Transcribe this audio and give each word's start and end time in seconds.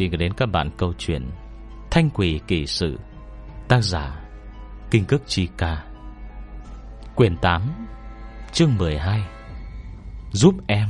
Xin 0.00 0.10
gửi 0.10 0.18
đến 0.18 0.32
các 0.32 0.46
bạn 0.46 0.70
câu 0.76 0.92
chuyện 0.98 1.30
Thanh 1.90 2.10
quỷ 2.10 2.40
kỳ 2.46 2.66
sự, 2.66 2.98
Tác 3.68 3.80
giả 3.80 4.24
Kinh 4.90 5.04
cước 5.04 5.22
chi 5.26 5.48
ca 5.56 5.84
Quyền 7.16 7.36
8 7.36 7.62
Chương 8.52 8.76
12 8.78 9.22
Giúp 10.32 10.54
em. 10.66 10.88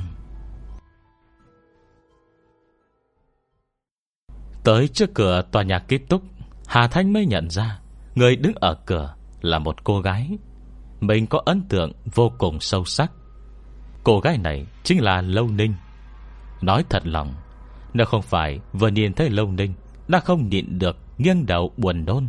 Tới 4.65 4.89
trước 4.89 5.15
cửa 5.15 5.43
tòa 5.53 5.63
nhà 5.63 5.79
kết 5.79 5.99
túc 6.09 6.23
Hà 6.67 6.89
Thanh 6.89 7.13
mới 7.13 7.27
nhận 7.27 7.51
ra 7.51 7.81
Người 8.15 8.37
đứng 8.37 8.55
ở 8.61 8.75
cửa 8.87 9.15
là 9.41 9.59
một 9.59 9.85
cô 9.85 10.01
gái. 10.01 10.39
Mình 11.01 11.27
có 11.27 11.43
ấn 11.45 11.63
tượng 11.69 11.93
vô 12.15 12.33
cùng 12.39 12.61
sâu 12.61 12.85
sắc. 12.85 13.13
Cô 14.05 14.21
gái 14.21 14.39
này 14.39 14.67
chính 14.83 15.03
là 15.03 15.23
Lâu 15.23 15.49
Ninh. 15.49 15.75
Nói 16.61 16.85
thật 16.89 17.03
lòng 17.07 17.35
nếu 17.95 18.07
không 18.07 18.23
phải 18.23 18.61
vừa 18.73 18.89
nhìn 18.89 19.13
thấy 19.13 19.31
Lâu 19.31 19.53
Ninh, 19.53 19.75
Đã 20.09 20.21
không 20.21 20.49
nhịn 20.49 20.79
được 20.79 20.97
nghiêng 21.19 21.47
đầu 21.47 21.73
buồn 21.77 22.05
nôn. 22.05 22.29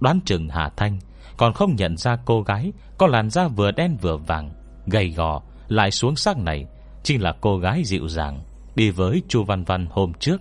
Đoán 0.00 0.20
chừng 0.24 0.48
Hà 0.48 0.68
Thanh 0.76 0.98
Còn 1.36 1.52
không 1.52 1.76
nhận 1.76 1.96
ra 1.96 2.16
cô 2.24 2.42
gái 2.42 2.72
Có 2.98 3.06
làn 3.06 3.30
da 3.30 3.48
vừa 3.48 3.70
đen 3.70 3.96
vừa 4.00 4.16
vàng, 4.16 4.50
Gầy 4.86 5.10
gò, 5.10 5.42
lại 5.68 5.90
xuống 5.90 6.16
sắc 6.16 6.38
này, 6.38 6.66
Chính 7.02 7.22
là 7.22 7.32
cô 7.40 7.58
gái 7.58 7.82
dịu 7.84 8.08
dàng 8.08 8.42
Đi 8.74 8.90
với 8.90 9.22
Chu 9.28 9.44
Văn 9.44 9.64
Văn 9.64 9.86
hôm 9.90 10.12
trước. 10.14 10.40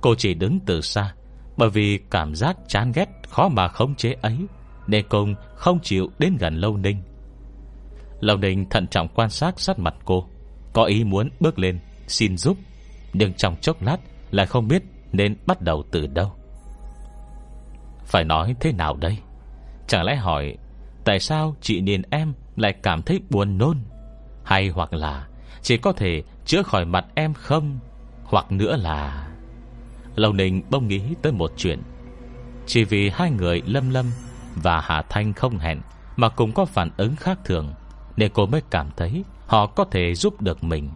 Cô 0.00 0.14
chỉ 0.14 0.34
đứng 0.34 0.58
từ 0.66 0.80
xa, 0.80 1.14
Bởi 1.56 1.70
vì 1.70 1.98
cảm 2.10 2.34
giác 2.34 2.56
chán 2.68 2.92
ghét 2.92 3.08
Khó 3.28 3.48
mà 3.48 3.68
khống 3.68 3.94
chế 3.94 4.14
ấy, 4.22 4.38
Nên 4.86 5.08
công 5.08 5.34
không 5.54 5.78
chịu 5.82 6.10
đến 6.18 6.36
gần 6.40 6.54
Lâu 6.54 6.76
Ninh. 6.76 7.02
Lâu 8.20 8.36
Ninh 8.36 8.68
thận 8.70 8.86
trọng 8.86 9.08
quan 9.08 9.30
sát 9.30 9.60
sát 9.60 9.78
mặt 9.78 9.94
cô, 10.04 10.28
Có 10.72 10.84
ý 10.84 11.04
muốn 11.04 11.30
bước 11.40 11.58
lên, 11.58 11.78
Xin 12.06 12.36
giúp. 12.36 12.56
Nhưng 13.18 13.32
trong 13.32 13.56
chốc 13.60 13.82
lát 13.82 13.96
Lại 14.30 14.46
không 14.46 14.68
biết 14.68 14.82
nên 15.12 15.36
bắt 15.46 15.60
đầu 15.60 15.84
từ 15.90 16.06
đâu. 16.06 16.32
Phải 18.04 18.24
nói 18.24 18.56
thế 18.60 18.72
nào 18.72 18.96
đây? 18.96 19.18
Chẳng 19.86 20.04
lẽ 20.04 20.16
hỏi 20.16 20.56
Tại 21.04 21.20
sao 21.20 21.56
chị 21.60 21.80
Niên 21.80 22.02
em 22.10 22.32
Lại 22.56 22.72
cảm 22.82 23.02
thấy 23.02 23.20
buồn 23.30 23.58
nôn? 23.58 23.78
Hay 24.44 24.68
hoặc 24.68 24.92
là 24.92 25.26
Chỉ 25.62 25.76
có 25.76 25.92
thể 25.92 26.22
chữa 26.44 26.62
khỏi 26.62 26.84
mặt 26.84 27.04
em 27.14 27.34
không? 27.34 27.78
Hoặc 28.24 28.52
nữa 28.52 28.76
là 28.76 29.28
Lâu 30.14 30.32
Ninh 30.32 30.62
bông 30.70 30.88
nghĩ 30.88 31.02
tới 31.22 31.32
một 31.32 31.52
chuyện. 31.56 31.82
Chỉ 32.66 32.84
vì 32.84 33.10
hai 33.10 33.30
người 33.30 33.62
Lâm 33.66 33.90
Lâm 33.90 34.06
Và 34.54 34.80
Hà 34.80 35.02
Thanh 35.02 35.32
không 35.32 35.58
hẹn 35.58 35.80
Mà 36.16 36.28
cũng 36.28 36.52
có 36.52 36.64
phản 36.64 36.90
ứng 36.96 37.16
khác 37.16 37.38
thường, 37.44 37.74
Nên 38.16 38.32
cô 38.34 38.46
mới 38.46 38.62
cảm 38.70 38.90
thấy 38.96 39.24
Họ 39.46 39.66
có 39.66 39.84
thể 39.84 40.14
giúp 40.14 40.40
được 40.40 40.64
mình. 40.64 40.90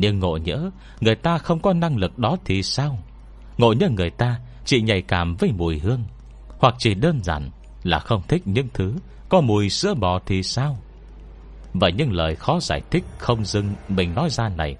Nhưng 0.00 0.18
ngộ 0.18 0.36
nhỡ, 0.36 0.70
Người 1.00 1.14
ta 1.14 1.38
không 1.38 1.60
có 1.60 1.72
năng 1.72 1.96
lực 1.96 2.18
đó 2.18 2.36
thì 2.44 2.62
sao? 2.62 2.98
Ngộ 3.58 3.72
nhỡ 3.72 3.88
người 3.88 4.10
ta, 4.10 4.40
chỉ 4.64 4.82
nhạy 4.82 5.02
cảm 5.02 5.36
với 5.38 5.52
mùi 5.52 5.78
hương. 5.78 6.04
Hoặc 6.58 6.74
chỉ 6.78 6.94
đơn 6.94 7.22
giản 7.22 7.50
Là 7.82 7.98
không 7.98 8.22
thích 8.28 8.42
những 8.44 8.68
thứ 8.74 8.94
Có 9.28 9.40
mùi 9.40 9.70
sữa 9.70 9.94
bò 9.94 10.20
thì 10.26 10.42
sao? 10.42 10.78
Vậy 11.74 11.92
những 11.92 12.12
lời 12.12 12.36
khó 12.36 12.60
giải 12.60 12.82
thích 12.90 13.04
Không 13.18 13.44
dưng 13.44 13.74
mình 13.88 14.14
nói 14.14 14.30
ra 14.30 14.48
này, 14.48 14.76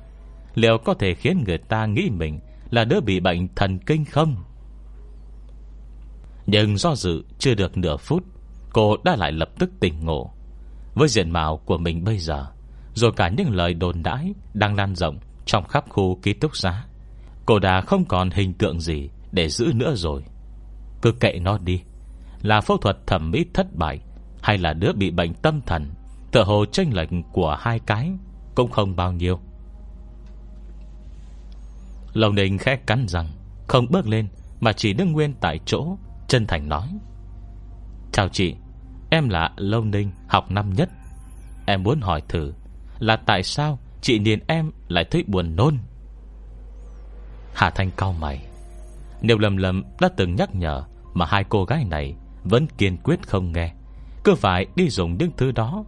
Liệu 0.54 0.78
có 0.84 0.94
thể 0.94 1.14
khiến 1.14 1.44
người 1.46 1.58
ta 1.58 1.86
nghĩ 1.86 2.10
mình 2.10 2.40
Là 2.70 2.84
đứa 2.84 3.00
bị 3.00 3.20
bệnh 3.20 3.48
thần 3.54 3.78
kinh 3.78 4.04
không? 4.04 4.36
Nhưng 6.46 6.76
do 6.76 6.94
dự 6.94 7.22
chưa 7.38 7.54
được 7.54 7.76
nửa 7.76 7.96
phút, 7.96 8.24
Cô 8.72 8.96
đã 9.04 9.16
lại 9.16 9.32
lập 9.32 9.48
tức 9.58 9.70
tỉnh 9.80 10.04
ngộ. 10.04 10.30
Với 10.94 11.08
diện 11.08 11.30
mạo 11.30 11.56
của 11.56 11.78
mình 11.78 12.04
bây 12.04 12.18
giờ 12.18 12.46
rồi 12.98 13.12
cả 13.16 13.28
những 13.28 13.50
lời 13.50 13.74
đồn 13.74 14.02
đãi 14.02 14.34
Đang 14.54 14.74
lan 14.74 14.94
rộng 14.94 15.18
trong 15.46 15.64
khắp 15.64 15.84
khu 15.88 16.18
ký 16.22 16.32
túc 16.32 16.56
xá. 16.56 16.84
Cô 17.46 17.58
đã 17.58 17.80
không 17.80 18.04
còn 18.04 18.30
hình 18.30 18.54
tượng 18.54 18.80
gì 18.80 19.10
Để 19.32 19.48
giữ 19.48 19.72
nữa 19.74 19.94
rồi. 19.96 20.24
Cứ 21.02 21.12
kệ 21.12 21.38
nó 21.42 21.58
đi. 21.58 21.82
Là 22.42 22.60
phẫu 22.60 22.76
thuật 22.76 23.06
thẩm 23.06 23.30
mỹ 23.30 23.46
thất 23.54 23.66
bại 23.74 24.00
Hay 24.42 24.58
là 24.58 24.72
đứa 24.72 24.92
bị 24.92 25.10
bệnh 25.10 25.34
tâm 25.34 25.60
thần, 25.66 25.90
Tựa 26.32 26.44
hồ 26.44 26.64
tranh 26.64 26.94
lệch 26.94 27.08
của 27.32 27.56
hai 27.60 27.78
cái 27.78 28.12
Cũng 28.54 28.70
không 28.70 28.96
bao 28.96 29.12
nhiêu. 29.12 29.40
Lầu 32.12 32.32
Ninh 32.32 32.58
khẽ 32.58 32.76
cắn 32.76 33.08
răng, 33.08 33.28
Không 33.68 33.86
bước 33.90 34.06
lên 34.06 34.28
Mà 34.60 34.72
chỉ 34.72 34.92
đứng 34.92 35.12
nguyên 35.12 35.34
tại 35.40 35.60
chỗ, 35.64 35.96
Chân 36.28 36.46
thành 36.46 36.68
nói. 36.68 36.88
Chào 38.12 38.28
chị, 38.28 38.54
Em 39.10 39.28
là 39.28 39.50
Lâu 39.56 39.84
Ninh 39.84 40.10
học 40.28 40.50
năm 40.50 40.74
nhất. 40.74 40.88
Em 41.66 41.82
muốn 41.82 42.00
hỏi 42.00 42.22
thử 42.28 42.52
là 42.98 43.16
tại 43.16 43.42
sao 43.42 43.78
chị 44.00 44.18
Niên 44.18 44.38
em 44.46 44.70
lại 44.88 45.04
thấy 45.10 45.24
buồn 45.26 45.56
nôn? 45.56 45.78
Hà 47.54 47.70
Thanh 47.70 47.90
cao 47.96 48.12
mày. 48.12 48.46
Nếu 49.20 49.38
lầm 49.38 49.56
lầm 49.56 49.82
đã 50.00 50.08
từng 50.16 50.34
nhắc 50.34 50.54
nhở 50.54 50.82
Mà 51.14 51.26
hai 51.26 51.44
cô 51.48 51.64
gái 51.64 51.84
này 51.84 52.16
Vẫn 52.44 52.66
kiên 52.78 52.96
quyết 52.96 53.22
không 53.22 53.52
nghe, 53.52 53.72
Cứ 54.24 54.34
phải 54.34 54.66
đi 54.76 54.88
dùng 54.88 55.16
những 55.18 55.30
thứ 55.36 55.52
đó. 55.52 55.84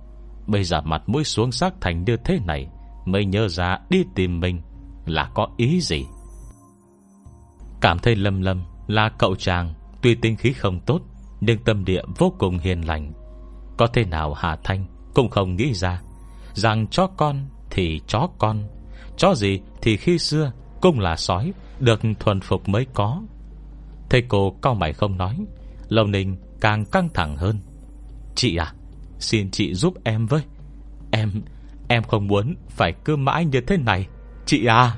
Bây 0.46 0.64
giờ 0.64 0.80
mặt 0.80 1.02
mũi 1.06 1.24
xuống 1.24 1.52
sắc 1.52 1.74
thành 1.80 2.04
như 2.04 2.16
thế 2.16 2.38
này 2.46 2.68
Mới 3.04 3.24
nhớ 3.24 3.48
ra 3.48 3.78
đi 3.90 4.04
tìm 4.14 4.40
mình 4.40 4.60
Là 5.06 5.30
có 5.34 5.48
ý 5.56 5.80
gì? 5.80 6.06
Cảm 7.80 7.98
thấy 7.98 8.16
lâm 8.16 8.40
lâm 8.40 8.62
Là 8.86 9.08
cậu 9.08 9.36
chàng 9.36 9.74
Tuy 10.02 10.14
tinh 10.14 10.36
khí 10.36 10.52
không 10.52 10.80
tốt, 10.80 11.00
Nhưng 11.40 11.58
tâm 11.64 11.84
địa 11.84 12.02
vô 12.18 12.32
cùng 12.38 12.58
hiền 12.58 12.86
lành. 12.86 13.12
Có 13.76 13.86
thể 13.86 14.04
nào 14.04 14.34
Hà 14.34 14.56
Thanh 14.64 14.86
Cũng 15.14 15.28
không 15.28 15.56
nghĩ 15.56 15.74
ra 15.74 16.00
Rằng 16.54 16.86
chó 16.86 17.06
con 17.06 17.48
thì 17.70 18.00
chó 18.06 18.28
con, 18.38 18.64
Chó 19.16 19.34
gì 19.34 19.60
thì 19.82 19.96
khi 19.96 20.18
xưa 20.18 20.52
Cũng 20.80 21.00
là 21.00 21.16
sói 21.16 21.52
Được 21.80 22.00
thuần 22.20 22.40
phục 22.40 22.68
mới 22.68 22.86
có. 22.94 23.22
Thầy 24.10 24.22
cô 24.28 24.56
cao 24.62 24.74
mày 24.74 24.92
không 24.92 25.16
nói, 25.16 25.36
Lâu 25.88 26.06
Ninh 26.06 26.36
càng 26.60 26.84
căng 26.84 27.08
thẳng 27.14 27.36
hơn. 27.36 27.58
Chị 28.34 28.56
à 28.56 28.74
Xin 29.18 29.50
chị 29.50 29.74
giúp 29.74 29.94
em 30.04 30.26
với. 30.26 30.42
Em 31.10 31.42
Em 31.88 32.02
không 32.02 32.26
muốn 32.26 32.54
phải 32.68 32.92
cứ 33.04 33.16
mãi 33.16 33.44
như 33.44 33.60
thế 33.60 33.76
này, 33.76 34.06
Chị 34.46 34.66
à. 34.66 34.96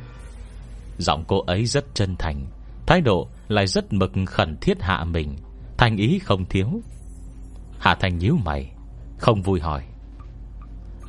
Giọng 0.98 1.24
cô 1.28 1.40
ấy 1.40 1.66
rất 1.66 1.84
chân 1.94 2.16
thành, 2.18 2.46
Thái 2.86 3.00
độ 3.00 3.28
lại 3.48 3.66
rất 3.66 3.92
mực 3.92 4.12
khẩn 4.26 4.56
thiết 4.60 4.82
hạ 4.82 5.04
mình, 5.04 5.36
Thành 5.78 5.96
ý 5.96 6.18
không 6.18 6.44
thiếu. 6.44 6.80
Hạ 7.78 7.94
Thành 7.94 8.18
nhíu 8.18 8.36
mày, 8.44 8.72
Không 9.18 9.42
vui 9.42 9.60
hỏi. 9.60 9.82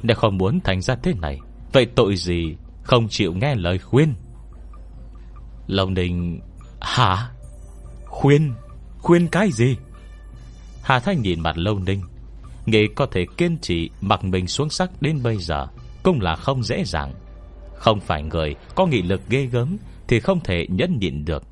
Nếu 0.03 0.16
không 0.16 0.38
muốn 0.38 0.59
thành 0.64 0.81
ra 0.81 0.96
thế 0.96 1.14
này. 1.22 1.40
Vậy 1.74 1.86
tội 1.86 2.16
gì 2.16 2.56
Không 2.84 3.08
chịu 3.09 3.34
nghe 3.34 3.56
lời 3.56 3.80
khuyên? 3.80 4.14
Lòng 5.68 5.94
đình, 5.94 6.40
Hả? 6.81 7.30
Khuyên? 8.06 8.53
Khuyên 9.00 9.28
cái 9.28 9.52
gì? 9.52 9.75
Hà 10.81 11.00
Thanh 11.00 11.22
nhìn 11.22 11.40
mặt 11.40 11.58
Lâu 11.58 11.80
Ninh 11.80 12.02
Nghĩ 12.66 12.88
có 12.96 13.06
thể 13.06 13.25
kiên 13.38 13.58
trì 13.58 13.90
mặc 14.02 14.24
mình 14.24 14.47
xuống 14.47 14.69
sắc 14.69 15.02
đến 15.02 15.24
bây 15.24 15.38
giờ 15.38 15.68
Cũng 16.03 16.22
là 16.22 16.36
không 16.36 16.63
dễ 16.63 16.84
dàng. 16.86 17.13
Không 17.75 18.00
phải 18.00 18.24
người 18.24 18.56
có 18.75 18.86
nghị 18.86 19.02
lực 19.02 19.22
ghê 19.30 19.46
gớm 19.46 19.78
Thì 20.08 20.19
không 20.19 20.40
thể 20.40 20.68
nhẫn 20.69 21.00
nhịn 21.00 21.25
được. 21.25 21.44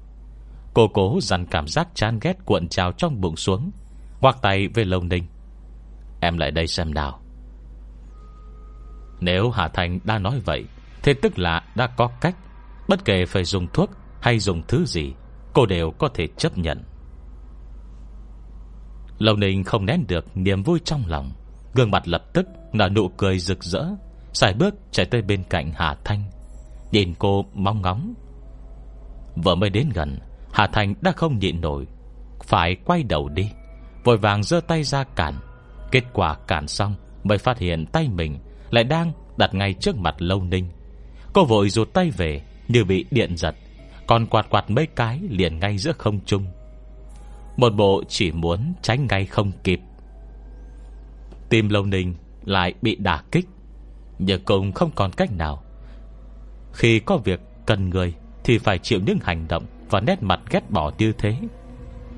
Cô 0.74 0.88
cố 0.88 1.20
dằn 1.22 1.46
cảm 1.46 1.68
giác 1.68 1.88
chán 1.96 2.20
ghét 2.22 2.46
cuộn 2.46 2.68
trào 2.68 2.92
trong 2.92 3.22
bụng 3.22 3.36
xuống 3.36 3.72
Hoặc 4.20 4.38
tay 4.42 4.68
về 4.68 4.84
Lâu 4.84 5.04
Ninh 5.04 5.24
Em 6.20 6.38
lại 6.38 6.52
đây 6.52 6.68
xem 6.68 6.94
nào. 6.94 7.21
Nếu 9.22 9.50
Hà 9.50 9.68
Thành 9.68 10.00
đã 10.04 10.20
nói 10.20 10.40
vậy, 10.46 10.66
Thì 11.04 11.14
tức 11.14 11.40
là 11.40 11.62
đã 11.76 11.88
có 11.88 12.08
cách. 12.22 12.36
Bất 12.88 13.06
kể 13.06 13.26
phải 13.26 13.44
dùng 13.44 13.68
thuốc 13.74 13.90
hay 14.22 14.40
dùng 14.40 14.62
thứ 14.68 14.86
gì, 14.86 15.14
Cô 15.54 15.66
đều 15.66 15.92
có 15.92 16.10
thể 16.14 16.28
chấp 16.38 16.58
nhận. 16.58 16.84
Lâu 19.18 19.36
Ninh 19.36 19.64
không 19.64 19.86
nén 19.86 20.08
được 20.08 20.26
niềm 20.38 20.64
vui 20.64 20.80
trong 20.86 21.04
lòng. 21.08 21.32
Gương 21.74 21.92
mặt 21.92 22.08
lập 22.08 22.24
tức 22.34 22.46
nở 22.74 22.90
nụ 22.90 23.10
cười 23.10 23.40
rực 23.40 23.64
rỡ 23.64 23.86
Xài 24.34 24.54
bước 24.54 24.76
chạy 24.92 25.06
tới 25.06 25.22
bên 25.22 25.44
cạnh 25.50 25.72
Hà 25.76 25.96
Thanh. 26.04 26.24
Nhìn 26.92 27.14
cô 27.20 27.46
mong 27.54 27.82
ngóng. 27.82 28.14
Vừa 29.44 29.56
mới 29.56 29.70
đến 29.70 29.90
gần, 29.94 30.20
Hà 30.54 30.68
Thanh 30.68 30.94
đã 31.02 31.12
không 31.12 31.40
nhịn 31.40 31.62
nổi. 31.62 31.88
Phải 32.44 32.76
quay 32.86 33.04
đầu 33.04 33.30
đi, 33.30 33.52
Vội 34.04 34.18
vàng 34.18 34.44
giơ 34.44 34.62
tay 34.62 34.84
ra 34.84 35.04
cản. 35.04 35.34
Kết 35.92 36.04
quả 36.14 36.36
cản 36.48 36.68
xong, 36.68 36.96
Mới 37.24 37.38
phát 37.38 37.58
hiện 37.58 37.86
tay 37.86 38.10
mình 38.10 38.40
lại 38.72 38.84
đang 38.84 39.12
đặt 39.38 39.54
ngay 39.54 39.74
trước 39.74 39.98
mặt 39.98 40.16
Lâu 40.18 40.44
Ninh. 40.44 40.66
Cô 41.34 41.46
vội 41.46 41.70
rụt 41.70 41.94
tay 41.94 42.12
về, 42.12 42.42
Như 42.68 42.84
bị 42.84 43.06
điện 43.12 43.38
giật. 43.38 43.56
Còn 44.08 44.26
quạt 44.26 44.50
quạt 44.50 44.70
mấy 44.70 44.88
cái 44.88 45.20
liền 45.30 45.60
ngay 45.60 45.78
giữa 45.78 45.92
không 45.92 46.20
trung. 46.26 46.46
Một 47.58 47.74
bộ 47.76 48.04
chỉ 48.08 48.32
muốn 48.32 48.74
tránh 48.82 49.08
ngay 49.08 49.26
không 49.26 49.52
kịp. 49.64 49.80
Tim 51.50 51.70
Lâu 51.70 51.86
Ninh 51.86 52.16
lại 52.46 52.74
bị 52.82 52.96
đả 52.96 53.24
kích, 53.32 53.46
Nhưng 54.20 54.44
cũng 54.44 54.72
không 54.72 54.92
còn 54.96 55.12
cách 55.12 55.32
nào. 55.32 55.64
Khi 56.74 57.00
có 57.00 57.18
việc 57.18 57.40
cần 57.66 57.90
người 57.90 58.14
Thì 58.44 58.58
phải 58.58 58.78
chịu 58.78 59.00
những 59.06 59.18
hành 59.22 59.48
động 59.48 59.66
Và 59.90 60.00
nét 60.00 60.24
mặt 60.24 60.40
ghét 60.50 60.70
bỏ 60.70 60.92
như 60.98 61.14
thế. 61.18 61.36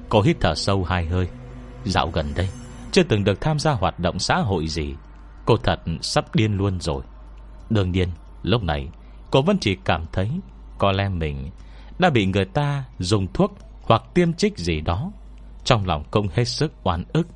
Cô 0.10 0.22
hít 0.22 0.38
thở 0.40 0.56
sâu 0.56 0.84
hai 0.84 1.06
hơi. 1.06 1.28
Dạo 1.86 2.10
gần 2.14 2.26
đây, 2.36 2.50
Chưa 2.92 3.04
từng 3.04 3.24
được 3.24 3.42
tham 3.42 3.60
gia 3.60 3.72
hoạt 3.72 4.00
động 4.00 4.20
xã 4.20 4.36
hội 4.36 4.68
gì. 4.68 4.96
Cô 5.46 5.58
thật 5.58 5.80
sắp 6.02 6.36
điên 6.36 6.58
luôn 6.58 6.80
rồi. 6.80 7.04
Đương 7.70 7.92
nhiên, 7.92 8.10
lúc 8.44 8.64
này, 8.64 8.90
Cô 9.32 9.42
vẫn 9.42 9.58
chỉ 9.62 9.76
cảm 9.86 10.06
thấy 10.12 10.30
Có 10.78 10.92
lẽ 10.92 11.10
mình 11.10 11.50
Đã 12.00 12.10
bị 12.10 12.26
người 12.26 12.46
ta 12.46 12.84
dùng 13.00 13.28
thuốc 13.34 13.58
Hoặc 13.82 14.04
tiêm 14.14 14.34
trích 14.34 14.58
gì 14.58 14.82
đó. 14.82 15.12
Trong 15.64 15.86
lòng 15.86 16.04
cũng 16.12 16.28
hết 16.34 16.46
sức 16.46 16.74
oan 16.84 17.04
ức. 17.14 17.28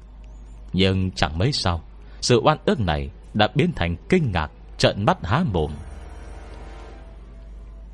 Nhưng 0.73 1.11
chẳng 1.11 1.37
mấy 1.37 1.51
sau 1.51 1.81
Sự 2.21 2.41
oan 2.43 2.57
ức 2.65 2.79
này 2.79 3.09
đã 3.33 3.47
biến 3.55 3.71
thành 3.75 3.95
kinh 4.09 4.31
ngạc 4.31 4.51
Trận 4.77 5.05
mắt 5.05 5.17
há 5.23 5.43
mồm. 5.53 5.71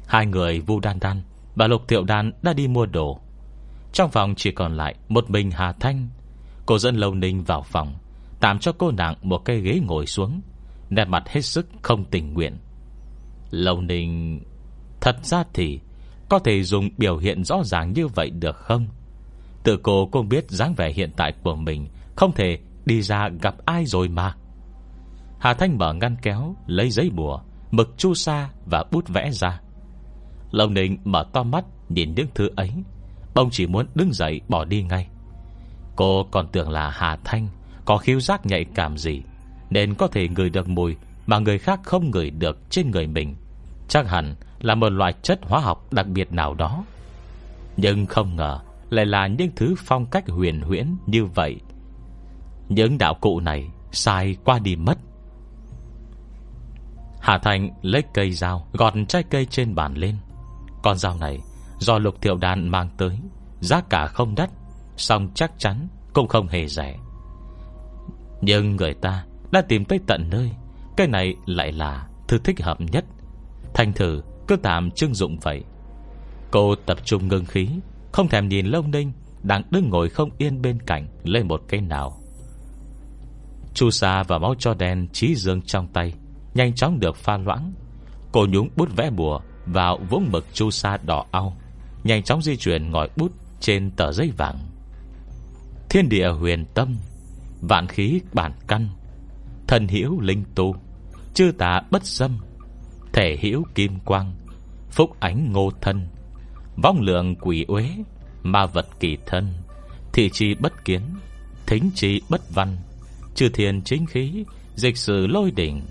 Hai 0.08 0.26
người 0.26 0.60
Vu 0.60 0.80
Đan 0.80 1.00
Đan 1.00 1.22
Và 1.56 1.68
Lục 1.68 1.88
Thiệu 1.88 2.04
Đan 2.04 2.32
đã 2.42 2.54
đi 2.54 2.68
mua 2.68 2.86
đồ. 2.86 3.20
Trong 3.94 4.12
phòng 4.12 4.34
chỉ 4.38 4.52
còn 4.52 4.78
lại 4.78 4.96
Một 5.10 5.30
mình 5.30 5.52
Hà 5.52 5.72
Thanh. 5.72 6.10
Cô 6.66 6.80
dẫn 6.80 6.96
Lâu 6.96 7.16
Ninh 7.16 7.44
vào 7.44 7.62
phòng. 7.62 7.94
Tạm 8.44 8.60
cho 8.60 8.72
cô 8.72 8.92
nàng 8.92 9.16
một 9.22 9.46
cây 9.46 9.62
ghế 9.62 9.80
ngồi 9.86 10.06
xuống. 10.06 10.42
Nét 10.90 11.06
mặt 11.06 11.24
hết 11.28 11.42
sức 11.42 11.68
không 11.82 12.06
tình 12.06 12.34
nguyện. 12.34 12.58
Lâu 13.50 13.82
Ninh, 13.82 14.42
Thật 15.02 15.16
ra 15.26 15.44
thì 15.54 15.80
Có 16.30 16.40
thể 16.40 16.64
dùng 16.64 16.90
biểu 16.98 17.18
hiện 17.18 17.44
rõ 17.44 17.64
ràng 17.64 17.94
như 17.94 18.08
vậy 18.08 18.30
được 18.30 18.56
không? 18.56 18.88
Tự 19.64 19.78
cô 19.84 20.10
cũng 20.12 20.30
biết 20.30 20.52
dáng 20.52 20.74
vẻ 20.78 20.92
hiện 20.92 21.12
tại 21.18 21.34
của 21.44 21.56
mình 21.56 21.88
Không 22.16 22.32
thể 22.32 22.60
đi 22.86 23.02
ra 23.02 23.30
gặp 23.42 23.56
ai 23.66 23.86
rồi 23.86 24.08
mà. 24.08 24.36
Hà 25.40 25.54
Thanh 25.54 25.78
mở 25.78 25.94
ngăn 25.94 26.16
kéo, 26.22 26.56
Lấy 26.68 26.90
giấy 26.90 27.10
bùa, 27.10 27.42
Mực 27.72 27.98
chu 27.98 28.14
sa 28.14 28.50
và 28.66 28.84
bút 28.92 29.08
vẽ 29.08 29.32
ra. 29.32 29.62
Lâu 30.52 30.70
Ninh 30.70 30.98
mở 31.04 31.26
to 31.34 31.44
mắt, 31.44 31.66
Nhìn 31.90 32.14
những 32.16 32.28
thứ 32.36 32.50
ấy. 32.56 32.72
Ông 33.34 33.50
chỉ 33.52 33.68
muốn 33.68 33.88
đứng 33.96 34.14
dậy 34.14 34.42
bỏ 34.48 34.66
đi 34.66 34.84
ngay. 34.84 35.08
Cô 35.96 36.24
còn 36.32 36.48
tưởng 36.48 36.70
là 36.70 36.90
Hà 36.90 37.18
Thanh 37.24 37.48
có 37.86 37.98
khiếu 37.98 38.20
giác 38.20 38.46
nhạy 38.46 38.66
cảm 38.66 38.98
gì, 38.98 39.22
Nên 39.70 39.96
có 39.96 40.08
thể 40.08 40.28
ngửi 40.28 40.50
được 40.50 40.70
mùi 40.70 40.96
Mà 41.26 41.40
người 41.40 41.58
khác 41.58 41.80
không 41.84 42.12
ngửi 42.12 42.30
được 42.30 42.70
trên 42.70 42.92
người 42.92 43.08
mình. 43.08 43.36
Chắc 43.88 44.10
hẳn 44.10 44.36
là 44.60 44.76
một 44.76 44.90
loại 44.90 45.14
chất 45.22 45.40
hóa 45.42 45.60
học 45.60 45.94
đặc 45.94 46.08
biệt 46.08 46.32
nào 46.32 46.54
đó. 46.54 46.84
Nhưng 47.78 48.06
không 48.06 48.36
ngờ 48.36 48.60
Lại 48.90 49.06
là 49.06 49.28
những 49.28 49.52
thứ 49.56 49.76
phong 49.78 50.06
cách 50.06 50.30
huyền 50.30 50.62
huyễn 50.62 50.96
như 51.06 51.26
vậy. 51.26 51.60
Những 52.70 52.98
đạo 52.98 53.14
cụ 53.14 53.40
này 53.40 53.70
Sai 53.92 54.36
qua 54.44 54.60
đi 54.60 54.76
mất. 54.76 54.98
Hà 57.20 57.38
Thành 57.38 57.70
lấy 57.82 58.04
cây 58.14 58.32
dao, 58.32 58.68
Gọt 58.74 58.94
trái 59.08 59.24
cây 59.24 59.46
trên 59.46 59.76
bàn 59.76 59.94
lên. 59.94 60.18
Con 60.84 60.98
dao 60.98 61.18
này 61.18 61.40
Do 61.80 61.98
lục 61.98 62.22
thiệu 62.22 62.38
đàn 62.38 62.70
mang 62.70 62.90
tới, 62.98 63.20
Giá 63.60 63.82
cả 63.90 64.08
không 64.08 64.36
đắt 64.36 64.50
Xong 64.98 65.30
chắc 65.36 65.52
chắn 65.58 65.88
cũng 66.14 66.28
không 66.28 66.48
hề 66.48 66.68
rẻ. 66.68 67.00
Nhưng 68.46 68.76
người 68.76 68.94
ta 68.94 69.26
Đã 69.52 69.62
tìm 69.62 69.86
tới 69.86 70.00
tận 70.08 70.30
nơi. 70.32 70.52
Cái 70.98 71.08
này 71.08 71.36
lại 71.46 71.72
là 71.72 72.08
thứ 72.28 72.38
thích 72.38 72.62
hợp 72.64 72.82
nhất. 72.82 73.06
Thành 73.74 73.94
thử, 73.94 74.22
cứ 74.48 74.56
tạm 74.56 74.92
trưng 74.92 75.14
dụng 75.14 75.38
vậy. 75.40 75.64
Cô 76.52 76.76
tập 76.76 76.98
trung 77.06 77.28
ngưng 77.28 77.46
khí, 77.46 77.70
Không 78.12 78.28
thèm 78.28 78.48
nhìn 78.48 78.66
Lâu 78.66 78.82
Ninh 78.82 79.12
Đang 79.44 79.64
đứng 79.72 79.90
ngồi 79.90 80.10
không 80.10 80.30
yên 80.38 80.62
bên 80.62 80.80
cạnh 80.86 81.08
Lên 81.24 81.48
một 81.48 81.62
cây 81.68 81.82
nào. 81.82 82.18
Chu 83.74 83.90
sa 83.90 84.24
và 84.24 84.40
máu 84.40 84.56
cho 84.60 84.74
đen 84.74 85.08
Trí 85.14 85.36
dương 85.36 85.62
trong 85.62 85.88
tay, 85.88 86.14
Nhanh 86.54 86.76
chóng 86.76 87.00
được 87.00 87.16
pha 87.16 87.38
loãng. 87.38 87.74
Cô 88.32 88.46
nhúng 88.50 88.70
bút 88.76 88.90
vẽ 88.96 89.10
bùa 89.10 89.40
Vào 89.66 90.00
vũng 90.10 90.32
mực 90.32 90.46
chu 90.54 90.72
sa 90.72 90.98
đỏ 91.06 91.26
ao, 91.32 91.58
Nhanh 92.04 92.24
chóng 92.24 92.42
di 92.42 92.58
chuyển 92.58 92.92
ngòi 92.92 93.10
bút 93.18 93.32
Trên 93.60 93.92
tờ 93.92 94.12
giấy 94.12 94.32
vàng. 94.38 94.60
Thiên 95.90 96.10
địa 96.10 96.30
huyền 96.30 96.66
tâm 96.74 96.96
Vạn 97.70 97.88
khí 97.88 98.22
bản 98.34 98.52
căn. 98.68 98.90
Thần 99.68 99.88
hiểu 99.88 100.20
linh 100.20 100.44
tu, 100.56 100.76
Chư 101.34 101.52
tạ 101.58 101.82
bất 101.92 102.06
xâm. 102.06 102.38
Thể 103.14 103.38
hiểu 103.40 103.64
kim 103.76 104.00
quang, 104.00 104.34
Phúc 104.92 105.20
ánh 105.20 105.52
ngô 105.52 105.72
thân. 105.82 106.08
Vong 106.84 107.02
lượng 107.02 107.36
quỷ 107.36 107.66
uế, 107.68 107.90
Ma 108.44 108.66
vật 108.66 108.88
kỳ 109.00 109.18
thân. 109.26 109.54
Thị 110.14 110.30
chi 110.34 110.56
bất 110.60 110.86
kiến, 110.86 111.02
Thính 111.66 111.90
chi 111.96 112.22
bất 112.30 112.42
văn. 112.54 112.78
Chư 113.36 113.50
thiên 113.50 113.82
chính 113.82 114.06
khí, 114.06 114.46
Dịch 114.76 114.98
sự 114.98 115.28
lôi 115.28 115.52
đỉnh. 115.52 115.82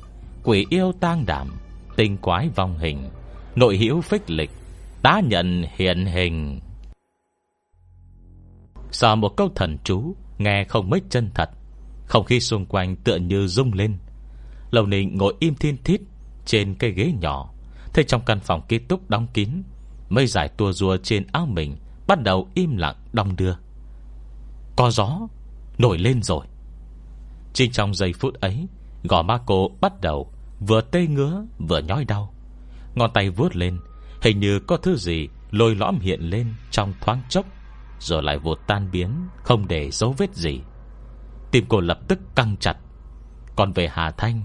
Quỷ 0.44 0.66
yêu 0.70 0.92
tang 1.00 1.26
đảm 1.26 1.48
Tinh 1.96 2.16
quái 2.16 2.48
vong 2.48 2.78
hình. 2.78 3.10
Nội 3.56 3.76
hiểu 3.76 4.00
phích 4.00 4.30
lịch, 4.30 4.50
Tá 5.02 5.20
nhận 5.24 5.64
hiện 5.76 6.06
hình. 6.06 6.60
Sau 8.90 9.16
một 9.16 9.36
câu 9.36 9.48
thần 9.54 9.76
chú, 9.84 10.14
Nghe 10.38 10.64
không 10.64 10.90
mấy 10.90 11.00
chân 11.10 11.30
thật. 11.34 11.50
Không 12.12 12.24
khí 12.24 12.40
xung 12.40 12.66
quanh 12.66 12.96
tựa 12.96 13.16
như 13.16 13.46
rung 13.46 13.72
lên. 13.72 13.96
Lầu 14.70 14.86
Ninh 14.86 15.16
ngồi 15.16 15.34
im 15.38 15.54
thiên 15.54 15.76
thít 15.84 16.00
Trên 16.46 16.74
cây 16.74 16.90
ghế 16.90 17.12
nhỏ. 17.20 17.52
Thấy 17.94 18.04
trong 18.04 18.22
căn 18.26 18.40
phòng 18.40 18.62
ký 18.68 18.78
túc 18.78 19.10
đóng 19.10 19.26
kín 19.34 19.62
Mây 20.08 20.26
giải 20.26 20.48
tua 20.48 20.72
rùa 20.72 20.96
trên 20.96 21.26
áo 21.32 21.46
mình 21.46 21.76
Bắt 22.06 22.22
đầu 22.22 22.48
im 22.54 22.76
lặng 22.76 22.96
đong 23.12 23.36
đưa. 23.36 23.54
Có 24.76 24.90
gió 24.90 25.20
Nổi 25.78 25.98
lên 25.98 26.22
rồi. 26.22 26.46
Chính 27.52 27.72
trong 27.72 27.94
giây 27.94 28.12
phút 28.12 28.34
ấy, 28.34 28.66
Gò 29.04 29.22
ma 29.22 29.38
cô 29.46 29.70
bắt 29.80 30.00
đầu 30.00 30.32
Vừa 30.60 30.80
tê 30.80 31.06
ngứa 31.06 31.44
vừa 31.58 31.80
nhói 31.80 32.04
đau. 32.04 32.34
Ngón 32.94 33.10
tay 33.14 33.30
vuốt 33.30 33.56
lên, 33.56 33.78
Hình 34.22 34.40
như 34.40 34.60
có 34.60 34.76
thứ 34.76 34.96
gì 34.96 35.28
lôi 35.50 35.74
lõm 35.74 35.98
hiện 35.98 36.20
lên 36.20 36.54
Trong 36.70 36.92
thoáng 37.00 37.22
chốc, 37.28 37.46
Rồi 37.98 38.22
lại 38.22 38.38
vụt 38.38 38.58
tan 38.66 38.90
biến, 38.92 39.10
Không 39.44 39.68
để 39.68 39.90
dấu 39.90 40.14
vết 40.18 40.34
gì. 40.34 40.60
Tim 41.52 41.64
cô 41.69 41.81
lập 41.81 41.99
tức 42.08 42.19
căng 42.34 42.56
chặt. 42.56 42.76
Còn 43.56 43.72
về 43.72 43.88
Hà 43.93 44.10
Thanh 44.10 44.43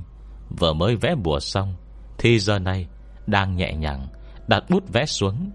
Vừa 0.59 0.73
mới 0.73 0.95
vẽ 0.95 1.15
bùa 1.15 1.39
xong, 1.39 1.75
Thì 2.17 2.39
giờ 2.39 2.59
này 2.59 2.87
đang 3.27 3.55
nhẹ 3.55 3.73
nhàng, 3.73 4.07
Đặt 4.47 4.63
bút 4.69 4.83
vẽ 4.93 5.05
xuống. 5.05 5.51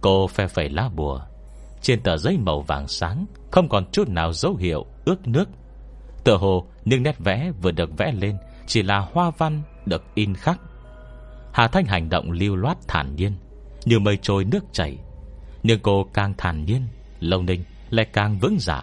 Cô 0.00 0.26
phe 0.26 0.46
phẩy 0.46 0.68
lá 0.68 0.88
bùa, 0.94 1.20
Trên 1.80 2.02
tờ 2.02 2.16
giấy 2.16 2.38
màu 2.38 2.60
vàng 2.60 2.88
sáng, 2.88 3.26
Không 3.50 3.68
còn 3.68 3.90
chút 3.92 4.08
nào 4.08 4.32
dấu 4.32 4.56
hiệu 4.56 4.86
ướt 5.04 5.28
nước. 5.28 5.48
Tựa 6.24 6.36
hồ 6.36 6.66
những 6.84 7.02
nét 7.02 7.18
vẽ 7.18 7.52
vừa 7.62 7.70
được 7.70 7.90
vẽ 7.98 8.12
lên 8.12 8.36
Chỉ 8.66 8.82
là 8.82 8.98
hoa 8.98 9.30
văn 9.38 9.62
được 9.86 10.04
in 10.14 10.34
khắc. 10.34 10.60
Hà 11.52 11.68
Thanh 11.68 11.84
hành 11.84 12.08
động 12.08 12.30
lưu 12.30 12.56
loát 12.56 12.76
thản 12.88 13.16
nhiên, 13.16 13.32
Như 13.84 13.98
mây 13.98 14.18
trôi 14.22 14.44
nước 14.44 14.64
chảy. 14.72 14.98
Nhưng 15.62 15.80
cô 15.80 16.06
càng 16.14 16.34
thản 16.38 16.64
nhiên, 16.64 16.86
Lâu 17.20 17.42
ninh 17.42 17.64
lại 17.90 18.06
càng 18.12 18.38
vững 18.38 18.56
dạ. 18.60 18.82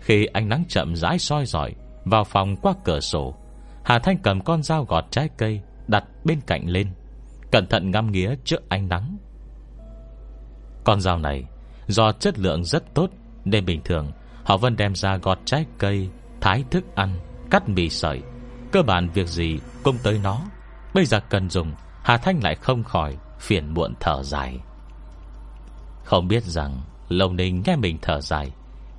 Khi 0.00 0.26
ánh 0.26 0.48
nắng 0.48 0.64
chậm 0.68 0.96
rãi 0.96 1.18
soi 1.18 1.46
dọi 1.46 1.74
Vào 2.04 2.24
phòng 2.24 2.56
qua 2.56 2.74
cửa 2.84 3.00
sổ, 3.00 3.34
Hà 3.84 3.98
Thanh 3.98 4.18
cầm 4.18 4.40
con 4.40 4.62
dao 4.62 4.84
gọt 4.84 5.04
trái 5.10 5.28
cây 5.38 5.60
Đặt 5.88 6.04
bên 6.24 6.40
cạnh 6.46 6.68
lên, 6.68 6.88
Cẩn 7.52 7.66
thận 7.66 7.90
ngắm 7.90 8.12
nghía 8.12 8.34
trước 8.44 8.68
ánh 8.68 8.88
nắng. 8.88 9.16
Con 10.84 11.00
dao 11.00 11.18
này, 11.18 11.44
Do 11.86 12.12
chất 12.12 12.38
lượng 12.38 12.64
rất 12.64 12.94
tốt 12.94 13.10
Nên 13.44 13.64
bình 13.64 13.80
thường, 13.84 14.12
Họ 14.44 14.56
vẫn 14.56 14.76
đem 14.76 14.94
ra 14.94 15.16
gọt 15.16 15.38
trái 15.44 15.66
cây, 15.78 16.08
Thái 16.40 16.64
thức 16.70 16.84
ăn, 16.94 17.18
Cắt 17.50 17.68
mì 17.68 17.88
sợi. 17.88 18.22
Cơ 18.72 18.82
bản 18.82 19.10
việc 19.14 19.28
gì 19.28 19.58
cũng 19.82 19.96
tới 20.02 20.20
nó. 20.22 20.40
Bây 20.94 21.04
giờ 21.04 21.20
cần 21.28 21.50
dùng, 21.50 21.72
Hà 22.02 22.16
Thanh 22.16 22.42
lại 22.42 22.54
không 22.54 22.84
khỏi 22.84 23.16
Phiền 23.38 23.74
muộn 23.74 23.94
thở 24.00 24.22
dài. 24.22 24.60
Không 26.04 26.28
biết 26.28 26.44
rằng 26.44 26.80
Lồng 27.08 27.36
Ninh 27.36 27.62
nghe 27.66 27.76
mình 27.76 27.98
thở 28.02 28.20
dài 28.20 28.52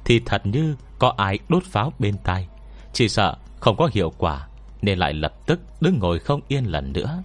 Thì 0.06 0.22
thật 0.26 0.42
như 0.46 0.76
có 1.02 1.14
ai 1.18 1.40
đốt 1.50 1.64
pháo 1.64 1.94
bên 2.00 2.16
tai. 2.24 2.48
Chỉ 2.94 3.10
sợ 3.10 3.36
không 3.60 3.78
có 3.78 3.90
hiệu 3.94 4.14
quả, 4.18 4.48
Nên 4.82 5.00
lại 5.00 5.14
lập 5.14 5.34
tức 5.46 5.60
đứng 5.82 6.00
ngồi 6.00 6.20
không 6.20 6.42
yên 6.48 6.66
lần 6.66 6.94
nữa. 6.94 7.24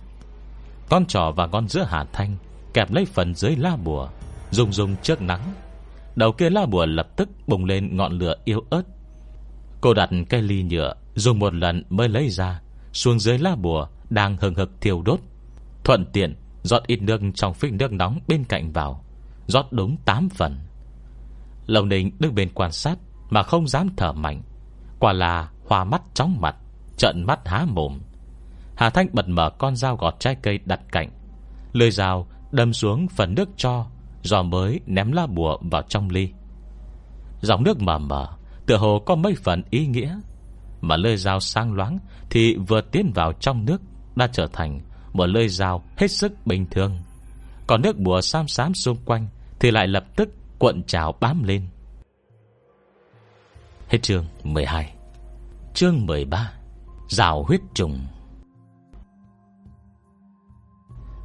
Con 0.88 1.06
trò 1.06 1.33
và 1.37 1.47
con 1.47 1.68
giữa 1.68 1.87
Hà 1.88 2.04
Thanh 2.12 2.37
Kẹp 2.75 2.92
lấy 2.92 3.04
phần 3.04 3.35
dưới 3.35 3.56
la 3.56 3.76
bùa 3.76 4.09
Dùng 4.50 4.73
dùng 4.73 4.97
trước 5.02 5.23
nắng. 5.23 5.40
Đầu 6.16 6.33
kia 6.33 6.50
la 6.50 6.66
bùa 6.66 6.87
lập 6.87 7.09
tức 7.16 7.28
bùng 7.47 7.64
lên 7.64 7.97
ngọn 7.97 8.12
lửa 8.12 8.35
yếu 8.45 8.64
ớt. 8.71 8.83
Cô 9.80 9.95
đặt 9.95 10.11
cây 10.28 10.42
ly 10.42 10.62
nhựa, 10.62 10.95
Dùng 11.14 11.38
một 11.38 11.54
lần 11.54 11.83
mới 11.90 12.09
lấy 12.09 12.28
ra, 12.30 12.61
Xuống 12.92 13.18
dưới 13.18 13.38
la 13.38 13.54
bùa 13.54 13.87
Đang 14.11 14.37
hừng 14.37 14.54
hực 14.54 14.80
thiêu 14.80 15.02
đốt. 15.02 15.21
Thuận 15.85 16.04
tiện 16.12 16.35
Giọt 16.62 16.83
ít 16.87 17.02
nước 17.02 17.21
trong 17.35 17.54
phích 17.54 17.73
nước 17.73 17.92
nóng 17.92 18.18
bên 18.28 18.45
cạnh 18.45 18.73
vào, 18.73 19.04
rót 19.47 19.73
đúng 19.73 19.97
8 20.04 20.28
phần. 20.28 20.59
Lồng 21.66 21.88
đình 21.88 22.11
đứng 22.18 22.35
bên 22.35 22.49
quan 22.54 22.73
sát 22.73 22.99
mà 23.30 23.42
không 23.42 23.68
dám 23.68 23.88
thở 23.97 24.12
mạnh. 24.12 24.42
Quả 24.99 25.12
là 25.12 25.50
hoa 25.68 25.85
mắt 25.85 26.02
chóng 26.14 26.37
mặt 26.40 26.56
Trận 26.97 27.25
mắt 27.26 27.40
há 27.45 27.64
mồm. 27.64 28.00
Hà 28.76 28.90
Thanh 28.90 29.06
bật 29.12 29.28
mở 29.28 29.50
con 29.50 29.76
dao 29.76 29.97
gọt 29.97 30.14
trái 30.18 30.37
cây 30.42 30.59
đặt 30.64 30.80
cạnh. 30.92 31.11
Lưỡi 31.73 31.90
dao 31.90 32.26
đâm 32.52 32.73
xuống 32.73 33.09
phần 33.09 33.35
nước 33.35 33.49
cho, 33.56 33.87
Giò 34.23 34.42
mới 34.42 34.80
ném 34.87 35.12
lá 35.12 35.26
bùa 35.26 35.59
vào 35.61 35.83
trong 35.83 36.11
ly. 36.11 36.33
Dòng 37.40 37.64
nước 37.64 37.80
mờ 37.80 37.99
mờ, 37.99 38.28
Tựa 38.66 38.76
hồ 38.76 38.99
có 39.06 39.14
mấy 39.14 39.35
phần 39.35 39.62
ý 39.71 39.87
nghĩa. 39.87 40.21
Mà 40.80 40.97
lưỡi 40.97 41.16
dao 41.16 41.40
sang 41.40 41.73
loáng 41.73 41.99
Thì 42.30 42.56
vừa 42.56 42.80
tiến 42.80 43.12
vào 43.14 43.33
trong 43.33 43.64
nước, 43.64 43.83
Đã 44.16 44.26
trở 44.33 44.47
thành 44.52 44.80
một 45.12 45.26
lưỡi 45.26 45.49
dao 45.49 45.85
hết 45.97 46.11
sức 46.11 46.47
bình 46.47 46.66
thường. 46.71 46.99
Còn 47.66 47.83
nước 47.83 47.99
bùa 47.99 48.21
xám 48.21 48.49
xám 48.49 48.75
xung 48.75 48.97
quanh 49.04 49.26
Thì 49.61 49.71
lại 49.71 49.87
lập 49.87 50.04
tức 50.16 50.28
cuộn 50.59 50.83
trào 50.83 51.12
bám 51.21 51.42
lên. 51.42 51.68
Hết 53.88 53.99
chương 54.02 54.25
12 54.45 54.93
Chương 55.75 56.07
13 56.07 56.52
Rào 57.09 57.45
huyết 57.45 57.61
trùng. 57.75 58.07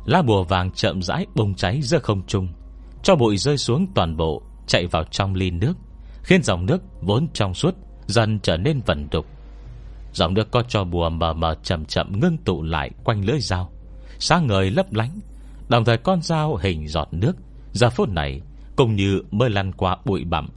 Lá 0.05 0.21
bùa 0.21 0.43
vàng 0.43 0.71
chậm 0.71 1.01
rãi 1.01 1.25
bùng 1.35 1.55
cháy 1.55 1.81
giữa 1.81 1.99
không 1.99 2.21
trung, 2.27 2.47
Cho 3.03 3.15
bụi 3.15 3.37
rơi 3.37 3.57
xuống 3.57 3.87
toàn 3.95 4.17
bộ, 4.17 4.41
Chạy 4.67 4.87
vào 4.87 5.03
trong 5.03 5.35
ly 5.35 5.51
nước, 5.51 5.73
Khiến 6.23 6.43
dòng 6.43 6.65
nước 6.65 6.81
vốn 7.01 7.27
trong 7.33 7.53
suốt 7.53 7.75
Dần 8.07 8.39
trở 8.39 8.57
nên 8.57 8.81
vẩn 8.85 9.07
đục. 9.11 9.25
Dòng 10.13 10.33
nước 10.33 10.51
có 10.51 10.63
cho 10.67 10.83
bùa 10.83 11.09
mờ 11.09 11.33
mờ 11.33 11.55
chậm 11.63 11.85
chậm 11.85 12.19
ngưng 12.19 12.37
tụ 12.37 12.63
lại 12.63 12.91
quanh 13.03 13.25
lưỡi 13.25 13.39
dao 13.39 13.71
Sáng 14.19 14.47
ngời 14.47 14.71
lấp 14.71 14.93
lánh, 14.93 15.19
Đồng 15.69 15.85
thời 15.85 15.97
con 15.97 16.21
dao 16.21 16.55
hình 16.55 16.87
giọt 16.87 17.07
nước. 17.11 17.33
Giờ 17.71 17.89
phút 17.89 18.09
này, 18.09 18.41
Cũng 18.75 18.95
như 18.95 19.21
mới 19.31 19.49
lăn 19.49 19.71
qua 19.71 19.97
bụi 20.05 20.23
bặm 20.23 20.49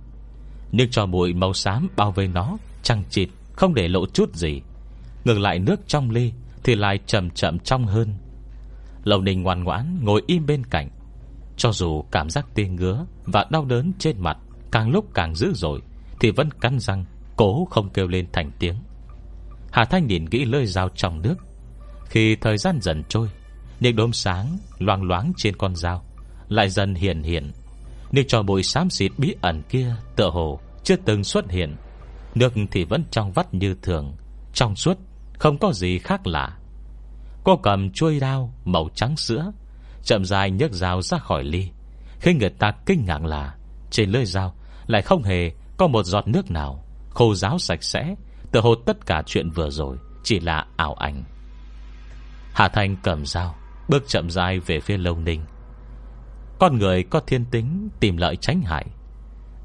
nhưng 0.76 0.90
cho 0.90 1.06
bụi 1.06 1.32
màu 1.32 1.52
xám 1.52 1.88
bao 1.96 2.12
vây 2.12 2.28
nó 2.28 2.56
Trăng 2.82 3.02
chịt, 3.10 3.28
không 3.52 3.74
để 3.74 3.88
lộ 3.88 4.06
chút 4.06 4.34
gì. 4.34 4.62
Ngừng 5.24 5.40
lại 5.40 5.58
nước 5.58 5.80
trong 5.86 6.10
ly 6.10 6.32
Thì 6.64 6.74
lại 6.74 6.98
chậm 7.06 7.30
chậm 7.30 7.58
trong 7.58 7.86
hơn. 7.86 8.14
Lầu 9.04 9.20
ninh 9.20 9.42
ngoan 9.42 9.64
ngoãn 9.64 9.98
ngồi 10.02 10.22
im 10.26 10.46
bên 10.46 10.64
cạnh. 10.66 10.90
Cho 11.56 11.72
dù 11.72 12.02
cảm 12.10 12.30
giác 12.30 12.46
tê 12.54 12.64
ngứa 12.64 13.06
Và 13.24 13.46
đau 13.50 13.64
đớn 13.64 13.92
trên 13.98 14.16
mặt 14.20 14.38
Càng 14.72 14.90
lúc 14.90 15.14
càng 15.14 15.34
dữ 15.34 15.52
dội 15.54 15.80
Thì 16.20 16.30
vẫn 16.30 16.50
cắn 16.60 16.78
răng, 16.78 17.04
Cố 17.36 17.68
không 17.70 17.88
kêu 17.90 18.08
lên 18.08 18.26
thành 18.32 18.50
tiếng. 18.58 18.76
Hà 19.72 19.84
Thanh 19.84 20.06
nhìn 20.06 20.28
kỹ 20.28 20.44
lơi 20.44 20.66
dao 20.66 20.88
trong 20.88 21.22
nước. 21.22 21.34
Khi 22.04 22.36
thời 22.36 22.58
gian 22.58 22.78
dần 22.80 23.02
trôi, 23.08 23.28
Những 23.80 23.96
đốm 23.96 24.12
sáng 24.12 24.58
loang 24.78 25.02
loáng 25.02 25.32
trên 25.36 25.56
con 25.56 25.76
dao 25.76 26.04
Lại 26.48 26.68
dần 26.68 26.94
hiện 26.94 27.22
hiện. 27.22 27.52
Nhưng 28.12 28.26
cho 28.28 28.42
bụi 28.42 28.62
xám 28.62 28.90
xịt 28.90 29.12
bí 29.18 29.34
ẩn 29.40 29.62
kia 29.68 29.96
Tựa 30.16 30.30
hồ 30.30 30.60
chưa 30.84 30.96
từng 30.96 31.24
xuất 31.24 31.50
hiện. 31.50 31.76
Nước 32.34 32.52
thì 32.70 32.84
vẫn 32.84 33.04
trong 33.10 33.32
vắt 33.32 33.54
như 33.54 33.74
thường, 33.82 34.16
Trong 34.52 34.76
suốt, 34.76 34.98
Không 35.38 35.58
có 35.58 35.72
gì 35.72 35.98
khác 35.98 36.26
lạ. 36.26 36.58
Cô 37.44 37.56
cầm 37.56 37.90
chuôi 37.90 38.20
đao 38.20 38.54
màu 38.64 38.88
trắng 38.94 39.16
sữa, 39.16 39.52
Chậm 40.02 40.24
dài 40.24 40.50
nhấc 40.50 40.72
dao 40.72 41.02
ra 41.02 41.18
khỏi 41.18 41.44
ly. 41.44 41.70
Khi 42.20 42.34
người 42.34 42.50
ta 42.50 42.72
kinh 42.86 43.04
ngạc 43.04 43.24
là, 43.24 43.54
Trên 43.90 44.10
lưỡi 44.10 44.24
dao 44.24 44.54
Lại 44.86 45.02
không 45.02 45.22
hề 45.22 45.52
có 45.76 45.86
một 45.86 46.02
giọt 46.02 46.28
nước 46.28 46.50
nào, 46.50 46.84
Khô 47.10 47.34
ráo 47.34 47.58
sạch 47.58 47.82
sẽ 47.82 48.14
Tự 48.52 48.60
hồ 48.60 48.74
tất 48.74 49.06
cả 49.06 49.22
chuyện 49.26 49.50
vừa 49.50 49.70
rồi 49.70 49.96
Chỉ 50.22 50.40
là 50.40 50.66
ảo 50.76 50.94
ảnh. 50.94 51.24
Hà 52.52 52.68
Thanh 52.68 52.96
cầm 53.02 53.26
dao, 53.26 53.54
Bước 53.88 54.08
chậm 54.08 54.30
dài 54.30 54.58
về 54.58 54.80
phía 54.80 54.96
lâu 54.96 55.18
ninh. 55.18 55.44
Con 56.58 56.78
người 56.78 57.02
có 57.02 57.20
thiên 57.20 57.44
tính 57.44 57.88
Tìm 58.00 58.16
lợi 58.16 58.36
tránh 58.36 58.62
hại 58.62 58.86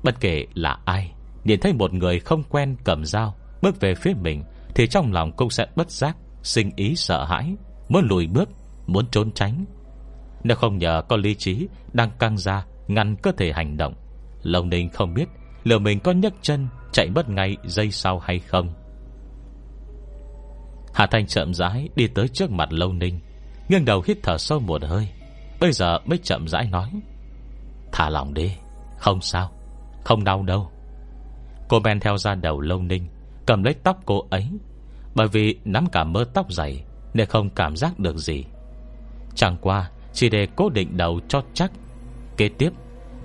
Bất 0.03 0.19
kể 0.19 0.45
là 0.53 0.77
ai, 0.85 1.11
Nhìn 1.43 1.59
thấy 1.59 1.73
một 1.73 1.93
người 1.93 2.19
không 2.19 2.43
quen 2.43 2.75
cầm 2.83 3.05
dao, 3.05 3.35
Bước 3.61 3.79
về 3.79 3.95
phía 3.95 4.13
mình, 4.21 4.43
Thì 4.75 4.87
trong 4.87 5.13
lòng 5.13 5.31
cũng 5.31 5.49
sẽ 5.49 5.65
bất 5.75 5.91
giác, 5.91 6.17
Sinh 6.43 6.71
ý 6.75 6.95
sợ 6.95 7.25
hãi, 7.25 7.55
Muốn 7.89 8.07
lùi 8.07 8.27
bước, 8.27 8.49
Muốn 8.87 9.05
trốn 9.11 9.31
tránh. 9.31 9.65
Nếu 10.43 10.57
không 10.57 10.77
nhờ 10.77 11.01
có 11.09 11.17
lý 11.17 11.35
trí 11.35 11.67
Đang 11.93 12.11
căng 12.19 12.37
ra, 12.37 12.65
Ngăn 12.87 13.15
cơ 13.15 13.31
thể 13.37 13.51
hành 13.51 13.77
động 13.77 13.93
Lòng 14.43 14.69
ninh 14.69 14.89
không 14.89 15.13
biết 15.13 15.25
Liệu 15.63 15.79
mình 15.79 15.99
có 15.99 16.11
nhấc 16.11 16.33
chân, 16.41 16.67
Chạy 16.91 17.09
mất 17.09 17.29
ngay 17.29 17.57
giây 17.65 17.91
sau 17.91 18.19
hay 18.19 18.39
không. 18.39 18.73
Hà 20.93 21.07
Thanh 21.07 21.27
chậm 21.27 21.53
rãi 21.53 21.89
đi 21.95 22.07
tới 22.07 22.27
trước 22.27 22.51
mặt 22.51 22.73
Lâu 22.73 22.93
Ninh, 22.93 23.19
Nghiêng 23.69 23.85
đầu 23.85 24.03
hít 24.07 24.17
thở 24.23 24.37
sâu 24.37 24.59
một 24.59 24.83
hơi, 24.83 25.09
Bây 25.59 25.71
giờ 25.71 25.99
mới 26.05 26.17
chậm 26.17 26.47
rãi 26.47 26.67
nói, 26.71 26.89
Thả 27.91 28.09
lòng 28.09 28.33
đi, 28.33 28.51
Không 28.97 29.21
sao. 29.21 29.51
Không 30.03 30.23
đau 30.23 30.43
đâu. 30.43 30.69
Cô 31.69 31.79
men 31.79 31.99
theo 31.99 32.17
ra 32.17 32.35
đầu 32.35 32.61
Lâu 32.61 32.81
Ninh, 32.81 33.07
Cầm 33.45 33.63
lấy 33.63 33.73
tóc 33.73 33.99
cô 34.05 34.27
ấy. 34.29 34.49
Bởi 35.15 35.27
vì 35.27 35.59
nắm 35.65 35.85
cả 35.91 36.03
mớ 36.03 36.23
tóc 36.33 36.51
dày, 36.51 36.83
Nên 37.13 37.27
không 37.27 37.49
cảm 37.49 37.75
giác 37.75 37.99
được 37.99 38.17
gì. 38.17 38.45
Chẳng 39.35 39.57
qua, 39.61 39.89
Chỉ 40.13 40.29
để 40.29 40.47
cố 40.55 40.69
định 40.69 40.97
đầu 40.97 41.19
cho 41.27 41.41
chắc. 41.53 41.71
Kế 42.37 42.49
tiếp, 42.49 42.69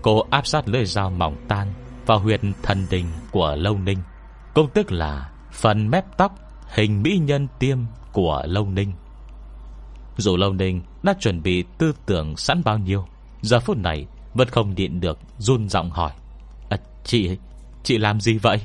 Cô 0.03 0.27
áp 0.31 0.47
sát 0.47 0.69
lưỡi 0.69 0.85
dao 0.85 1.11
mỏng 1.11 1.37
tan 1.49 1.69
Vào 2.07 2.19
huyệt 2.19 2.41
thần 2.63 2.87
đình 2.91 3.07
của 3.31 3.55
Lâu 3.59 3.79
Ninh. 3.79 3.99
Cũng 4.55 4.69
tức 4.75 4.93
là 4.93 5.31
Phần 5.53 5.91
mép 5.91 6.05
tóc 6.17 6.35
Hình 6.69 7.03
mỹ 7.03 7.19
nhân 7.19 7.49
tiêm 7.59 7.79
của 8.13 8.43
Lâu 8.47 8.69
Ninh. 8.69 8.93
Dù 10.17 10.37
Lâu 10.37 10.53
Ninh 10.53 10.83
Đã 11.03 11.15
chuẩn 11.21 11.43
bị 11.43 11.65
tư 11.79 11.93
tưởng 12.07 12.37
sẵn 12.37 12.63
bao 12.65 12.79
nhiêu, 12.79 13.07
Giờ 13.43 13.61
phút 13.61 13.77
này 13.77 14.07
Vẫn 14.35 14.49
không 14.49 14.75
nhịn 14.75 15.01
được 15.01 15.19
run 15.39 15.69
giọng 15.69 15.91
hỏi. 15.91 16.13
Chị 17.05 17.37
Chị 17.83 17.99
làm 17.99 18.21
gì 18.21 18.39
vậy? 18.39 18.59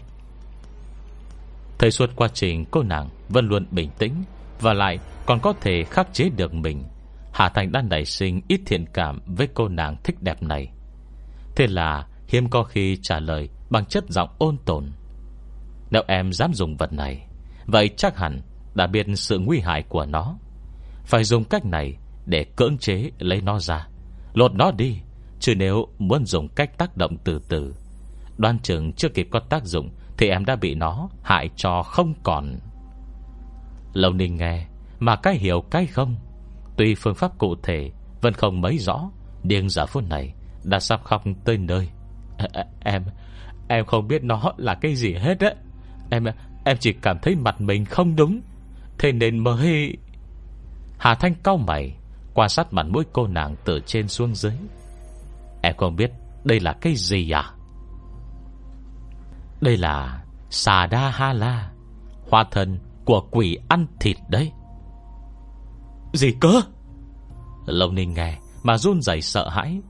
Thời 1.79 1.91
suốt 1.91 2.10
quá 2.15 2.27
trình 2.34 2.65
cô 2.72 2.84
nàng 2.84 3.10
Vẫn 3.29 3.48
luôn 3.48 3.65
bình 3.72 3.89
tĩnh 3.98 4.24
Và 4.60 4.74
lại 4.74 5.00
còn 5.25 5.39
có 5.39 5.53
thể 5.62 5.84
khắc 5.84 6.13
chế 6.13 6.29
được 6.29 6.53
mình. 6.53 6.84
Hà 7.34 7.50
Thành 7.50 7.72
đã 7.72 7.81
nảy 7.81 8.05
sinh 8.05 8.41
ít 8.48 8.62
thiện 8.65 8.86
cảm 8.93 9.19
Với 9.25 9.48
cô 9.53 9.67
nàng 9.67 9.98
thích 10.03 10.15
đẹp 10.22 10.43
này. 10.43 10.72
Thế 11.55 11.67
là 11.67 12.08
hiếm 12.27 12.50
có 12.50 12.63
khi 12.63 12.98
trả 13.01 13.19
lời 13.19 13.50
Bằng 13.69 13.86
chất 13.86 14.03
giọng 14.10 14.29
ôn 14.38 14.58
tồn. 14.65 14.91
Nếu 15.91 16.03
em 16.08 16.34
dám 16.34 16.53
dùng 16.53 16.77
vật 16.77 16.93
này, 16.93 17.27
Vậy 17.65 17.89
chắc 17.98 18.17
hẳn 18.17 18.41
đã 18.75 18.88
biết 18.88 19.05
sự 19.15 19.39
nguy 19.39 19.60
hại 19.60 19.84
của 19.84 20.05
nó. 20.05 20.38
Phải 21.05 21.24
dùng 21.24 21.43
cách 21.43 21.65
này 21.65 21.98
Để 22.25 22.43
cưỡng 22.55 22.77
chế 22.77 23.12
lấy 23.19 23.41
nó 23.41 23.60
ra. 23.60 23.88
Lột 24.34 24.53
nó 24.53 24.72
đi, 24.72 24.98
Chứ 25.39 25.55
nếu 25.55 25.88
muốn 26.00 26.25
dùng 26.25 26.48
cách 26.48 26.77
tác 26.77 26.98
động 26.98 27.17
từ 27.24 27.39
từ 27.50 27.74
Đoan 28.39 28.60
chừng 28.60 28.93
chưa 28.93 29.10
kịp 29.10 29.27
có 29.31 29.39
tác 29.39 29.65
dụng 29.65 29.89
Thì 30.17 30.29
em 30.29 30.46
đã 30.46 30.55
bị 30.55 30.75
nó 30.75 31.10
hại 31.24 31.50
cho 31.55 31.84
không 31.84 32.13
còn. 32.24 32.60
Lâu 33.93 34.13
ninh 34.13 34.36
nghe 34.36 34.65
Mà 35.00 35.15
cái 35.15 35.36
hiểu 35.36 35.62
cái 35.72 35.86
không? 35.86 36.15
Tuy 36.77 36.96
phương 36.96 37.15
pháp 37.15 37.38
cụ 37.38 37.55
thể 37.63 37.91
Vẫn 38.22 38.34
không 38.34 38.62
mấy 38.62 38.77
rõ 38.77 39.10
điên 39.43 39.69
giả 39.69 39.86
phút 39.86 40.03
này 40.10 40.34
Đã 40.63 40.79
sắp 40.79 41.03
khóc 41.03 41.24
tới 41.46 41.58
nơi. 41.58 41.89
À, 42.38 42.65
Em 42.79 43.03
Em 43.67 43.86
không 43.86 44.08
biết 44.08 44.24
nó 44.24 44.53
là 44.58 44.75
cái 44.75 44.96
gì 44.96 45.13
hết 45.13 45.39
á. 45.39 45.51
Em 46.10 46.25
Em 46.65 46.77
chỉ 46.79 46.93
cảm 46.93 47.19
thấy 47.22 47.36
mặt 47.36 47.62
mình 47.62 47.86
không 47.86 48.15
đúng. 48.15 48.41
Thế 49.00 49.12
nên 49.12 49.39
mới 49.39 49.98
Hà 50.98 51.15
Thanh 51.15 51.34
cau 51.43 51.58
mày 51.58 51.96
Quan 52.34 52.50
sát 52.50 52.74
mặt 52.74 52.86
mũi 52.89 53.03
cô 53.13 53.27
nàng 53.27 53.55
từ 53.65 53.79
trên 53.86 54.08
xuống 54.08 54.36
dưới. 54.36 54.53
Em 55.62 55.75
không 55.77 55.96
biết 55.96 56.12
Đây 56.43 56.60
là 56.60 56.74
cái 56.81 56.93
gì 56.96 57.31
à? 57.31 57.53
Đây 59.62 59.78
là 59.78 60.24
Xà 60.50 60.86
đa 60.86 61.10
ha 61.10 61.34
la 61.34 61.72
Hoa 62.30 62.46
thần 62.51 62.80
của 63.06 63.22
quỷ 63.32 63.58
ăn 63.68 63.86
thịt 64.00 64.18
đấy. 64.30 64.51
Gì 66.13 66.32
cơ? 66.39 66.62
Lâu 67.66 67.92
ninh 67.92 68.13
nghe 68.13 68.38
Mà 68.63 68.78
run 68.78 69.01
rẩy 69.01 69.22
sợ 69.22 69.50
hãi. 69.50 69.82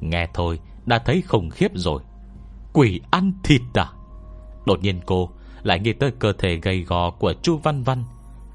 Nghe 0.00 0.28
thôi 0.34 0.60
đã 0.86 0.98
thấy 0.98 1.22
khủng 1.22 1.50
khiếp 1.50 1.70
rồi. 1.74 2.02
Quỷ 2.72 3.00
ăn 3.10 3.32
thịt 3.44 3.60
à? 3.74 3.86
Đột 4.66 4.80
nhiên 4.82 5.00
cô 5.06 5.30
lại 5.62 5.80
nghĩ 5.80 5.92
tới 5.92 6.10
cơ 6.18 6.32
thể 6.32 6.56
gầy 6.56 6.82
gò 6.82 7.10
của 7.10 7.34
Chu 7.42 7.58
Văn 7.58 7.82
Văn. 7.82 8.04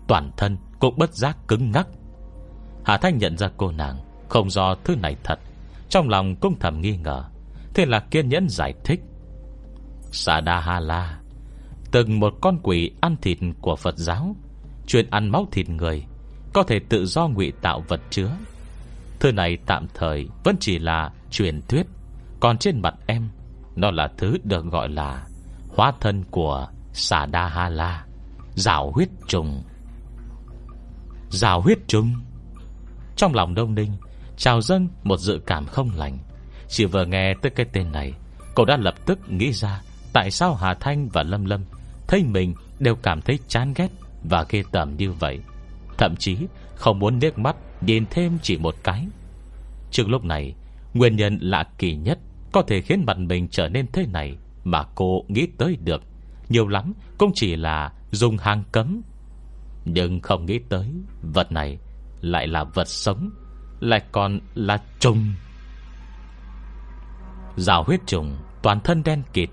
Toàn 0.08 0.32
thân 0.38 0.58
cũng 0.80 0.98
bất 0.98 1.14
giác 1.14 1.38
cứng 1.48 1.72
ngắc. 1.72 1.88
Hà 2.86 2.98
Thanh 2.98 3.18
nhận 3.18 3.38
ra 3.38 3.50
cô 3.58 3.72
nàng 3.72 3.98
Không 4.30 4.50
do 4.50 4.76
thứ 4.84 4.96
này 4.96 5.16
thật. 5.24 5.40
Trong 5.90 6.10
lòng 6.10 6.36
cũng 6.36 6.60
thầm 6.60 6.82
nghi 6.82 6.98
ngờ. 6.98 7.24
Thế 7.74 7.86
là 7.86 8.00
kiên 8.00 8.30
nhẫn 8.30 8.50
giải 8.50 8.74
thích 8.84 9.02
Sa 10.12 10.42
Đa 10.42 10.60
Ha 10.60 10.80
La 10.80 11.20
Từng 11.92 12.20
một 12.20 12.34
con 12.42 12.60
quỷ 12.64 12.92
ăn 13.02 13.16
thịt 13.22 13.38
của 13.62 13.76
Phật 13.76 13.98
giáo, 13.98 14.36
Chuyên 14.88 15.10
ăn 15.10 15.30
máu 15.30 15.48
thịt 15.52 15.70
người, 15.70 16.06
Có 16.54 16.64
thể 16.64 16.80
tự 16.90 17.06
do 17.06 17.28
ngụy 17.28 17.52
tạo 17.62 17.84
vật 17.88 18.02
chứa. 18.10 18.30
Thứ 19.20 19.32
này 19.32 19.58
tạm 19.66 19.88
thời 19.94 20.28
Vẫn 20.44 20.56
chỉ 20.60 20.80
là 20.80 21.12
truyền 21.32 21.62
thuyết, 21.62 21.84
Còn 22.40 22.58
trên 22.58 22.82
mặt 22.82 22.96
em, 23.08 23.30
Nó 23.76 23.92
là 23.92 24.12
thứ 24.18 24.38
được 24.44 24.66
gọi 24.66 24.90
là 24.90 25.26
Hóa 25.76 25.94
thân 26.00 26.24
của 26.32 26.68
Xà 26.94 27.26
Đa 27.26 27.48
Ha 27.48 27.70
La 27.70 28.06
Rào 28.56 28.92
huyết 28.92 29.10
trùng. 29.28 29.64
Rào 31.30 31.62
huyết 31.62 31.78
trùng? 31.88 32.14
Trong 33.16 33.34
lòng 33.36 33.56
Đông 33.56 33.76
Ninh 33.76 33.92
Chào 34.38 34.62
dâng 34.62 34.88
một 35.04 35.18
dự 35.18 35.40
cảm 35.46 35.66
không 35.66 35.90
lành. 35.96 36.18
Chỉ 36.68 36.86
vừa 36.86 37.06
nghe 37.06 37.34
tới 37.42 37.50
cái 37.56 37.66
tên 37.74 37.92
này, 37.92 38.14
Cậu 38.56 38.66
đã 38.66 38.78
lập 38.78 38.96
tức 39.06 39.20
nghĩ 39.30 39.52
ra 39.52 39.82
Tại 40.18 40.32
sao 40.32 40.56
Hà 40.56 40.74
Thanh 40.74 41.10
và 41.10 41.24
Lâm 41.24 41.46
Lâm 41.46 41.62
Thấy 42.08 42.24
mình 42.24 42.54
đều 42.80 42.96
cảm 42.96 43.22
thấy 43.22 43.40
chán 43.48 43.74
ghét 43.76 43.88
Và 44.24 44.46
ghê 44.50 44.64
tởm 44.72 44.98
như 44.98 45.12
vậy? 45.12 45.40
Thậm 45.98 46.16
chí 46.20 46.38
không 46.76 47.00
muốn 47.00 47.20
nước 47.20 47.40
mắt 47.40 47.56
Nhìn 47.82 48.06
thêm 48.10 48.38
chỉ 48.42 48.58
một 48.58 48.76
cái. 48.84 49.08
Trước 49.92 50.10
lúc 50.10 50.24
này, 50.24 50.56
Nguyên 50.94 51.16
nhân 51.16 51.38
lạ 51.42 51.64
kỳ 51.78 51.96
nhất 51.96 52.20
Có 52.52 52.62
thể 52.62 52.82
khiến 52.82 53.04
mặt 53.06 53.18
mình 53.18 53.48
trở 53.52 53.70
nên 53.70 53.88
thế 53.94 54.06
này 54.14 54.38
Mà 54.64 54.84
cô 54.96 55.24
nghĩ 55.28 55.48
tới 55.58 55.78
được. 55.84 56.02
Nhiều 56.50 56.68
lắm 56.68 56.94
cũng 57.18 57.32
chỉ 57.36 57.56
là 57.56 57.94
dùng 58.12 58.38
hàng 58.38 58.64
cấm. 58.72 59.02
Nhưng 59.86 60.22
không 60.22 60.46
nghĩ 60.46 60.60
tới, 60.70 60.94
Vật 61.22 61.52
này 61.52 61.78
lại 62.22 62.48
là 62.48 62.64
vật 62.64 62.88
sống, 62.88 63.30
Lại 63.80 64.02
còn 64.12 64.40
là 64.56 64.82
trùng. 65.00 65.34
Rào 67.56 67.84
huyết 67.84 68.00
trùng, 68.06 68.38
Toàn 68.62 68.80
thân 68.80 69.04
đen 69.04 69.24
kịt 69.34 69.50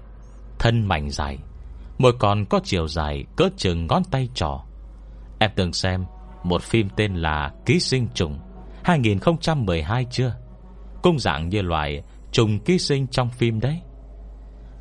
Thân 0.59 0.89
mảnh 0.89 1.11
dài, 1.11 1.39
Mỗi 1.99 2.13
con 2.19 2.45
có 2.45 2.61
chiều 2.65 2.89
dài 2.89 3.25
cỡ 3.37 3.49
chừng 3.57 3.87
ngón 3.87 4.05
tay 4.11 4.29
trỏ. 4.35 4.61
Em 5.39 5.51
từng 5.57 5.73
xem 5.73 6.05
Một 6.43 6.63
phim 6.63 6.89
tên 6.97 7.15
là 7.15 7.53
Ký 7.67 7.81
sinh 7.81 8.09
trùng 8.15 8.39
2012 8.85 10.07
chưa? 10.11 10.37
Cung 11.03 11.19
dạng 11.19 11.49
như 11.49 11.63
loài 11.63 12.03
Trùng 12.33 12.59
ký 12.59 12.79
sinh 12.79 13.07
trong 13.07 13.31
phim 13.31 13.61
đấy. 13.61 13.81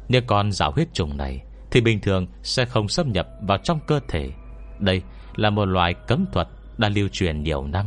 Nếu 0.10 0.22
con 0.28 0.52
rào 0.52 0.72
huyết 0.72 0.94
trùng 0.94 1.18
này 1.18 1.44
Thì 1.72 1.82
bình 1.82 2.02
thường 2.02 2.28
sẽ 2.44 2.66
không 2.66 2.88
xâm 2.88 3.12
nhập 3.12 3.28
vào 3.42 3.58
trong 3.58 3.80
cơ 3.88 4.00
thể. 4.08 4.32
Đây 4.80 5.02
là 5.36 5.50
một 5.50 5.66
loài 5.66 5.94
cấm 5.94 6.26
thuật 6.34 6.48
Đã 6.78 6.90
lưu 6.90 7.08
truyền 7.12 7.44
nhiều 7.44 7.68
năm, 7.68 7.86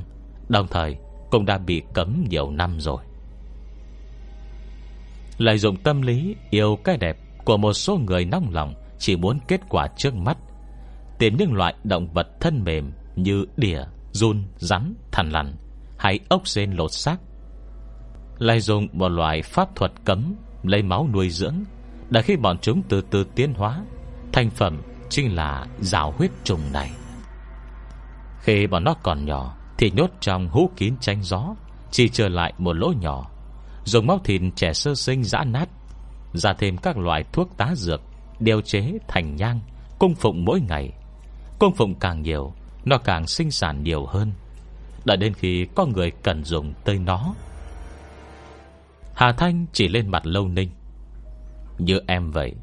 Đồng 0.49 0.69
thời 0.69 0.97
cũng 1.31 1.47
đã 1.47 1.59
bị 1.59 1.83
cấm 1.95 2.25
nhiều 2.29 2.51
năm 2.51 2.81
rồi. 2.81 3.03
Lợi 5.39 5.59
dụng 5.59 5.77
tâm 5.77 6.03
lý 6.03 6.37
Yêu 6.51 6.79
cái 6.85 6.97
đẹp 6.97 7.17
của 7.47 7.57
một 7.57 7.73
số 7.73 7.97
người 7.97 8.25
nóng 8.25 8.51
lòng 8.51 8.75
Chỉ 8.99 9.17
muốn 9.17 9.39
kết 9.49 9.61
quả 9.69 9.89
trước 9.97 10.15
mắt. 10.15 10.39
Tìm 11.19 11.37
những 11.37 11.53
loại 11.53 11.75
động 11.85 12.09
vật 12.13 12.27
thân 12.41 12.65
mềm 12.65 12.93
Như 13.17 13.45
đỉa, 13.57 13.81
run, 14.13 14.45
rắn, 14.57 14.95
thằn 15.13 15.31
lằn 15.31 15.57
Hay 15.99 16.21
ốc 16.29 16.49
sên 16.49 16.73
lột 16.73 16.93
xác. 16.93 17.17
Lại 18.39 18.61
dùng 18.61 18.89
một 18.93 19.09
loại 19.09 19.43
pháp 19.43 19.77
thuật 19.77 19.93
cấm 20.05 20.35
Lấy 20.63 20.83
máu 20.83 21.09
nuôi 21.13 21.31
dưỡng 21.31 21.55
Để 22.11 22.23
khi 22.23 22.37
bọn 22.37 22.59
chúng 22.59 22.83
từ 22.89 23.01
từ 23.11 23.25
tiến 23.35 23.55
hóa 23.55 23.85
Thành 24.33 24.51
phẩm 24.51 24.83
chính 25.09 25.35
là 25.35 25.67
rào 25.81 26.15
huyết 26.19 26.31
trùng 26.45 26.61
này. 26.73 26.91
Khi 28.41 28.67
bọn 28.67 28.85
nó 28.85 28.95
còn 29.03 29.25
nhỏ 29.25 29.57
Thì 29.79 29.91
nhốt 29.91 30.11
trong 30.21 30.49
hũ 30.49 30.71
kín 30.77 30.95
tranh 31.01 31.23
gió 31.23 31.55
Chỉ 31.91 32.09
trở 32.09 32.29
lại 32.29 32.53
một 32.59 32.73
lỗ 32.73 32.93
nhỏ 33.01 33.31
Dùng 33.85 34.07
máu 34.07 34.19
thịt 34.25 34.43
trẻ 34.57 34.73
sơ 34.73 34.95
sinh 34.95 35.25
giã 35.25 35.45
nát 35.45 35.69
ra 36.37 36.53
thêm 36.53 36.77
các 36.77 36.97
loại 36.99 37.25
thuốc 37.33 37.57
tá 37.57 37.75
dược, 37.77 38.01
Điều 38.41 38.61
chế 38.61 38.93
thành 39.09 39.37
nhang, 39.37 39.61
Cung 39.99 40.15
phụng 40.15 40.45
mỗi 40.45 40.61
ngày. 40.61 40.93
Cung 41.59 41.75
phụng 41.75 41.95
càng 41.95 42.23
nhiều, 42.23 42.53
Nó 42.85 42.99
càng 42.99 43.27
sinh 43.27 43.51
sản 43.51 43.83
nhiều 43.83 44.07
hơn. 44.07 44.33
Đợi 45.05 45.17
đến 45.17 45.35
khi 45.35 45.67
có 45.75 45.87
người 45.87 46.11
cần 46.11 46.45
dùng 46.45 46.75
tới 46.85 46.99
nó. 46.99 47.35
Hà 49.15 49.33
Thanh 49.33 49.67
chỉ 49.73 49.89
lên 49.89 50.09
mặt 50.09 50.27
lâu 50.27 50.49
ninh. 50.49 50.71
Như 51.79 52.01
em 52.07 52.31
vậy, 52.31 52.55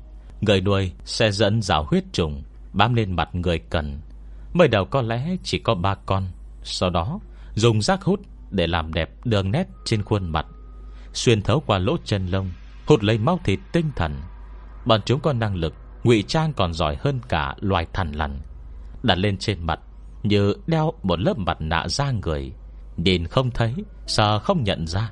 Người 0.42 0.62
nuôi 0.62 0.92
sẽ 1.06 1.32
dẫn 1.32 1.62
rào 1.62 1.84
huyết 1.84 2.03
trùng 2.13 2.44
Bám 2.74 2.94
lên 2.94 3.15
mặt 3.15 3.30
người 3.36 3.60
cần. 3.60 4.00
Mới 4.53 4.68
đầu 4.68 4.86
có 4.86 5.01
lẽ 5.01 5.36
chỉ 5.44 5.60
có 5.60 5.75
ba 5.75 5.96
con, 5.96 6.27
Sau 6.63 6.89
đó 6.89 7.20
dùng 7.56 7.82
rác 7.82 8.03
hút 8.03 8.20
Để 8.51 8.68
làm 8.68 8.94
đẹp 8.94 9.10
đường 9.24 9.51
nét 9.51 9.68
trên 9.86 10.03
khuôn 10.03 10.30
mặt, 10.30 10.46
Xuyên 11.13 11.42
thấu 11.42 11.63
qua 11.65 11.77
lỗ 11.77 11.98
chân 12.06 12.27
lông 12.27 12.50
Hút 12.88 13.04
lấy 13.04 13.18
máu 13.18 13.40
thịt 13.44 13.60
tinh 13.72 13.92
thần. 13.96 14.22
Bọn 14.86 15.02
chúng 15.06 15.20
có 15.20 15.34
năng 15.34 15.56
lực, 15.56 15.74
ngụy 16.04 16.24
trang 16.28 16.54
còn 16.54 16.74
giỏi 16.74 16.98
hơn 17.00 17.20
cả 17.30 17.56
loài 17.60 17.88
thằn 17.94 18.12
lằn. 18.12 18.42
Đặt 19.04 19.18
lên 19.18 19.38
trên 19.38 19.66
mặt, 19.66 19.80
Như 20.24 20.54
đeo 20.68 20.94
một 21.04 21.20
lớp 21.20 21.38
mặt 21.38 21.58
nạ 21.60 21.88
da 21.88 22.12
người. 22.12 22.52
Nhìn 22.98 23.28
không 23.28 23.52
thấy, 23.52 23.74
Sợ 24.08 24.40
không 24.40 24.63
nhận 24.63 24.88
ra. 24.88 25.12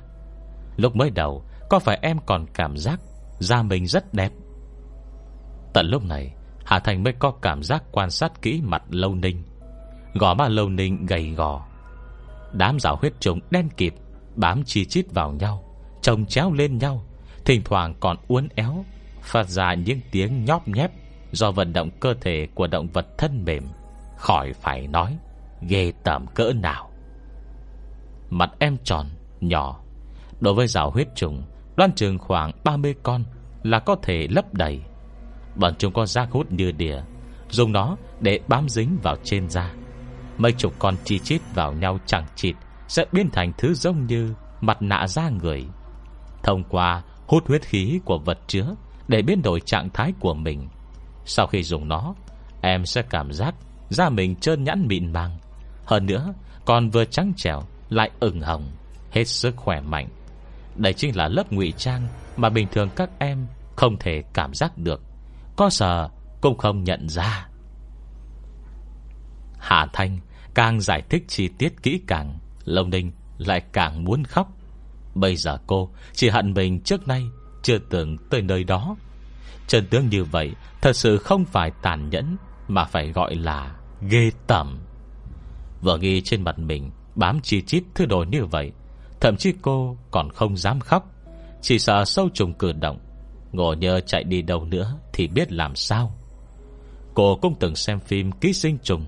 Lúc 0.76 0.96
mới 0.96 1.10
đầu, 1.10 1.44
Có 1.70 1.78
phải 1.78 1.98
em 2.02 2.18
còn 2.26 2.46
cảm 2.54 2.76
giác 2.76 3.00
Da 3.38 3.62
mình 3.62 3.86
rất 3.86 4.14
đẹp? 4.14 4.32
Tận 5.72 5.86
lúc 5.86 6.04
này, 6.04 6.34
Hà 6.64 6.78
Thành 6.78 7.02
mới 7.02 7.12
có 7.12 7.30
cảm 7.30 7.62
giác 7.62 7.82
quan 7.92 8.10
sát 8.10 8.42
kỹ 8.42 8.60
mặt 8.64 8.82
lâu 8.90 9.14
ninh. 9.14 9.42
Gò 10.14 10.34
má 10.34 10.48
lâu 10.48 10.68
ninh 10.68 11.06
gầy 11.06 11.30
gò. 11.30 11.66
Đám 12.52 12.80
rào 12.80 12.96
huyết 12.96 13.12
trùng 13.20 13.40
đen 13.50 13.68
kịt, 13.76 13.94
Bám 14.36 14.64
chi 14.64 14.84
chít 14.84 15.12
vào 15.12 15.32
nhau, 15.32 15.64
Chồng 16.02 16.26
chéo 16.26 16.52
lên 16.52 16.78
nhau. 16.78 17.04
Thỉnh 17.44 17.62
thoảng 17.64 17.94
còn 18.00 18.16
uốn 18.28 18.48
éo 18.54 18.84
Phát 19.22 19.48
ra 19.48 19.74
những 19.74 20.00
tiếng 20.10 20.44
nhóp 20.44 20.68
nhép 20.68 20.90
Do 21.32 21.50
vận 21.50 21.72
động 21.72 21.90
cơ 22.00 22.14
thể 22.20 22.48
của 22.54 22.66
động 22.66 22.88
vật 22.92 23.18
thân 23.18 23.44
mềm 23.44 23.62
Khỏi 24.16 24.52
phải 24.52 24.86
nói 24.86 25.18
Ghê 25.68 25.92
tởm 26.04 26.26
cỡ 26.26 26.52
nào. 26.52 26.90
Mặt 28.30 28.50
em 28.58 28.76
tròn, 28.84 29.06
nhỏ 29.40 29.80
Đối 30.40 30.54
với 30.54 30.66
rào 30.66 30.90
huyết 30.90 31.08
trùng 31.14 31.42
Đoan 31.76 31.92
trường 31.92 32.18
khoảng 32.18 32.52
30 32.64 32.94
con 33.02 33.24
Là 33.62 33.78
có 33.78 33.96
thể 34.02 34.26
lấp 34.30 34.54
đầy. 34.54 34.80
Bọn 35.56 35.74
chúng 35.78 35.92
có 35.92 36.06
giác 36.06 36.28
hút 36.30 36.52
như 36.52 36.72
đỉa 36.72 37.00
Dùng 37.50 37.72
nó 37.72 37.96
để 38.20 38.40
bám 38.48 38.68
dính 38.68 38.98
vào 39.02 39.16
trên 39.24 39.50
da. 39.50 39.72
Mấy 40.38 40.52
chục 40.52 40.74
con 40.78 40.96
chi 41.04 41.18
chít 41.18 41.40
vào 41.54 41.72
nhau 41.72 41.98
chẳng 42.06 42.26
chịt 42.36 42.56
Sẽ 42.88 43.04
biến 43.12 43.30
thành 43.30 43.52
thứ 43.58 43.74
giống 43.74 44.06
như 44.06 44.34
Mặt 44.60 44.82
nạ 44.82 45.06
da 45.06 45.28
người. 45.28 45.64
Thông 46.42 46.64
qua 46.64 47.02
hút 47.26 47.46
huyết 47.48 47.62
khí 47.62 48.00
của 48.04 48.18
vật 48.18 48.38
chứa 48.46 48.74
Để 49.08 49.22
biến 49.22 49.42
đổi 49.42 49.60
trạng 49.60 49.90
thái 49.90 50.12
của 50.20 50.34
mình. 50.34 50.68
Sau 51.24 51.46
khi 51.46 51.62
dùng 51.62 51.88
nó, 51.88 52.14
Em 52.60 52.86
sẽ 52.86 53.02
cảm 53.02 53.32
giác 53.32 53.54
Da 53.90 54.08
mình 54.08 54.36
trơn 54.36 54.64
nhẵn 54.64 54.86
mịn 54.88 55.12
màng. 55.12 55.38
Hơn 55.84 56.06
nữa, 56.06 56.32
còn 56.64 56.90
vừa 56.90 57.04
trắng 57.04 57.32
trẻo, 57.36 57.62
Lại 57.88 58.10
ửng 58.20 58.40
hồng, 58.40 58.70
Hết 59.10 59.24
sức 59.24 59.56
khỏe 59.56 59.80
mạnh. 59.80 60.08
Đây 60.76 60.92
chính 60.92 61.16
là 61.16 61.28
lớp 61.28 61.52
ngụy 61.52 61.72
trang 61.76 62.08
Mà 62.36 62.48
bình 62.48 62.66
thường 62.72 62.88
các 62.96 63.10
em 63.18 63.46
không 63.76 63.96
thể 64.00 64.22
cảm 64.34 64.54
giác 64.54 64.78
được. 64.78 65.02
Có 65.56 65.70
sợ 65.70 66.08
cũng 66.40 66.58
không 66.58 66.84
nhận 66.84 67.08
ra. 67.08 67.48
Hà 69.58 69.86
Thanh 69.92 70.18
càng 70.54 70.80
giải 70.80 71.02
thích 71.10 71.24
chi 71.28 71.48
tiết 71.58 71.82
kỹ 71.82 72.00
càng 72.06 72.38
Lông 72.64 72.90
Ninh 72.90 73.12
lại 73.38 73.62
càng 73.72 74.04
muốn 74.04 74.24
khóc. 74.24 74.52
Bây 75.14 75.36
giờ 75.36 75.58
cô 75.66 75.90
chỉ 76.12 76.28
hận 76.28 76.54
mình 76.54 76.80
trước 76.80 77.08
nay 77.08 77.22
Chưa 77.62 77.78
từng 77.78 78.16
tới 78.30 78.42
nơi 78.42 78.64
đó. 78.64 78.96
Trần 79.68 79.86
tướng 79.86 80.08
như 80.08 80.24
vậy 80.24 80.52
Thật 80.80 80.96
sự 80.96 81.18
không 81.18 81.44
phải 81.44 81.70
tàn 81.82 82.10
nhẫn 82.10 82.36
Mà 82.68 82.84
phải 82.84 83.12
gọi 83.12 83.34
là 83.34 83.76
ghê 84.08 84.30
tẩm 84.46 84.78
Vợ 85.80 85.98
ghi 86.00 86.20
trên 86.20 86.42
mặt 86.42 86.58
mình 86.58 86.90
Bám 87.14 87.40
chi 87.40 87.62
chít 87.62 87.82
thứ 87.94 88.06
đồ 88.06 88.24
như 88.30 88.44
vậy, 88.44 88.72
Thậm 89.20 89.36
chí 89.36 89.52
cô 89.62 89.96
còn 90.10 90.30
không 90.30 90.56
dám 90.56 90.80
khóc, 90.80 91.10
Chỉ 91.62 91.78
sợ 91.78 92.04
sâu 92.04 92.28
trùng 92.34 92.54
cử 92.54 92.72
động. 92.72 92.98
Ngộ 93.52 93.74
nhờ 93.74 94.00
chạy 94.00 94.24
đi 94.24 94.42
đâu 94.42 94.64
nữa 94.64 94.98
Thì 95.12 95.28
biết 95.28 95.52
làm 95.52 95.74
sao. 95.74 96.14
Cô 97.14 97.38
cũng 97.42 97.54
từng 97.60 97.74
xem 97.74 98.00
phim 98.00 98.32
ký 98.32 98.52
sinh 98.52 98.78
trùng. 98.82 99.04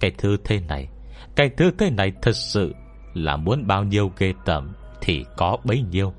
Cái 0.00 0.10
thứ 0.18 0.36
thế 0.44 0.60
này, 0.60 0.88
Cái 1.36 1.50
thứ 1.56 1.70
thế 1.78 1.90
này 1.90 2.12
thật 2.22 2.36
sự 2.36 2.74
Là 3.14 3.36
muốn 3.36 3.66
bao 3.66 3.84
nhiêu 3.84 4.12
ghê 4.18 4.32
tẩm 4.44 4.74
thì 5.06 5.24
có 5.36 5.56
bấy 5.64 5.82
nhiêu. 5.90 6.12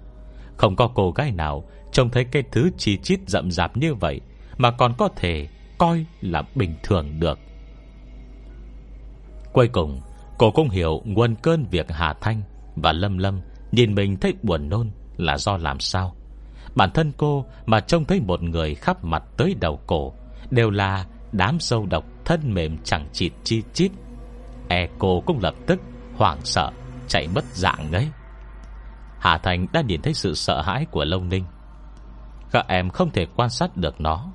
Không 0.58 0.76
có 0.76 0.88
cô 0.96 1.12
gái 1.12 1.32
nào 1.32 1.64
Trông 1.92 2.10
thấy 2.10 2.26
cái 2.26 2.44
thứ 2.52 2.70
chi 2.78 2.98
chít 2.98 3.20
rậm 3.28 3.52
rạp 3.52 3.78
như 3.78 3.94
vậy 3.94 4.22
Mà 4.58 4.72
còn 4.72 4.94
có 4.98 5.10
thể 5.16 5.48
coi 5.78 6.06
là 6.22 6.44
bình 6.56 6.76
thường 6.84 7.20
được. 7.20 7.40
Cuối 9.54 9.68
cùng, 9.68 10.02
Cô 10.38 10.52
cũng 10.52 10.70
hiểu 10.70 11.02
nguồn 11.06 11.36
cơn 11.36 11.66
việc 11.72 11.92
Hà 11.92 12.14
Thanh 12.22 12.42
Và 12.76 12.92
Lâm 12.92 13.18
Lâm 13.18 13.42
Nhìn 13.72 13.96
mình 13.96 14.18
thấy 14.18 14.34
buồn 14.44 14.70
nôn 14.70 14.92
là 15.18 15.38
do 15.38 15.58
làm 15.58 15.80
sao. 15.80 16.16
Bản 16.76 16.92
thân 16.94 17.12
cô 17.18 17.46
mà 17.66 17.80
trông 17.80 18.06
thấy 18.06 18.20
một 18.20 18.42
người 18.42 18.76
khắp 18.76 19.04
mặt 19.04 19.24
tới 19.38 19.56
đầu 19.60 19.80
cổ 19.88 20.14
Đều 20.50 20.70
là 20.70 21.06
đám 21.32 21.60
sâu 21.60 21.86
độc 21.86 22.06
thân 22.26 22.54
mềm 22.54 22.78
chẳng 22.84 23.08
chịt 23.14 23.32
chi 23.44 23.64
chít. 23.74 23.92
E 24.68 24.88
cô 25.00 25.24
cũng 25.26 25.40
lập 25.42 25.56
tức 25.66 25.82
hoảng 26.16 26.40
sợ, 26.44 26.72
Chạy 27.08 27.28
mất 27.36 27.44
dạng 27.54 27.92
ấy 27.92 28.08
Hà 29.28 29.38
Thành 29.38 29.68
đã 29.74 29.82
nhìn 29.82 30.02
thấy 30.02 30.14
sự 30.14 30.34
sợ 30.34 30.62
hãi 30.62 30.86
của 30.92 31.06
Lâu 31.06 31.24
Ninh. 31.24 31.44
Các 32.52 32.68
em 32.68 32.90
không 32.90 33.12
thể 33.12 33.26
quan 33.36 33.50
sát 33.50 33.78
được 33.78 34.02
nó 34.02 34.32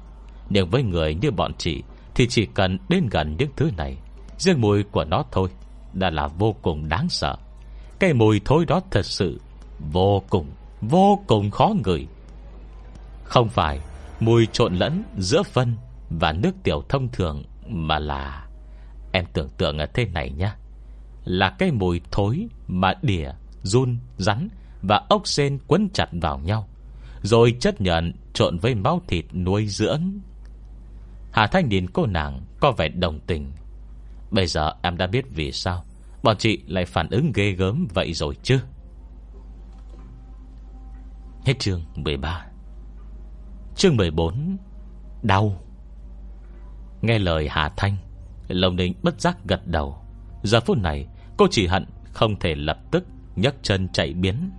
Nhưng 0.50 0.70
với 0.70 0.82
người 0.82 1.14
như 1.14 1.30
bọn 1.30 1.52
chị 1.58 1.82
Thì 2.14 2.26
chỉ 2.26 2.46
cần 2.46 2.78
đến 2.88 3.08
gần 3.10 3.36
những 3.38 3.50
thứ 3.56 3.70
này 3.76 3.96
Riêng 4.38 4.60
mùi 4.60 4.82
của 4.82 5.04
nó 5.04 5.24
thôi 5.32 5.48
Đã 5.92 6.10
là 6.10 6.26
vô 6.26 6.54
cùng 6.62 6.88
đáng 6.88 7.08
sợ. 7.08 7.36
Cái 7.98 8.12
mùi 8.12 8.40
thối 8.44 8.64
đó 8.66 8.80
thật 8.90 9.06
sự 9.06 9.40
Vô 9.92 10.22
cùng, 10.30 10.46
vô 10.80 11.18
cùng 11.26 11.50
khó 11.50 11.72
ngửi. 11.84 12.06
Không 13.24 13.48
phải 13.48 13.80
Mùi 14.20 14.46
trộn 14.46 14.74
lẫn 14.74 15.02
giữa 15.18 15.42
phân 15.42 15.76
Và 16.10 16.32
nước 16.32 16.52
tiểu 16.62 16.82
thông 16.88 17.08
thường 17.08 17.44
Mà 17.66 17.98
là 17.98 18.46
Em 19.12 19.24
tưởng 19.32 19.48
tượng 19.56 19.78
ở 19.78 19.86
thế 19.94 20.04
này 20.04 20.30
nhé 20.30 20.52
Là 21.24 21.50
cái 21.58 21.70
mùi 21.70 22.00
thối 22.10 22.46
Mà 22.68 22.94
đỉa, 23.02 23.30
run, 23.62 23.98
rắn 24.16 24.48
và 24.82 25.00
ốc 25.08 25.26
sen 25.26 25.58
quấn 25.66 25.88
chặt 25.94 26.08
vào 26.12 26.38
nhau, 26.38 26.68
Rồi 27.22 27.56
chất 27.60 27.80
nhận 27.80 28.12
trộn 28.32 28.58
với 28.58 28.74
máu 28.74 29.00
thịt 29.08 29.24
nuôi 29.34 29.66
dưỡng. 29.66 30.02
Hà 31.32 31.46
Thanh 31.46 31.68
nhìn 31.68 31.90
cô 31.90 32.06
nàng 32.06 32.40
Có 32.60 32.72
vẻ 32.72 32.88
đồng 32.88 33.20
tình. 33.20 33.52
Bây 34.30 34.46
giờ 34.46 34.72
em 34.82 34.96
đã 34.96 35.06
biết 35.06 35.24
vì 35.30 35.52
sao 35.52 35.84
Bọn 36.22 36.36
chị 36.38 36.62
lại 36.66 36.84
phản 36.84 37.10
ứng 37.10 37.32
ghê 37.34 37.50
gớm 37.50 37.88
vậy 37.94 38.12
rồi 38.12 38.36
chứ? 38.42 38.58
Hết 41.44 41.58
chương 41.58 41.84
13 41.94 42.46
Chương 43.76 43.96
14 43.96 44.56
Đau. 45.22 45.62
Nghe 47.02 47.18
lời 47.18 47.48
Hà 47.50 47.68
Thanh 47.76 47.96
Lồng 48.48 48.76
đình 48.76 48.94
bất 49.02 49.20
giác 49.20 49.36
gật 49.44 49.66
đầu. 49.66 49.96
Giờ 50.42 50.60
phút 50.60 50.78
này, 50.78 51.06
cô 51.36 51.46
chỉ 51.50 51.66
hận 51.66 51.86
Không 52.12 52.38
thể 52.38 52.54
lập 52.54 52.78
tức 52.90 53.04
nhấc 53.36 53.54
chân 53.62 53.88
chạy 53.88 54.14
biến. 54.14 54.50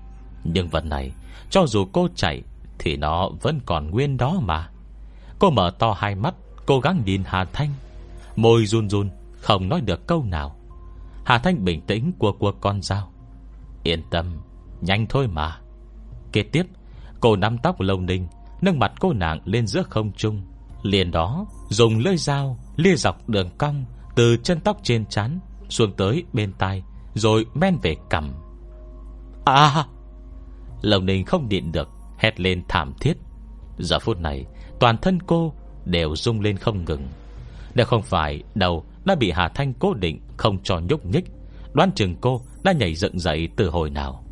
Nhưng 0.44 0.70
vật 0.70 0.86
này, 0.86 1.12
Cho 1.50 1.66
dù 1.68 1.86
cô 1.92 2.08
chạy, 2.16 2.42
Thì 2.80 2.98
nó 2.98 3.30
vẫn 3.42 3.60
còn 3.66 3.92
nguyên 3.92 4.18
đó 4.18 4.40
mà. 4.42 4.70
Cô 5.40 5.50
mở 5.50 5.72
to 5.80 5.96
hai 5.98 6.16
mắt, 6.16 6.34
Cố 6.66 6.80
gắng 6.80 7.02
nhìn 7.06 7.24
Hà 7.26 7.46
Thanh. 7.46 7.70
Môi 8.36 8.66
run 8.66 8.90
run, 8.90 9.10
không 9.40 9.70
nói 9.70 9.82
được 9.82 10.08
câu 10.08 10.24
nào. 10.24 10.56
Hà 11.26 11.38
Thanh 11.38 11.66
bình 11.66 11.82
tĩnh 11.82 12.12
của 12.20 12.32
của 12.32 12.52
con 12.52 12.82
dao. 12.82 13.12
Yên 13.84 14.04
tâm, 14.10 14.26
Nhanh 14.82 15.06
thôi 15.08 15.28
mà. 15.28 15.60
Kế 16.32 16.44
tiếp, 16.44 16.66
Cô 17.20 17.36
nắm 17.36 17.58
tóc 17.58 17.82
lâu 17.82 18.00
ninh, 18.00 18.28
Nâng 18.62 18.80
mặt 18.80 18.92
cô 19.00 19.14
nàng 19.14 19.40
lên 19.46 19.68
giữa 19.68 19.84
không 19.84 20.12
trung. 20.12 20.42
Liền 20.84 21.12
đó, 21.12 21.46
dùng 21.70 21.98
lưỡi 22.00 22.18
dao 22.18 22.58
Lia 22.76 22.96
dọc 22.96 23.30
đường 23.30 23.50
cong 23.58 23.86
Từ 24.16 24.38
chân 24.44 24.60
tóc 24.60 24.78
trên 24.84 25.06
trán 25.06 25.40
Xuống 25.70 25.94
tới 25.98 26.24
bên 26.34 26.54
tai, 26.54 26.84
Rồi 27.14 27.46
men 27.54 27.78
về 27.84 27.96
cằm. 28.10 28.34
À 29.46 29.86
Lồng 30.84 31.06
ninh 31.06 31.26
không 31.26 31.50
nhịn 31.50 31.72
được, 31.72 31.90
Hét 32.18 32.40
lên 32.40 32.64
thảm 32.68 32.94
thiết. 33.00 33.14
Giờ 33.78 34.00
phút 34.00 34.20
này, 34.20 34.46
toàn 34.80 34.98
thân 34.98 35.20
cô 35.22 35.54
Đều 35.86 36.16
rung 36.16 36.42
lên 36.42 36.58
không 36.58 36.86
ngừng. 36.86 37.08
Nếu 37.76 37.86
không 37.86 38.02
phải 38.02 38.44
đầu 38.56 38.86
đã 39.06 39.16
bị 39.16 39.32
Hà 39.32 39.48
Thanh 39.48 39.74
cố 39.74 39.94
định 39.94 40.22
Không 40.38 40.64
cho 40.64 40.80
nhúc 40.80 41.06
nhích, 41.06 41.26
Đoán 41.74 41.92
chừng 41.96 42.16
cô 42.22 42.42
đã 42.64 42.72
nhảy 42.72 42.96
dựng 42.96 43.20
dậy 43.20 43.50
từ 43.56 43.70
hồi 43.70 43.90
nào. 43.90 44.24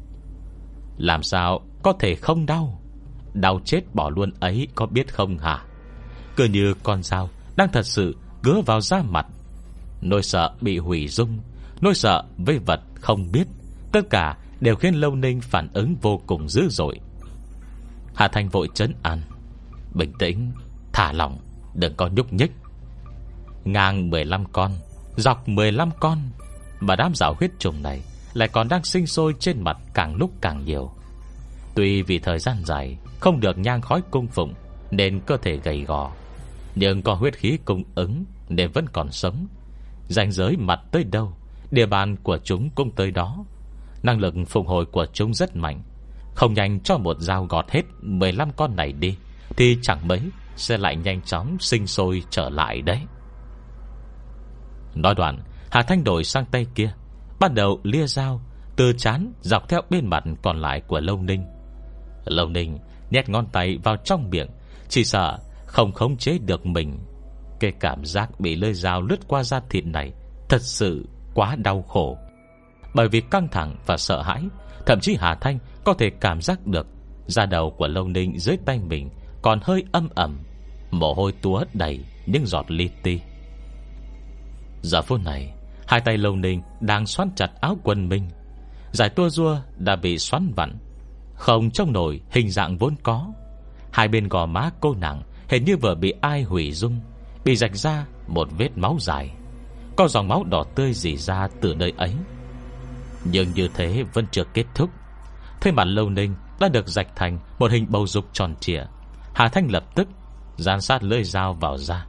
Làm 0.98 1.24
sao 1.24 1.62
có 1.84 1.94
thể 2.00 2.16
không 2.16 2.46
đau? 2.46 2.82
Đau 3.34 3.60
chết 3.66 3.82
bỏ 3.94 4.10
luôn 4.10 4.32
ấy 4.40 4.68
có 4.76 4.86
biết 4.86 5.14
không 5.14 5.38
hả? 5.38 5.66
Cứ 6.36 6.46
như 6.46 6.74
con 6.84 7.04
dao 7.04 7.30
Đang 7.56 7.72
thật 7.72 7.86
sự 7.86 8.16
gứa 8.44 8.62
vào 8.66 8.82
da 8.82 9.02
mặt. 9.02 9.26
Nỗi 10.02 10.24
sợ 10.24 10.54
bị 10.62 10.78
hủy 10.78 11.08
dung, 11.08 11.40
Nỗi 11.82 11.94
sợ 11.94 12.24
với 12.38 12.60
vật 12.60 12.80
không 12.96 13.32
biết, 13.32 13.48
Tất 13.92 14.10
cả 14.10 14.38
đều 14.62 14.76
khiến 14.76 14.93
Lâu 14.93 15.15
Ninh 15.15 15.41
phản 15.41 15.67
ứng 15.74 15.95
vô 16.02 16.21
cùng 16.28 16.50
dữ 16.50 16.67
dội. 16.69 17.00
Hà 18.15 18.28
Thanh 18.28 18.50
vội 18.50 18.69
chấn 18.74 18.93
an. 19.04 19.21
Bình 19.93 20.13
tĩnh, 20.19 20.52
Thả 20.93 21.12
lỏng, 21.13 21.38
Đừng 21.74 21.95
có 21.95 22.08
nhúc 22.08 22.34
nhích. 22.34 22.52
Ngang 23.65 24.10
15 24.10 24.45
con, 24.45 24.71
Dọc 25.15 25.50
15 25.50 25.89
con, 26.00 26.17
Mà 26.80 26.95
đám 26.95 27.15
rào 27.15 27.36
huyết 27.39 27.52
trùng 27.60 27.84
này 27.84 28.02
Lại 28.34 28.47
còn 28.47 28.67
đang 28.67 28.84
sinh 28.84 29.08
sôi 29.08 29.36
trên 29.39 29.63
mặt 29.63 29.78
càng 29.93 30.15
lúc 30.15 30.32
càng 30.41 30.65
nhiều. 30.65 30.91
Tuy 31.76 32.02
vì 32.02 32.19
thời 32.19 32.39
gian 32.39 32.58
dài 32.65 32.97
Không 33.19 33.39
được 33.39 33.58
nhang 33.58 33.82
khói 33.82 34.02
cung 34.12 34.28
phụng 34.28 34.54
Nên 34.91 35.19
cơ 35.19 35.38
thể 35.38 35.58
gầy 35.58 35.82
gò, 35.82 36.12
Nhưng 36.76 37.02
có 37.02 37.13
huyết 37.13 37.36
khí 37.36 37.58
cung 37.65 37.84
ứng 37.95 38.26
Nên 38.50 38.71
vẫn 38.71 38.86
còn 38.93 39.12
sống. 39.12 39.47
Ranh 40.08 40.32
giới 40.32 40.58
mặt 40.58 40.80
tới 40.91 41.04
đâu, 41.04 41.34
Địa 41.71 41.86
bàn 41.86 42.15
của 42.24 42.38
chúng 42.43 42.69
cũng 42.69 42.91
tới 42.91 43.12
đó. 43.12 43.45
Năng 44.04 44.20
lực 44.20 44.34
phục 44.48 44.68
hồi 44.68 44.86
của 44.86 45.06
chúng 45.14 45.34
rất 45.34 45.56
mạnh. 45.56 45.84
Không 46.36 46.54
nhanh 46.54 46.80
cho 46.80 46.98
một 46.98 47.20
dao 47.20 47.46
gọt 47.46 47.72
hết 47.72 47.82
15 48.02 48.52
con 48.52 48.76
này 48.76 48.92
đi, 48.92 49.18
Thì 49.58 49.78
chẳng 49.82 50.08
mấy 50.08 50.22
Sẽ 50.56 50.78
lại 50.78 50.96
nhanh 50.96 51.22
chóng 51.22 51.58
sinh 51.60 51.88
sôi 51.88 52.24
trở 52.30 52.50
lại 52.50 52.82
đấy. 52.82 53.00
Nói 54.96 55.16
đoạn, 55.16 55.40
Hà 55.72 55.82
Thanh 55.82 56.04
đổi 56.04 56.24
sang 56.24 56.46
tay 56.46 56.66
kia, 56.76 56.92
Bắt 57.40 57.54
đầu 57.54 57.80
lia 57.84 58.08
dao, 58.08 58.42
Từ 58.76 58.94
chán 58.98 59.34
dọc 59.42 59.70
theo 59.70 59.82
bên 59.90 60.08
mặt 60.08 60.24
còn 60.42 60.62
lại 60.62 60.82
của 60.88 61.00
Lâu 61.00 61.18
Ninh. 61.22 61.46
Lâu 62.26 62.50
Ninh 62.50 62.78
nhét 63.10 63.30
ngón 63.30 63.46
tay 63.52 63.78
vào 63.84 63.96
trong 64.04 64.30
miệng, 64.30 64.50
Chỉ 64.90 65.04
sợ 65.04 65.38
không 65.66 65.92
khống 65.92 66.18
chế 66.18 66.38
được 66.38 66.66
mình. 66.66 67.00
Cái 67.60 67.72
cảm 67.80 68.06
giác 68.06 68.40
bị 68.40 68.56
lơi 68.56 68.74
dao 68.74 69.02
lướt 69.02 69.28
qua 69.28 69.44
da 69.44 69.60
thịt 69.70 69.86
này 69.86 70.14
Thật 70.50 70.62
sự 70.62 71.08
quá 71.34 71.56
đau 71.56 71.82
khổ. 71.82 72.18
Bởi 72.93 73.08
vì 73.08 73.21
căng 73.21 73.47
thẳng 73.47 73.75
và 73.86 73.97
sợ 73.97 74.21
hãi, 74.21 74.43
Thậm 74.86 74.99
chí 74.99 75.17
Hà 75.19 75.36
Thanh 75.36 75.60
có 75.84 75.93
thể 75.93 76.10
cảm 76.10 76.41
giác 76.41 76.67
được 76.67 76.88
Da 77.27 77.45
đầu 77.45 77.71
của 77.77 77.88
Lâu 77.88 78.08
Ninh 78.08 78.39
dưới 78.39 78.58
tay 78.65 78.80
mình 78.80 79.10
Còn 79.41 79.60
hơi 79.63 79.84
âm 79.91 80.10
ẩm, 80.15 80.39
Mồ 80.91 81.13
hôi 81.13 81.32
túa 81.41 81.63
đầy 81.73 81.99
những 82.25 82.45
giọt 82.45 82.71
li 82.71 82.89
ti. 83.04 83.19
Giờ 84.82 85.01
phút 85.01 85.21
này, 85.25 85.54
Hai 85.88 86.01
tay 86.01 86.17
Lâu 86.17 86.36
Ninh 86.36 86.62
đang 86.80 87.06
xoắn 87.06 87.30
chặt 87.36 87.51
áo 87.62 87.77
quần 87.84 88.10
mình. 88.10 88.30
Giải 88.91 89.10
tua 89.10 89.30
rua 89.30 89.58
đã 89.77 89.95
bị 89.95 90.17
xoắn 90.17 90.51
vặn, 90.56 90.77
Không 91.36 91.71
trông 91.71 91.93
nổi 91.93 92.21
hình 92.32 92.49
dạng 92.49 92.77
vốn 92.77 92.95
có. 93.04 93.34
Hai 93.91 94.08
bên 94.08 94.27
gò 94.27 94.45
má 94.45 94.69
cô 94.80 94.95
nặng 94.95 95.21
Hình 95.49 95.65
như 95.65 95.77
vừa 95.77 95.95
bị 95.95 96.13
ai 96.21 96.43
hủy 96.43 96.71
dung, 96.71 96.99
Bị 97.45 97.56
rạch 97.56 97.75
ra 97.75 98.06
một 98.27 98.47
vết 98.58 98.69
máu 98.75 98.97
dài. 98.99 99.32
Có 99.95 100.08
dòng 100.08 100.27
máu 100.27 100.43
đỏ 100.43 100.63
tươi 100.75 100.93
dì 100.93 101.17
ra 101.17 101.47
từ 101.62 101.75
nơi 101.75 101.93
ấy. 101.97 102.13
Nhưng 103.24 103.54
như 103.54 103.68
thế 103.74 104.04
vẫn 104.14 104.26
chưa 104.32 104.44
kết 104.54 104.66
thúc. 104.76 104.90
Thế 105.62 105.72
mà 105.72 105.84
lâu 105.84 106.10
ninh 106.10 106.36
đã 106.60 106.70
được 106.70 106.88
rạch 106.88 107.16
thành 107.16 107.40
Một 107.60 107.72
hình 107.72 107.86
bầu 107.90 108.08
dục 108.08 108.26
tròn 108.34 108.56
trịa. 108.60 108.84
Hà 109.34 109.50
Thanh 109.50 109.72
lập 109.72 109.84
tức 109.96 110.08
Giàn 110.58 110.82
sát 110.82 111.04
lưỡi 111.04 111.24
dao 111.24 111.54
vào 111.54 111.78
da, 111.78 112.06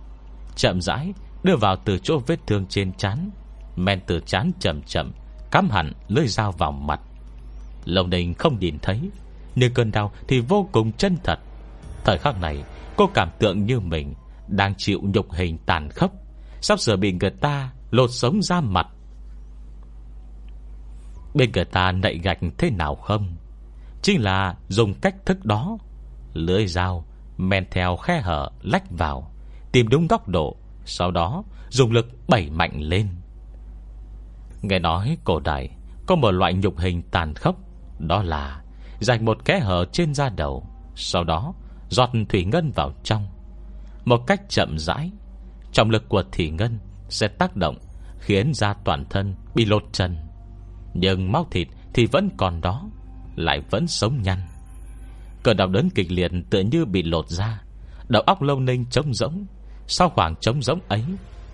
Chậm 0.57 0.81
rãi 0.81 1.13
đưa 1.43 1.57
vào 1.57 1.77
từ 1.85 1.99
chỗ 1.99 2.19
vết 2.27 2.47
thương 2.47 2.67
trên 2.67 2.93
chán 2.93 3.31
Men 3.77 4.01
từ 4.07 4.21
chán 4.27 4.51
chậm 4.61 4.83
chậm, 4.83 5.13
Cắm 5.51 5.71
hẳn 5.71 5.93
lưỡi 6.09 6.27
dao 6.27 6.53
vào 6.53 6.73
mặt. 6.73 7.01
Lâu 7.85 8.07
ninh 8.07 8.35
không 8.35 8.59
nhìn 8.59 8.79
thấy, 8.83 9.11
Nhưng 9.55 9.75
cơn 9.75 9.91
đau 9.91 10.13
thì 10.29 10.41
vô 10.41 10.69
cùng 10.73 10.93
chân 10.93 11.17
thật. 11.25 11.39
Thời 12.05 12.19
khắc 12.19 12.41
này, 12.41 12.65
Cô 12.97 13.07
cảm 13.15 13.29
tượng 13.39 13.67
như 13.67 13.81
mình 13.81 14.15
Đang 14.49 14.75
chịu 14.79 15.01
nhục 15.03 15.33
hình 15.33 15.59
tàn 15.67 15.89
khốc, 15.91 16.13
Sắp 16.61 16.81
sửa 16.81 16.97
bị 16.97 17.13
người 17.13 17.31
ta 17.31 17.71
lột 17.91 18.11
sống 18.13 18.43
ra 18.43 18.61
mặt. 18.61 18.87
Bên 21.35 21.53
người 21.53 21.65
ta 21.65 21.93
nạy 21.93 22.19
gạch 22.23 22.39
thế 22.59 22.71
nào 22.71 22.95
không? 22.95 23.37
Chính 24.03 24.23
là 24.23 24.55
dùng 24.69 24.95
cách 24.95 25.15
thức 25.27 25.45
đó. 25.45 25.79
Lưỡi 26.33 26.67
dao, 26.67 27.05
Men 27.37 27.67
theo 27.71 27.97
khe 27.97 28.21
hở 28.21 28.51
lách 28.63 28.91
vào, 28.91 29.33
Tìm 29.73 29.89
đúng 29.89 30.07
góc 30.07 30.29
độ, 30.29 30.57
Sau 30.85 31.11
đó 31.11 31.45
dùng 31.69 31.93
lực 31.93 32.07
đẩy 32.29 32.51
mạnh 32.51 32.81
lên. 32.81 33.09
Nghe 34.63 34.79
nói 34.79 35.17
cổ 35.25 35.41
đại 35.41 35.71
Có 36.07 36.17
một 36.17 36.31
loại 36.31 36.55
nhục 36.55 36.79
hình 36.79 37.03
tàn 37.11 37.35
khốc, 37.35 37.57
Đó 37.99 38.23
là 38.23 38.63
Dành 39.01 39.25
một 39.25 39.45
kẽ 39.45 39.61
hở 39.61 39.85
trên 39.93 40.15
da 40.15 40.29
đầu, 40.29 40.67
Sau 40.95 41.25
đó 41.25 41.55
Giọt 41.89 42.11
thủy 42.29 42.45
ngân 42.45 42.71
vào 42.71 42.93
trong. 43.03 43.27
Một 44.05 44.27
cách 44.27 44.41
chậm 44.49 44.79
rãi, 44.79 45.11
Trọng 45.73 45.91
lực 45.91 46.09
của 46.09 46.23
thủy 46.33 46.51
ngân 46.51 46.79
sẽ 47.09 47.29
tác 47.29 47.57
động 47.57 47.77
Khiến 48.19 48.55
da 48.55 48.75
toàn 48.85 49.05
thân 49.11 49.35
bị 49.55 49.65
lột 49.65 49.83
trần. 49.93 50.17
Nhưng 50.95 51.33
máu 51.33 51.47
thịt 51.51 51.69
thì 51.95 52.07
vẫn 52.07 52.31
còn 52.37 52.61
đó, 52.61 52.91
Lại 53.37 53.61
vẫn 53.71 53.87
sống 53.87 54.23
nhăn. 54.23 54.39
Cơn 55.43 55.57
đau 55.57 55.69
đớn 55.69 55.91
kịch 55.95 56.13
liệt 56.13 56.33
tựa 56.51 56.61
như 56.61 56.85
bị 56.85 57.03
lột 57.03 57.29
ra 57.29 57.63
Đầu 58.09 58.23
óc 58.23 58.43
lâu 58.43 58.61
ninh 58.61 58.85
trống 58.91 59.15
rỗng. 59.15 59.47
Sau 59.87 60.09
khoảng 60.09 60.37
trống 60.37 60.63
rỗng 60.63 60.81
ấy, 60.89 61.05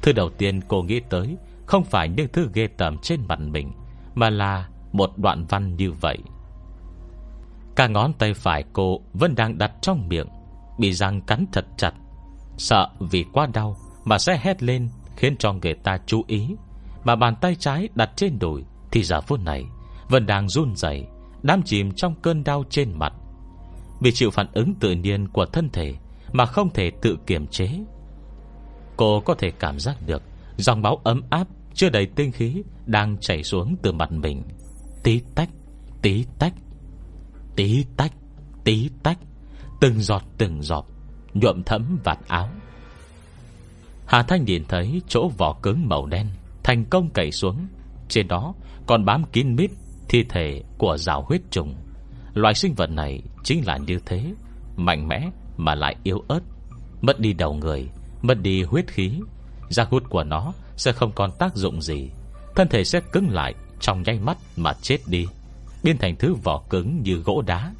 Thứ 0.02 0.12
đầu 0.12 0.30
tiên 0.30 0.60
cô 0.68 0.82
nghĩ 0.82 1.00
tới 1.00 1.36
Không 1.66 1.84
phải 1.84 2.08
những 2.08 2.28
thứ 2.32 2.50
ghê 2.54 2.66
tởm 2.66 2.96
trên 3.02 3.20
mặt 3.28 3.40
mình, 3.40 3.72
Mà 4.14 4.30
là 4.30 4.68
một 4.92 5.18
đoạn 5.18 5.44
văn 5.48 5.76
như 5.76 5.92
vậy. 5.92 6.18
Cả 7.76 7.86
ngón 7.86 8.12
tay 8.12 8.34
phải 8.34 8.64
cô 8.72 9.00
Vẫn 9.12 9.34
đang 9.34 9.58
đặt 9.58 9.72
trong 9.82 10.08
miệng, 10.08 10.28
Bị 10.78 10.92
răng 10.92 11.20
cắn 11.20 11.46
thật 11.52 11.66
chặt. 11.76 11.92
Sợ 12.56 12.88
vì 13.00 13.24
quá 13.32 13.46
đau 13.46 13.76
Mà 14.04 14.18
sẽ 14.18 14.40
hét 14.42 14.62
lên, 14.62 14.88
Khiến 15.16 15.36
cho 15.38 15.52
người 15.52 15.74
ta 15.74 15.98
chú 16.06 16.24
ý, 16.26 16.56
Mà 17.04 17.16
bàn 17.16 17.34
tay 17.40 17.54
trái 17.54 17.88
đặt 17.94 18.10
trên 18.16 18.38
đùi 18.38 18.64
thì 18.90 19.02
giờ 19.02 19.20
phút 19.20 19.40
này, 19.40 19.64
Vẫn 20.08 20.26
đang 20.26 20.48
run 20.48 20.76
dày 20.76 21.06
Đám 21.42 21.62
chìm 21.62 21.92
trong 21.96 22.14
cơn 22.22 22.44
đau 22.44 22.64
trên 22.70 22.92
mặt. 22.98 23.12
Vì 24.00 24.12
chịu 24.12 24.30
phản 24.30 24.46
ứng 24.52 24.74
tự 24.74 24.92
nhiên 24.92 25.28
của 25.28 25.46
thân 25.46 25.70
thể 25.70 25.94
Mà 26.32 26.46
không 26.46 26.70
thể 26.70 26.90
tự 27.02 27.18
kiềm 27.26 27.46
chế. 27.46 27.68
Cô 28.96 29.20
có 29.20 29.34
thể 29.34 29.50
cảm 29.50 29.78
giác 29.78 29.96
được 30.06 30.22
Dòng 30.56 30.82
máu 30.82 31.00
ấm 31.04 31.22
áp 31.30 31.48
Chưa 31.74 31.88
đầy 31.88 32.06
tinh 32.06 32.32
khí 32.32 32.62
Đang 32.86 33.18
chảy 33.20 33.42
xuống 33.42 33.76
từ 33.82 33.92
mặt 33.92 34.12
mình. 34.12 34.42
Tí 35.02 35.20
tách 35.34 35.50
Tí 36.02 36.24
tách 36.38 36.54
Tí 37.56 37.84
tách 37.96 38.12
Tí 38.64 38.90
tách, 39.02 39.18
Từng 39.80 40.00
giọt 40.00 40.22
từng 40.38 40.62
giọt, 40.62 40.86
Nhuộm 41.34 41.62
thấm 41.62 41.98
vạt 42.04 42.18
áo. 42.28 42.48
Hà 44.06 44.22
Thanh 44.22 44.44
nhìn 44.44 44.64
thấy 44.68 45.02
chỗ 45.08 45.28
vỏ 45.38 45.58
cứng 45.62 45.88
màu 45.88 46.06
đen 46.06 46.26
Thành 46.62 46.84
công 46.84 47.10
cày 47.10 47.32
xuống. 47.32 47.66
Trên 48.08 48.28
đó 48.28 48.54
còn 48.88 49.04
bám 49.04 49.24
kín 49.32 49.56
mít 49.56 49.70
Thi 50.08 50.24
thể 50.28 50.62
của 50.78 50.96
rào 50.96 51.22
huyết 51.28 51.40
trùng. 51.50 51.74
Loài 52.34 52.54
sinh 52.54 52.74
vật 52.74 52.90
này 52.90 53.22
chính 53.44 53.66
là 53.66 53.76
như 53.76 54.00
thế, 54.06 54.34
Mạnh 54.76 55.08
mẽ 55.08 55.30
mà 55.56 55.74
lại 55.74 55.96
yếu 56.02 56.24
ớt. 56.28 56.40
Mất 57.00 57.20
đi 57.20 57.32
đầu 57.32 57.54
người, 57.54 57.88
Mất 58.22 58.42
đi 58.42 58.62
huyết 58.62 58.86
khí 58.88 59.20
Giác 59.68 59.88
hút 59.90 60.02
của 60.08 60.24
nó 60.24 60.52
sẽ 60.76 60.92
không 60.92 61.12
còn 61.12 61.30
tác 61.38 61.56
dụng 61.56 61.82
gì. 61.82 62.10
Thân 62.56 62.68
thể 62.68 62.84
sẽ 62.84 63.00
cứng 63.12 63.30
lại 63.30 63.54
Trong 63.80 64.02
nháy 64.02 64.18
mắt 64.18 64.38
mà 64.56 64.72
chết 64.82 64.98
đi, 65.06 65.26
Biến 65.82 65.96
thành 65.98 66.16
thứ 66.16 66.34
vỏ 66.34 66.62
cứng 66.70 67.02
như 67.02 67.14
gỗ 67.14 67.42
đá. 67.46 67.72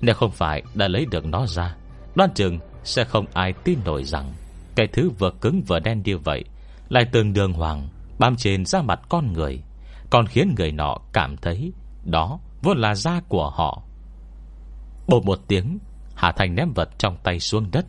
Nếu 0.00 0.14
không 0.14 0.30
phải 0.30 0.62
đã 0.74 0.88
lấy 0.88 1.06
được 1.10 1.24
nó 1.24 1.46
ra, 1.46 1.76
Đoan 2.14 2.34
chừng 2.34 2.58
sẽ 2.84 3.04
không 3.04 3.26
ai 3.32 3.52
tin 3.52 3.78
nổi 3.84 4.04
rằng 4.04 4.32
Cái 4.74 4.86
thứ 4.92 5.10
vừa 5.18 5.30
cứng 5.40 5.62
vừa 5.62 5.78
đen 5.78 6.02
như 6.04 6.18
vậy 6.18 6.44
Lại 6.88 7.04
từng 7.12 7.32
đường 7.32 7.52
hoàng 7.52 7.88
Bám 8.18 8.36
trên 8.36 8.66
da 8.66 8.82
mặt 8.82 9.00
con 9.08 9.32
người. 9.32 9.62
Còn 10.10 10.26
khiến 10.26 10.54
người 10.58 10.72
nọ 10.72 10.96
cảm 11.12 11.36
thấy 11.36 11.72
Đó 12.04 12.40
vốn 12.62 12.78
là 12.78 12.94
da 12.94 13.20
của 13.28 13.50
họ. 13.50 13.82
Bộ 15.08 15.20
một 15.20 15.38
tiếng, 15.48 15.78
hà 16.14 16.32
Thành 16.32 16.54
ném 16.54 16.72
vật 16.72 16.88
trong 16.98 17.16
tay 17.22 17.40
xuống 17.40 17.70
đất. 17.70 17.86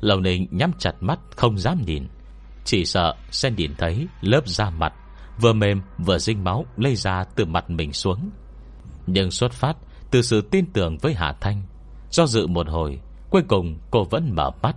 Lầu 0.00 0.20
Ninh 0.20 0.46
nhắm 0.50 0.72
chặt 0.78 0.92
mắt, 1.00 1.18
Không 1.36 1.58
dám 1.58 1.82
nhìn, 1.86 2.08
Chỉ 2.64 2.84
sợ 2.84 3.14
sẽ 3.30 3.50
nhìn 3.50 3.74
thấy 3.78 4.06
lớp 4.20 4.48
da 4.48 4.70
mặt 4.70 4.92
Vừa 5.40 5.52
mềm 5.52 5.82
vừa 5.98 6.18
dinh 6.18 6.44
máu 6.44 6.64
Lây 6.76 6.96
ra 6.96 7.24
từ 7.36 7.44
mặt 7.44 7.70
mình 7.70 7.92
xuống. 7.92 8.30
Nhưng 9.06 9.30
xuất 9.30 9.52
phát 9.52 9.76
Từ 10.10 10.22
sự 10.22 10.40
tin 10.40 10.72
tưởng 10.72 10.98
với 10.98 11.14
Hà 11.14 11.32
Thanh 11.40 11.62
Do 12.10 12.26
dự 12.26 12.46
một 12.46 12.68
hồi, 12.68 13.00
Cuối 13.30 13.42
cùng 13.48 13.78
cô 13.90 14.04
vẫn 14.04 14.34
mở 14.34 14.50
mắt. 14.62 14.76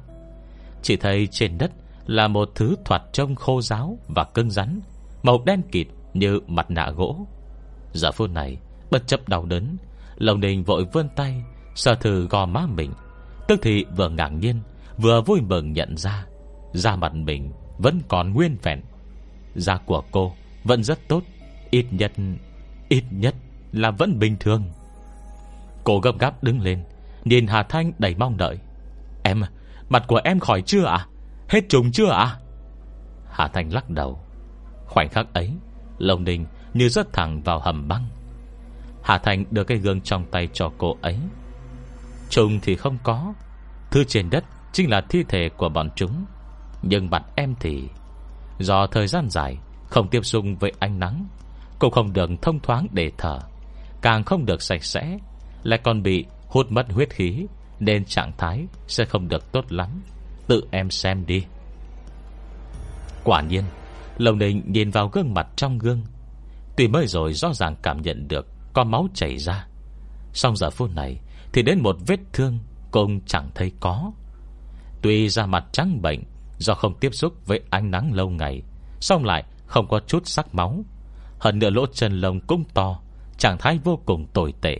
Chỉ 0.81 0.95
thấy 0.95 1.27
trên 1.31 1.57
đất 1.57 1.71
Là 2.05 2.27
một 2.27 2.49
thứ 2.55 2.75
thoạt 2.85 3.01
trông 3.13 3.35
khô 3.35 3.61
ráo 3.61 3.97
và 4.07 4.23
cứng 4.23 4.49
rắn, 4.49 4.81
Màu 5.23 5.43
đen 5.45 5.61
kịt 5.71 5.87
như 6.13 6.39
mặt 6.47 6.71
nạ 6.71 6.89
gỗ. 6.89 7.27
Giờ 7.93 8.11
phút 8.11 8.29
này 8.29 8.57
Bất 8.91 9.07
chấp 9.07 9.29
đau 9.29 9.45
đớn 9.45 9.77
Lồng 10.17 10.41
đình 10.41 10.63
vội 10.63 10.85
vươn 10.93 11.09
tay 11.15 11.43
Sờ 11.75 11.95
thử 11.95 12.27
gò 12.27 12.45
má 12.45 12.65
mình. 12.65 12.93
Tức 13.47 13.59
thì 13.63 13.85
vừa 13.97 14.09
ngạc 14.09 14.29
nhiên 14.29 14.59
Vừa 14.97 15.21
vui 15.21 15.41
mừng 15.41 15.73
nhận 15.73 15.97
ra 15.97 16.25
Da 16.73 16.95
mặt 16.95 17.13
mình 17.13 17.51
vẫn 17.77 17.99
còn 18.07 18.33
nguyên 18.33 18.57
vẹn. 18.63 18.81
Da 19.55 19.77
của 19.85 20.03
cô 20.11 20.33
vẫn 20.63 20.83
rất 20.83 20.99
tốt 21.07 21.23
Ít 21.69 21.85
nhất 21.91 22.11
Ít 22.89 23.03
nhất 23.11 23.35
là 23.71 23.91
vẫn 23.91 24.19
bình 24.19 24.35
thường. 24.39 24.63
Cô 25.83 25.99
gấp 25.99 26.19
gáp 26.19 26.43
đứng 26.43 26.61
lên 26.61 26.83
Nhìn 27.23 27.47
Hà 27.47 27.63
Thanh 27.63 27.91
đầy 27.99 28.15
mong 28.15 28.37
đợi. 28.37 28.57
Em, 29.23 29.41
mặt 29.89 30.03
của 30.07 30.21
em 30.23 30.39
khỏi 30.39 30.61
chưa 30.61 30.85
ạ? 30.85 31.07
Hết 31.49 31.69
trùng 31.69 31.91
chưa 31.91 32.09
ạ? 32.09 32.37
Hà 33.29 33.47
Thanh 33.47 33.73
lắc 33.73 33.89
đầu. 33.89 34.19
Khoảnh 34.85 35.09
khắc 35.09 35.33
ấy 35.33 35.51
Lồng 36.01 36.23
đình 36.23 36.45
như 36.73 36.89
rớt 36.89 37.13
thẳng 37.13 37.41
vào 37.41 37.59
hầm 37.59 37.87
băng. 37.87 38.05
Hà 39.03 39.17
Thành 39.17 39.45
đưa 39.51 39.63
cái 39.63 39.77
gương 39.77 40.01
trong 40.01 40.25
tay 40.31 40.49
cho 40.53 40.71
cô 40.77 40.97
ấy. 41.01 41.17
Trùng 42.29 42.59
thì 42.61 42.75
không 42.75 42.97
có. 43.03 43.33
Thứ 43.91 44.03
trên 44.03 44.29
đất 44.29 44.43
chính 44.73 44.89
là 44.89 45.01
thi 45.09 45.23
thể 45.29 45.49
của 45.57 45.69
bọn 45.69 45.89
chúng. 45.95 46.25
Nhưng 46.81 47.09
mặt 47.09 47.23
em 47.35 47.55
thì, 47.59 47.83
Do 48.59 48.87
thời 48.87 49.07
gian 49.07 49.29
dài, 49.29 49.57
Không 49.89 50.07
tiếp 50.07 50.21
xúc 50.23 50.45
với 50.59 50.71
ánh 50.79 50.99
nắng 50.99 51.27
Cũng 51.79 51.91
không 51.91 52.13
được 52.13 52.29
thông 52.41 52.59
thoáng 52.59 52.87
để 52.91 53.11
thở. 53.17 53.39
Càng 54.01 54.23
không 54.23 54.45
được 54.45 54.61
sạch 54.61 54.83
sẽ, 54.83 55.17
Lại 55.63 55.79
còn 55.83 56.03
bị 56.03 56.25
hút 56.47 56.71
mất 56.71 56.91
huyết 56.91 57.09
khí, 57.09 57.45
Nên 57.79 58.05
trạng 58.05 58.31
thái 58.37 58.65
sẽ 58.87 59.05
không 59.05 59.27
được 59.27 59.51
tốt 59.51 59.65
lắm. 59.69 60.01
Tự 60.47 60.63
em 60.71 60.89
xem 60.89 61.25
đi. 61.25 61.45
Quả 63.23 63.41
nhiên 63.41 63.63
Lồng 64.17 64.37
Ninh 64.37 64.61
nhìn 64.65 64.91
vào 64.91 65.07
gương 65.07 65.33
mặt 65.33 65.47
trong 65.55 65.77
gương. 65.77 66.01
Tuy 66.77 66.87
mới 66.87 67.07
rồi 67.07 67.33
rõ 67.33 67.53
ràng 67.53 67.75
cảm 67.83 68.01
nhận 68.01 68.27
được 68.27 68.47
Có 68.73 68.83
máu 68.83 69.07
chảy 69.13 69.37
ra. 69.37 69.67
Xong 70.33 70.55
giờ 70.55 70.69
phút 70.69 70.95
này 70.95 71.19
Thì 71.53 71.61
đến 71.61 71.79
một 71.83 71.95
vết 72.07 72.19
thương 72.33 72.59
Cũng 72.91 73.21
chẳng 73.25 73.49
thấy 73.55 73.71
có. 73.79 74.11
Tuy 75.01 75.29
da 75.29 75.45
mặt 75.45 75.65
trắng 75.71 76.01
bệnh 76.01 76.23
Do 76.57 76.73
không 76.73 76.99
tiếp 76.99 77.13
xúc 77.13 77.33
với 77.45 77.59
ánh 77.69 77.91
nắng 77.91 78.13
lâu 78.13 78.29
ngày 78.29 78.61
Xong 78.99 79.25
lại 79.25 79.43
không 79.65 79.87
có 79.87 79.99
chút 80.07 80.27
sắc 80.27 80.55
máu. 80.55 80.83
Hơn 81.39 81.59
nữa 81.59 81.69
lỗ 81.69 81.85
chân 81.85 82.21
lông 82.21 82.39
cũng 82.39 82.63
to, 82.73 82.99
Trạng 83.37 83.57
thái 83.57 83.79
vô 83.83 83.99
cùng 84.05 84.27
tồi 84.33 84.53
tệ. 84.61 84.77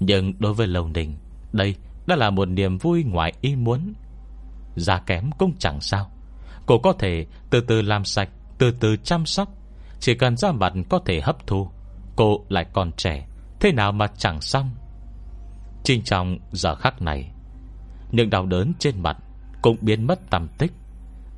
Nhưng 0.00 0.34
đối 0.38 0.54
với 0.54 0.66
Lâu 0.66 0.88
Ninh 0.88 1.16
Đây 1.52 1.74
đã 2.06 2.16
là 2.16 2.30
một 2.30 2.48
niềm 2.48 2.78
vui 2.78 3.04
ngoài 3.04 3.32
ý 3.40 3.56
muốn. 3.56 3.92
Da 4.76 4.98
kém 4.98 5.30
cũng 5.38 5.52
chẳng 5.58 5.80
sao. 5.80 6.10
Cô 6.66 6.78
có 6.78 6.92
thể 6.92 7.26
từ 7.50 7.60
từ 7.60 7.82
làm 7.82 8.04
sạch, 8.04 8.28
Từ 8.58 8.70
từ 8.70 8.96
chăm 8.96 9.26
sóc. 9.26 9.48
Chỉ 10.00 10.14
cần 10.14 10.36
da 10.36 10.52
mặt 10.52 10.72
có 10.88 10.98
thể 11.06 11.20
hấp 11.20 11.46
thu, 11.46 11.68
Cô 12.16 12.44
lại 12.48 12.66
còn 12.72 12.92
trẻ. 12.92 13.26
Thế 13.60 13.72
nào 13.72 13.92
mà 13.92 14.06
chẳng 14.18 14.40
xong? 14.40 14.70
Trinh 15.84 16.04
trọng 16.04 16.38
giờ 16.52 16.74
khắc 16.74 17.02
này, 17.02 17.32
Những 18.10 18.30
đau 18.30 18.46
đớn 18.46 18.72
trên 18.78 19.02
mặt 19.02 19.16
Cũng 19.62 19.76
biến 19.80 20.06
mất 20.06 20.30
tầm 20.30 20.48
tích. 20.58 20.72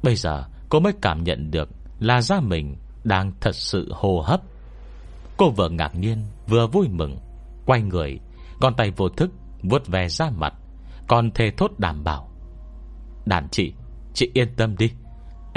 Bây 0.02 0.16
giờ 0.16 0.44
cô 0.68 0.80
mới 0.80 0.92
cảm 1.02 1.24
nhận 1.24 1.50
được 1.50 1.68
Là 1.98 2.20
da 2.20 2.40
mình 2.40 2.76
đang 3.04 3.32
thật 3.40 3.54
sự 3.54 3.92
hô 3.92 4.20
hấp. 4.20 4.40
Cô 5.36 5.50
vừa 5.50 5.68
ngạc 5.68 5.94
nhiên, 5.94 6.18
Vừa 6.46 6.66
vui 6.66 6.88
mừng, 6.88 7.18
Quay 7.66 7.82
người, 7.82 8.18
Con 8.60 8.74
tay 8.74 8.90
vô 8.90 9.08
thức 9.08 9.30
vuốt 9.62 9.86
về 9.86 10.08
da 10.08 10.30
mặt, 10.30 10.54
Còn 11.08 11.30
thề 11.30 11.50
thốt 11.56 11.70
đảm 11.78 12.04
bảo. 12.04 12.30
Đàn 13.26 13.48
chị 13.48 13.72
Chị 14.14 14.30
yên 14.34 14.48
tâm 14.56 14.76
đi. 14.76 14.90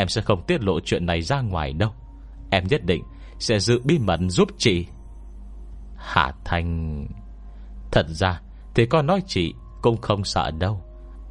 Em 0.01 0.07
sẽ 0.07 0.21
không 0.21 0.43
tiết 0.47 0.63
lộ 0.63 0.79
chuyện 0.79 1.05
này 1.05 1.21
ra 1.21 1.41
ngoài 1.41 1.73
đâu. 1.73 1.91
Em 2.51 2.63
nhất 2.67 2.85
định 2.85 3.03
sẽ 3.39 3.59
giữ 3.59 3.81
bí 3.83 3.99
mật 3.99 4.19
giúp 4.27 4.49
chị. 4.57 4.85
Hà 5.95 6.33
Thanh 6.45 7.07
Thật 7.91 8.05
ra 8.09 8.41
Thì 8.75 8.85
con 8.85 9.07
nói 9.07 9.21
chị 9.27 9.53
cũng 9.81 9.97
không 9.97 10.23
sợ 10.23 10.51
đâu 10.51 10.81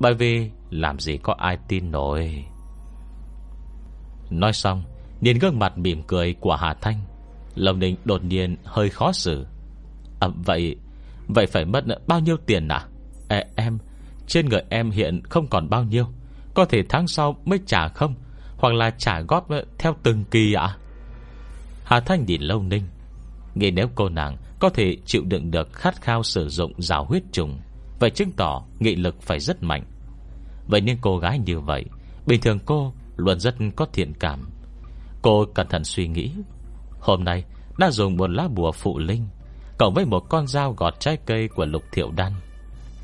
Bởi 0.00 0.14
vì 0.14 0.50
làm 0.70 0.98
gì 0.98 1.16
có 1.16 1.34
ai 1.38 1.58
tin 1.68 1.90
nổi. 1.90 2.44
Nói 4.30 4.52
xong 4.52 4.82
Nhìn 5.20 5.38
gương 5.38 5.58
mặt 5.58 5.78
mỉm 5.78 6.02
cười 6.02 6.34
của 6.40 6.56
Hà 6.56 6.74
Thanh 6.74 7.00
Lâm 7.54 7.78
Ninh 7.78 7.96
đột 8.04 8.24
nhiên 8.24 8.56
hơi 8.64 8.90
khó 8.90 9.12
xử. 9.12 9.46
À, 10.20 10.28
Vậy 10.44 10.76
Vậy 11.28 11.46
phải 11.46 11.64
mất 11.64 11.84
bao 12.06 12.20
nhiêu 12.20 12.36
tiền 12.46 12.68
à? 12.68 12.86
À 13.28 13.44
Em 13.56 13.78
Trên 14.26 14.48
người 14.48 14.62
em 14.68 14.90
hiện 14.90 15.20
không 15.22 15.46
còn 15.46 15.70
bao 15.70 15.84
nhiêu 15.84 16.06
Có 16.54 16.64
thể 16.64 16.82
tháng 16.88 17.08
sau 17.08 17.36
mới 17.44 17.60
trả 17.66 17.88
không? 17.88 18.14
Hoặc 18.60 18.74
là 18.74 18.90
trả 18.90 19.20
góp 19.20 19.48
theo 19.78 19.96
từng 20.02 20.24
kỳ 20.30 20.52
ạ? 20.52 20.76
Hà 21.84 22.00
Thanh 22.00 22.24
nhìn 22.26 22.42
Lâu 22.42 22.62
Ninh, 22.62 22.82
Nghĩ 23.54 23.70
nếu 23.70 23.86
cô 23.94 24.08
nàng 24.08 24.36
Có 24.58 24.68
thể 24.68 24.96
chịu 25.06 25.24
đựng 25.24 25.50
được 25.50 25.72
khát 25.72 26.02
khao 26.02 26.22
sử 26.22 26.48
dụng 26.48 26.72
rào 26.78 27.04
huyết 27.04 27.22
trùng, 27.32 27.58
Vậy 27.98 28.10
chứng 28.10 28.32
tỏ 28.32 28.64
nghị 28.78 28.94
lực 28.94 29.22
phải 29.22 29.40
rất 29.40 29.62
mạnh. 29.62 29.84
Vậy 30.66 30.80
nên 30.80 30.98
cô 31.00 31.18
gái 31.18 31.38
như 31.38 31.60
vậy, 31.60 31.84
Bình 32.26 32.40
thường 32.40 32.58
cô 32.66 32.92
luôn 33.16 33.40
rất 33.40 33.54
có 33.76 33.86
thiện 33.92 34.12
cảm. 34.14 34.50
Cô 35.22 35.44
cẩn 35.54 35.66
thận 35.68 35.84
suy 35.84 36.08
nghĩ, 36.08 36.30
Hôm 37.00 37.24
nay 37.24 37.44
đã 37.78 37.90
dùng 37.90 38.16
một 38.16 38.30
lá 38.30 38.48
bùa 38.48 38.72
phụ 38.72 38.98
linh, 38.98 39.28
Cộng 39.78 39.94
với 39.94 40.04
một 40.04 40.20
con 40.28 40.46
dao 40.46 40.72
gọt 40.72 41.00
trái 41.00 41.18
cây 41.26 41.48
của 41.48 41.64
lục 41.64 41.82
thiệu 41.92 42.10
đan. 42.16 42.32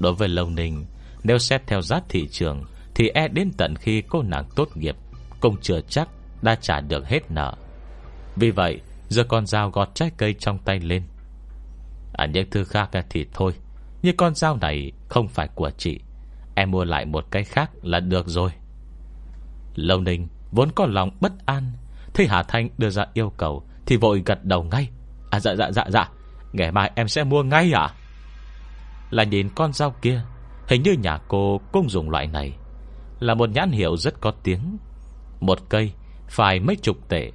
Đối 0.01 0.13
với 0.13 0.29
Lâu 0.29 0.51
Ninh, 0.51 0.87
Nếu 1.25 1.39
xét 1.39 1.67
theo 1.67 1.83
giá 1.83 2.01
thị 2.09 2.29
trường, 2.29 2.65
Thì 2.95 3.09
e 3.09 3.29
đến 3.29 3.51
tận 3.57 3.75
khi 3.77 4.03
cô 4.09 4.23
nàng 4.23 4.45
tốt 4.57 4.69
nghiệp 4.77 4.97
cũng 5.41 5.57
chưa 5.63 5.81
chắc 5.89 6.09
đã 6.43 6.55
trả 6.55 6.81
được 6.81 7.09
hết 7.09 7.31
nợ. 7.31 7.55
Vì 8.37 8.51
vậy, 8.51 8.81
Giờ 9.09 9.25
con 9.25 9.47
dao 9.47 9.71
gọt 9.71 9.89
trái 9.95 10.11
cây 10.17 10.35
trong 10.35 10.59
tay 10.59 10.81
lên. 10.81 11.03
À 12.13 12.27
những 12.27 12.51
thứ 12.51 12.65
khác 12.65 12.91
thì 13.11 13.27
thôi 13.33 13.53
như 14.03 14.13
con 14.17 14.35
dao 14.35 14.57
này 14.57 14.93
không 15.09 15.29
phải 15.29 15.49
của 15.55 15.71
chị. 15.71 16.01
Em 16.55 16.71
mua 16.71 16.85
lại 16.85 17.05
một 17.05 17.25
cái 17.31 17.45
khác 17.45 17.71
là 17.83 18.01
được 18.01 18.29
rồi. 18.29 18.51
Lâu 19.75 20.01
Ninh 20.01 20.29
Vốn 20.51 20.71
có 20.75 20.87
lòng 20.87 21.11
bất 21.21 21.33
an, 21.47 21.73
Thấy 22.15 22.27
Hà 22.27 22.43
Thanh 22.43 22.69
đưa 22.79 22.91
ra 22.91 23.07
yêu 23.15 23.33
cầu 23.37 23.67
Thì 23.87 23.97
vội 23.97 24.23
gật 24.27 24.45
đầu 24.45 24.63
ngay. 24.63 24.89
À 25.31 25.41
dạ 25.41 25.55
dạ 25.55 25.71
dạ 25.73 25.85
dạ 25.89 26.09
Ngày 26.53 26.73
mai 26.73 26.91
em 26.95 27.09
sẽ 27.09 27.25
mua 27.25 27.43
ngay 27.43 27.73
à 27.73 27.95
Là 29.11 29.25
nhìn 29.25 29.49
con 29.55 29.73
dao 29.73 29.91
kia, 29.91 30.23
Hình 30.69 30.83
như 30.83 30.93
nhà 30.93 31.19
cô 31.29 31.61
cũng 31.73 31.91
dùng 31.91 32.11
loại 32.11 32.27
này. 32.27 32.53
Là 33.21 33.35
một 33.35 33.51
nhãn 33.51 33.71
hiệu 33.71 33.97
rất 33.97 34.21
có 34.21 34.33
tiếng 34.43 34.77
một 35.41 35.59
cây, 35.69 35.93
Phải 36.29 36.61
mấy 36.61 36.77
chục 36.77 36.97
tệ. 37.09 37.31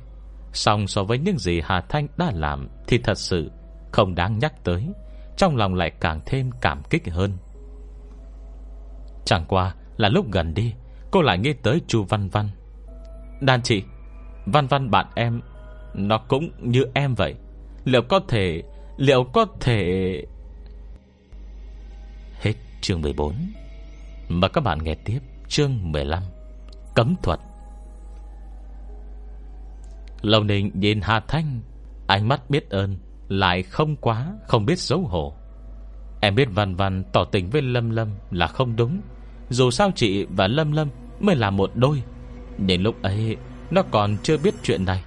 Xong 0.53 0.87
so 0.87 1.03
với 1.03 1.17
những 1.17 1.37
gì 1.37 1.61
Hà 1.63 1.81
Thanh 1.81 2.07
đã 2.17 2.31
làm 2.35 2.67
Thì 2.87 2.97
thật 2.97 3.17
sự 3.17 3.51
không 3.91 4.15
đáng 4.15 4.39
nhắc 4.39 4.63
tới, 4.63 4.87
Trong 5.37 5.55
lòng 5.55 5.73
lại 5.75 5.91
càng 5.99 6.21
thêm 6.25 6.49
cảm 6.61 6.81
kích 6.89 7.11
hơn. 7.11 7.37
Chẳng 9.25 9.45
qua 9.47 9.75
là 9.97 10.09
lúc 10.09 10.31
gần 10.31 10.53
đi, 10.53 10.73
Cô 11.11 11.21
lại 11.21 11.37
nghĩ 11.37 11.53
tới 11.53 11.81
chu 11.87 12.03
Văn 12.03 12.29
Văn. 12.29 12.49
Đàn 13.41 13.61
chị, 13.61 13.83
Văn 14.45 14.67
Văn 14.67 14.91
bạn 14.91 15.05
em, 15.15 15.41
Nó 15.93 16.17
cũng 16.17 16.49
như 16.59 16.85
em 16.93 17.15
vậy. 17.15 17.35
Liệu 17.85 18.01
có 18.01 18.19
thể, 18.27 18.63
Liệu 18.97 19.23
có 19.23 19.45
thể 19.59 20.25
Hết 22.41 22.53
chương 22.81 23.01
14 23.01 23.35
Mời 24.29 24.49
các 24.53 24.61
bạn 24.61 24.83
nghe 24.83 24.95
tiếp 24.95 25.19
chương 25.47 25.91
15 25.91 26.23
Cấm 26.95 27.15
thuật. 27.23 27.39
Lâu 30.21 30.43
Ninh 30.43 30.71
nhìn 30.73 31.01
Hà 31.01 31.19
Thanh, 31.19 31.61
Ánh 32.07 32.27
mắt 32.27 32.49
biết 32.49 32.69
ơn, 32.69 32.97
Lại 33.27 33.63
không 33.63 33.95
quá, 33.95 34.33
không 34.47 34.65
biết 34.65 34.79
xấu 34.79 35.01
hổ. 35.01 35.33
Em 36.21 36.35
biết 36.35 36.47
Văn 36.51 36.75
Văn 36.75 37.03
tỏ 37.13 37.23
tình 37.31 37.49
với 37.49 37.61
Lâm 37.61 37.89
Lâm 37.89 38.09
là 38.31 38.47
không 38.47 38.75
đúng. 38.75 39.01
Dù 39.49 39.71
sao 39.71 39.91
chị 39.95 40.25
và 40.25 40.47
Lâm 40.47 40.71
Lâm 40.71 40.89
Mới 41.19 41.35
là 41.35 41.49
một 41.49 41.71
đôi. 41.75 42.03
Đến 42.57 42.81
lúc 42.81 43.01
ấy, 43.01 43.37
Nó 43.71 43.81
còn 43.91 44.17
chưa 44.23 44.37
biết 44.37 44.53
chuyện 44.63 44.85
này. 44.85 45.03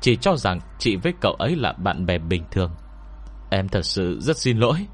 Chỉ 0.00 0.16
cho 0.16 0.36
rằng 0.36 0.60
chị 0.78 0.96
với 0.96 1.12
cậu 1.20 1.32
ấy 1.32 1.56
là 1.56 1.72
bạn 1.72 2.06
bè 2.06 2.18
bình 2.18 2.42
thường. 2.50 2.70
Em 3.50 3.68
thật 3.68 3.82
sự 3.82 4.20
rất 4.20 4.36
xin 4.36 4.58
lỗi. 4.58 4.86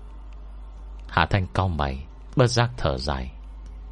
Hà 1.09 1.27
Thanh 1.27 1.47
cau 1.55 1.69
mày, 1.69 2.07
Bất 2.37 2.47
giác 2.47 2.71
thở 2.77 2.99
dài. 2.99 3.33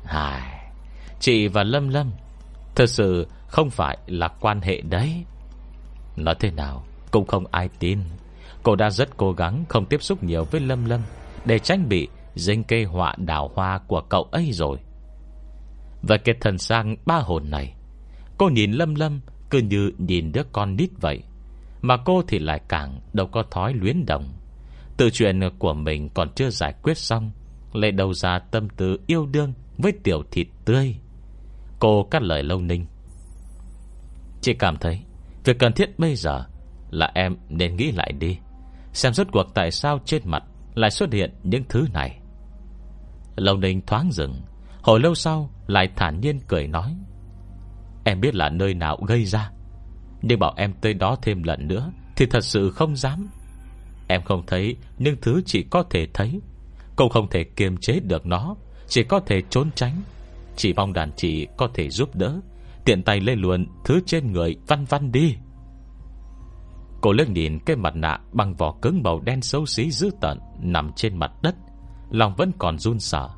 Hài, 0.04 0.72
Chị 1.20 1.48
và 1.48 1.62
Lâm 1.64 1.88
Lâm 1.88 2.10
Thật 2.74 2.86
sự 2.86 3.26
không 3.48 3.70
phải 3.70 3.98
là 4.06 4.28
quan 4.28 4.60
hệ 4.60 4.80
đấy. 4.80 5.24
Nói 6.16 6.34
thế 6.40 6.50
nào 6.50 6.84
Cũng 7.10 7.26
không 7.26 7.44
ai 7.50 7.68
tin. 7.78 7.98
Cô 8.62 8.76
đã 8.76 8.90
rất 8.90 9.16
cố 9.16 9.32
gắng 9.32 9.64
không 9.68 9.86
tiếp 9.86 10.02
xúc 10.02 10.22
nhiều 10.22 10.44
với 10.44 10.60
Lâm 10.60 10.84
Lâm 10.84 11.00
Để 11.44 11.58
tránh 11.58 11.88
bị 11.88 12.08
Dinh 12.34 12.64
cây 12.64 12.84
họa 12.84 13.14
đào 13.18 13.50
hoa 13.54 13.78
của 13.78 14.00
cậu 14.00 14.22
ấy 14.22 14.50
rồi. 14.52 14.78
Và 16.02 16.16
cái 16.16 16.34
thần 16.40 16.58
sang 16.58 16.96
ba 17.06 17.16
hồn 17.16 17.50
này, 17.50 17.74
Cô 18.38 18.48
nhìn 18.48 18.72
Lâm 18.72 18.94
Lâm 18.94 19.20
Cứ 19.50 19.58
như 19.58 19.90
nhìn 19.98 20.32
đứa 20.32 20.42
con 20.52 20.76
nít 20.76 20.90
vậy, 21.00 21.22
Mà 21.82 21.96
cô 21.96 22.22
thì 22.28 22.38
lại 22.38 22.60
càng 22.68 23.00
đâu 23.12 23.26
có 23.26 23.42
thói 23.50 23.74
luyến 23.74 24.06
đồng. 24.06 24.32
Tự 24.96 25.10
chuyện 25.10 25.40
của 25.58 25.74
mình 25.74 26.08
còn 26.08 26.28
chưa 26.34 26.50
giải 26.50 26.74
quyết 26.82 26.98
xong, 26.98 27.30
Lại 27.72 27.92
đầu 27.92 28.14
ra 28.14 28.38
tâm 28.38 28.68
tư 28.68 29.00
yêu 29.06 29.26
đương 29.26 29.52
Với 29.78 29.92
tiểu 30.02 30.22
thịt 30.30 30.46
tươi. 30.64 30.96
Cô 31.78 32.08
cắt 32.10 32.22
lời 32.22 32.42
lâu 32.42 32.60
ninh. 32.60 32.86
Chị 34.40 34.54
cảm 34.54 34.76
thấy 34.76 35.00
Việc 35.44 35.58
cần 35.58 35.72
thiết 35.72 35.98
bây 35.98 36.16
giờ 36.16 36.44
Là 36.90 37.10
em 37.14 37.36
nên 37.48 37.76
nghĩ 37.76 37.92
lại 37.92 38.12
đi, 38.18 38.38
Xem 38.92 39.12
rốt 39.12 39.26
cuộc 39.32 39.54
tại 39.54 39.70
sao 39.70 39.98
trên 40.04 40.22
mặt 40.24 40.42
Lại 40.74 40.90
xuất 40.90 41.12
hiện 41.12 41.34
những 41.42 41.64
thứ 41.68 41.86
này. 41.92 42.18
Lâu 43.36 43.56
ninh 43.56 43.80
thoáng 43.86 44.12
dừng, 44.12 44.42
Hồi 44.82 45.00
lâu 45.00 45.14
sau 45.14 45.50
lại 45.66 45.88
thản 45.96 46.20
nhiên 46.20 46.40
cười 46.48 46.66
nói, 46.66 46.96
Em 48.04 48.20
biết 48.20 48.34
là 48.34 48.48
nơi 48.48 48.74
nào 48.74 48.96
gây 49.06 49.24
ra, 49.24 49.50
Nhưng 50.22 50.38
bảo 50.38 50.54
em 50.56 50.72
tới 50.80 50.94
đó 50.94 51.16
thêm 51.22 51.42
lần 51.42 51.68
nữa 51.68 51.92
Thì 52.16 52.26
thật 52.26 52.44
sự 52.44 52.70
không 52.70 52.96
dám. 52.96 53.28
Em 54.08 54.22
không 54.22 54.42
thấy 54.46 54.76
Nhưng 54.98 55.16
thứ 55.22 55.42
chỉ 55.46 55.62
có 55.62 55.82
thể 55.90 56.06
thấy, 56.14 56.40
Cũng 56.96 57.08
không 57.10 57.30
thể 57.30 57.44
kiềm 57.44 57.76
chế 57.76 58.00
được 58.00 58.26
nó, 58.26 58.54
Chỉ 58.88 59.02
có 59.02 59.20
thể 59.20 59.42
trốn 59.50 59.70
tránh. 59.74 60.02
Chỉ 60.56 60.72
mong 60.72 60.92
đàn 60.92 61.12
chị 61.16 61.46
có 61.56 61.68
thể 61.74 61.90
giúp 61.90 62.16
đỡ 62.16 62.40
Tiện 62.84 63.02
tay 63.02 63.20
lê 63.20 63.34
luôn 63.34 63.66
thứ 63.84 64.00
trên 64.06 64.32
người 64.32 64.56
văn 64.66 64.84
văn 64.88 65.12
đi. 65.12 65.36
Cô 67.00 67.12
liếc 67.12 67.30
nhìn 67.30 67.58
cái 67.58 67.76
mặt 67.76 67.96
nạ 67.96 68.20
Bằng 68.32 68.54
vỏ 68.54 68.74
cứng 68.82 69.02
màu 69.02 69.20
đen 69.20 69.42
xấu 69.42 69.66
xí 69.66 69.90
dữ 69.90 70.10
tận 70.20 70.38
Nằm 70.60 70.92
trên 70.96 71.16
mặt 71.16 71.32
đất, 71.42 71.54
Lòng 72.10 72.34
vẫn 72.36 72.52
còn 72.58 72.78
run 72.78 73.00
sợ. 73.00 73.28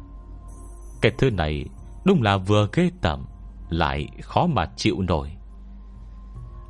Cái 1.02 1.12
thứ 1.18 1.30
này 1.30 1.64
đúng 2.04 2.22
là 2.22 2.36
vừa 2.36 2.68
ghê 2.72 2.90
tẩm 3.00 3.26
Lại 3.68 4.08
khó 4.22 4.46
mà 4.46 4.66
chịu 4.76 5.02
nổi. 5.02 5.32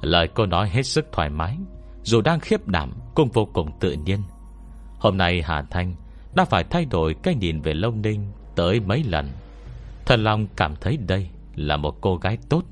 Lời 0.01 0.29
cô 0.35 0.47
nói 0.47 0.69
hết 0.69 0.83
sức 0.83 1.07
thoải 1.12 1.31
mái, 1.31 1.59
Dù 2.03 2.21
đang 2.21 2.41
khiếp 2.41 2.69
đảm 2.69 2.93
Cũng 3.15 3.29
vô 3.33 3.49
cùng 3.53 3.71
tự 3.81 3.93
nhiên. 3.93 4.23
Hôm 4.99 5.17
nay 5.17 5.43
Hà 5.43 5.62
Thanh 5.71 5.95
Đã 6.35 6.45
phải 6.45 6.65
thay 6.65 6.85
đổi 6.85 7.15
cái 7.23 7.35
nhìn 7.35 7.61
về 7.61 7.75
Long 7.75 8.03
Ninh 8.03 8.33
Tới 8.57 8.81
mấy 8.81 9.05
lần. 9.05 9.29
Thần 10.07 10.25
lòng 10.25 10.47
cảm 10.57 10.75
thấy 10.81 10.97
đây 10.97 11.29
là 11.57 11.77
một 11.77 11.99
cô 12.01 12.16
gái 12.16 12.38
tốt. 12.49 12.62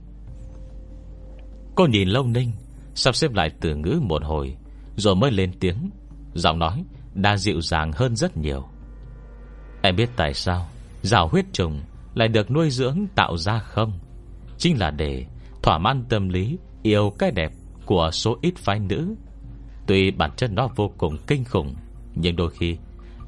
Cô 1.74 1.86
nhìn 1.86 2.08
Long 2.08 2.32
Ninh, 2.32 2.52
Sắp 2.94 3.14
xếp 3.14 3.32
lại 3.32 3.50
từ 3.60 3.76
ngữ 3.76 4.00
một 4.02 4.24
hồi, 4.24 4.56
Rồi 4.96 5.14
mới 5.14 5.30
lên 5.30 5.52
tiếng, 5.60 5.90
Giọng 6.34 6.58
nói 6.58 6.84
đã 7.14 7.36
dịu 7.36 7.60
dàng 7.60 7.92
hơn 7.92 8.16
rất 8.16 8.36
nhiều. 8.36 8.64
Em 9.82 9.96
biết 9.96 10.10
tại 10.16 10.34
sao 10.34 10.66
Rào 11.02 11.28
huyết 11.28 11.44
trùng 11.52 11.80
Lại 12.14 12.28
được 12.28 12.50
nuôi 12.50 12.70
dưỡng 12.70 13.06
tạo 13.14 13.36
ra 13.36 13.58
không? 13.58 13.92
Chính 14.58 14.78
là 14.78 14.90
để 14.90 15.26
thỏa 15.62 15.78
mãn 15.78 16.04
tâm 16.08 16.28
lý 16.28 16.58
Yêu 16.82 17.12
cái 17.18 17.30
đẹp 17.30 17.52
của 17.84 18.10
số 18.12 18.38
ít 18.42 18.54
phái 18.56 18.78
nữ. 18.78 19.14
Tuy 19.86 20.10
bản 20.10 20.30
chất 20.36 20.50
nó 20.52 20.68
vô 20.76 20.90
cùng 20.98 21.16
kinh 21.26 21.44
khủng, 21.44 21.74
Nhưng 22.14 22.36
đôi 22.36 22.50
khi 22.50 22.76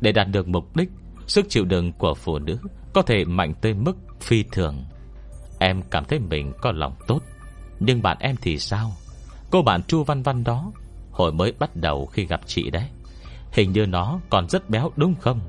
Để 0.00 0.12
đạt 0.12 0.28
được 0.28 0.48
mục 0.48 0.76
đích, 0.76 0.88
Sức 1.26 1.46
chịu 1.48 1.64
đựng 1.64 1.92
của 1.92 2.14
phụ 2.14 2.38
nữ 2.38 2.58
Có 2.92 3.02
thể 3.02 3.24
mạnh 3.24 3.54
tới 3.60 3.74
mức 3.74 3.96
phi 4.20 4.42
thường. 4.42 4.84
Em 5.58 5.82
cảm 5.90 6.04
thấy 6.04 6.18
mình 6.18 6.52
có 6.60 6.72
lòng 6.72 6.94
tốt. 7.06 7.20
Nhưng 7.80 8.02
bạn 8.02 8.16
em 8.20 8.36
thì 8.42 8.58
sao? 8.58 8.92
Cô 9.50 9.62
bạn 9.62 9.82
Chu 9.82 10.04
Văn 10.04 10.22
Văn 10.22 10.44
đó 10.44 10.72
Hồi 11.10 11.32
mới 11.32 11.52
bắt 11.58 11.76
đầu 11.76 12.06
khi 12.06 12.26
gặp 12.26 12.40
chị 12.46 12.70
đấy. 12.70 12.88
Hình 13.52 13.72
như 13.72 13.86
nó 13.86 14.20
còn 14.30 14.48
rất 14.48 14.70
béo 14.70 14.90
đúng 14.96 15.14
không? 15.14 15.40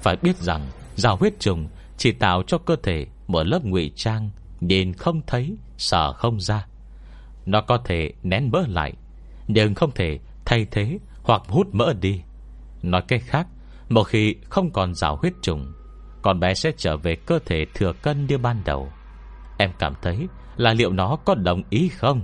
Phải 0.00 0.16
biết 0.16 0.36
rằng 0.36 0.66
Rào 0.96 1.16
huyết 1.16 1.40
trùng 1.40 1.68
chỉ 1.96 2.12
tạo 2.12 2.42
cho 2.46 2.58
cơ 2.58 2.76
thể 2.82 3.06
Một 3.26 3.42
lớp 3.42 3.64
ngụy 3.64 3.92
trang 3.96 4.30
Nhìn 4.60 4.92
không 4.92 5.20
thấy, 5.26 5.56
sợ 5.76 6.12
không 6.12 6.40
ra. 6.40 6.66
Nó 7.46 7.60
có 7.60 7.78
thể 7.84 8.12
nén 8.22 8.50
mỡ 8.50 8.66
lại 8.66 8.92
Nhưng 9.48 9.74
không 9.74 9.90
thể 9.94 10.18
thay 10.44 10.66
thế 10.70 10.98
Hoặc 11.22 11.42
hút 11.48 11.66
mỡ 11.72 11.92
đi. 11.92 12.22
Nói 12.82 13.02
cách 13.08 13.22
khác 13.26 13.46
Một 13.88 14.02
khi 14.02 14.34
không 14.50 14.70
còn 14.70 14.94
rào 14.94 15.16
huyết 15.16 15.32
trùng 15.42 15.72
Con 16.22 16.40
bé 16.40 16.54
sẽ 16.54 16.70
trở 16.76 16.96
về 16.96 17.16
cơ 17.16 17.38
thể 17.46 17.66
thừa 17.74 17.92
cân 18.02 18.26
như 18.26 18.38
ban 18.38 18.62
đầu. 18.64 18.88
Em 19.58 19.70
cảm 19.78 19.94
thấy 20.02 20.28
Là 20.56 20.74
liệu 20.74 20.92
nó 20.92 21.16
có 21.16 21.34
đồng 21.34 21.62
ý 21.70 21.88
không? 21.88 22.20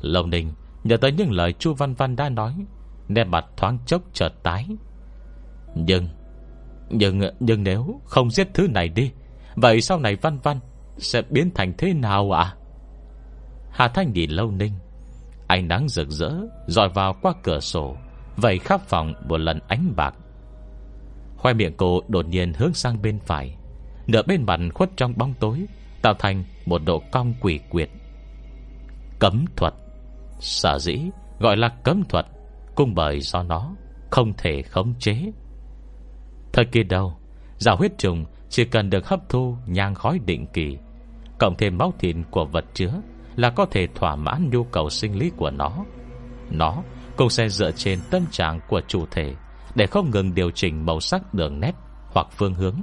Lông 0.00 0.30
Ninh 0.30 0.52
Nhớ 0.84 0.96
tới 0.96 1.12
những 1.12 1.30
lời 1.32 1.52
Chu 1.52 1.74
Văn 1.74 1.94
Văn 1.94 2.16
đã 2.16 2.28
nói, 2.28 2.54
Nét 3.08 3.24
mặt 3.24 3.44
thoáng 3.56 3.78
chốc 3.86 4.02
chợt 4.12 4.32
tái. 4.42 4.66
Nhưng 5.74 6.08
Nhưng 6.90 7.20
nhưng 7.40 7.62
nếu 7.62 8.00
không 8.04 8.30
giết 8.30 8.48
thứ 8.54 8.68
này 8.68 8.88
đi, 8.88 9.12
Vậy 9.56 9.80
sau 9.80 9.98
này 9.98 10.16
Văn 10.16 10.38
Văn 10.42 10.60
Sẽ 10.98 11.22
biến 11.30 11.50
thành 11.54 11.72
thế 11.78 11.92
nào 11.92 12.36
ạ? 12.36 12.54
Hà 13.70 13.88
Thanh 13.88 14.12
nhìn 14.12 14.30
Lâu 14.30 14.50
Ninh, 14.50 14.72
Ánh 15.46 15.68
nắng 15.68 15.88
rực 15.88 16.08
rỡ 16.10 16.32
dọi 16.66 16.88
vào 16.88 17.16
qua 17.22 17.34
cửa 17.42 17.60
sổ 17.60 17.96
Vậy 18.36 18.58
khắp 18.58 18.80
phòng 18.80 19.14
một 19.28 19.36
lần 19.36 19.60
ánh 19.68 19.92
bạc. 19.96 20.14
Khoe 21.36 21.52
miệng 21.52 21.74
cô 21.76 22.00
đột 22.08 22.26
nhiên 22.26 22.52
hướng 22.52 22.74
sang 22.74 23.02
bên 23.02 23.18
phải, 23.18 23.56
Nửa 24.06 24.22
bên 24.22 24.46
mặt 24.46 24.60
khuất 24.74 24.90
trong 24.96 25.14
bóng 25.16 25.34
tối 25.40 25.66
Tạo 26.04 26.14
thành 26.18 26.44
một 26.66 26.82
độ 26.86 27.02
cong 27.12 27.34
quỷ 27.40 27.60
quyệt. 27.70 27.88
Cấm 29.18 29.44
thuật. 29.56 29.74
Sở 30.40 30.78
dĩ 30.78 30.98
gọi 31.38 31.56
là 31.56 31.68
cấm 31.84 32.04
thuật 32.04 32.26
Cung 32.74 32.94
bởi 32.94 33.20
do 33.20 33.42
nó 33.42 33.74
Không 34.10 34.32
thể 34.38 34.62
khống 34.62 34.94
chế. 34.98 35.32
Thời 36.52 36.64
kỳ 36.64 36.82
đầu, 36.82 37.16
Giả 37.58 37.72
huyết 37.72 37.98
trùng 37.98 38.24
chỉ 38.48 38.64
cần 38.64 38.90
được 38.90 39.08
hấp 39.08 39.28
thu 39.28 39.56
nhang 39.66 39.94
khói 39.94 40.18
định 40.26 40.46
kỳ, 40.52 40.78
Cộng 41.38 41.56
thêm 41.58 41.78
máu 41.78 41.92
thịt 41.98 42.16
của 42.30 42.44
vật 42.44 42.64
chứa 42.74 43.00
Là 43.36 43.50
có 43.50 43.66
thể 43.66 43.86
thỏa 43.94 44.16
mãn 44.16 44.50
nhu 44.50 44.64
cầu 44.64 44.90
sinh 44.90 45.18
lý 45.18 45.30
của 45.36 45.50
nó. 45.50 45.84
Nó 46.50 46.82
cũng 47.16 47.30
sẽ 47.30 47.48
dựa 47.48 47.70
trên 47.70 47.98
tâm 48.10 48.22
trạng 48.30 48.60
của 48.68 48.80
chủ 48.88 49.06
thể 49.10 49.34
Để 49.74 49.86
không 49.86 50.10
ngừng 50.10 50.34
điều 50.34 50.50
chỉnh 50.50 50.86
màu 50.86 51.00
sắc 51.00 51.34
đường 51.34 51.60
nét 51.60 51.72
Hoặc 52.12 52.26
phương 52.30 52.54
hướng. 52.54 52.76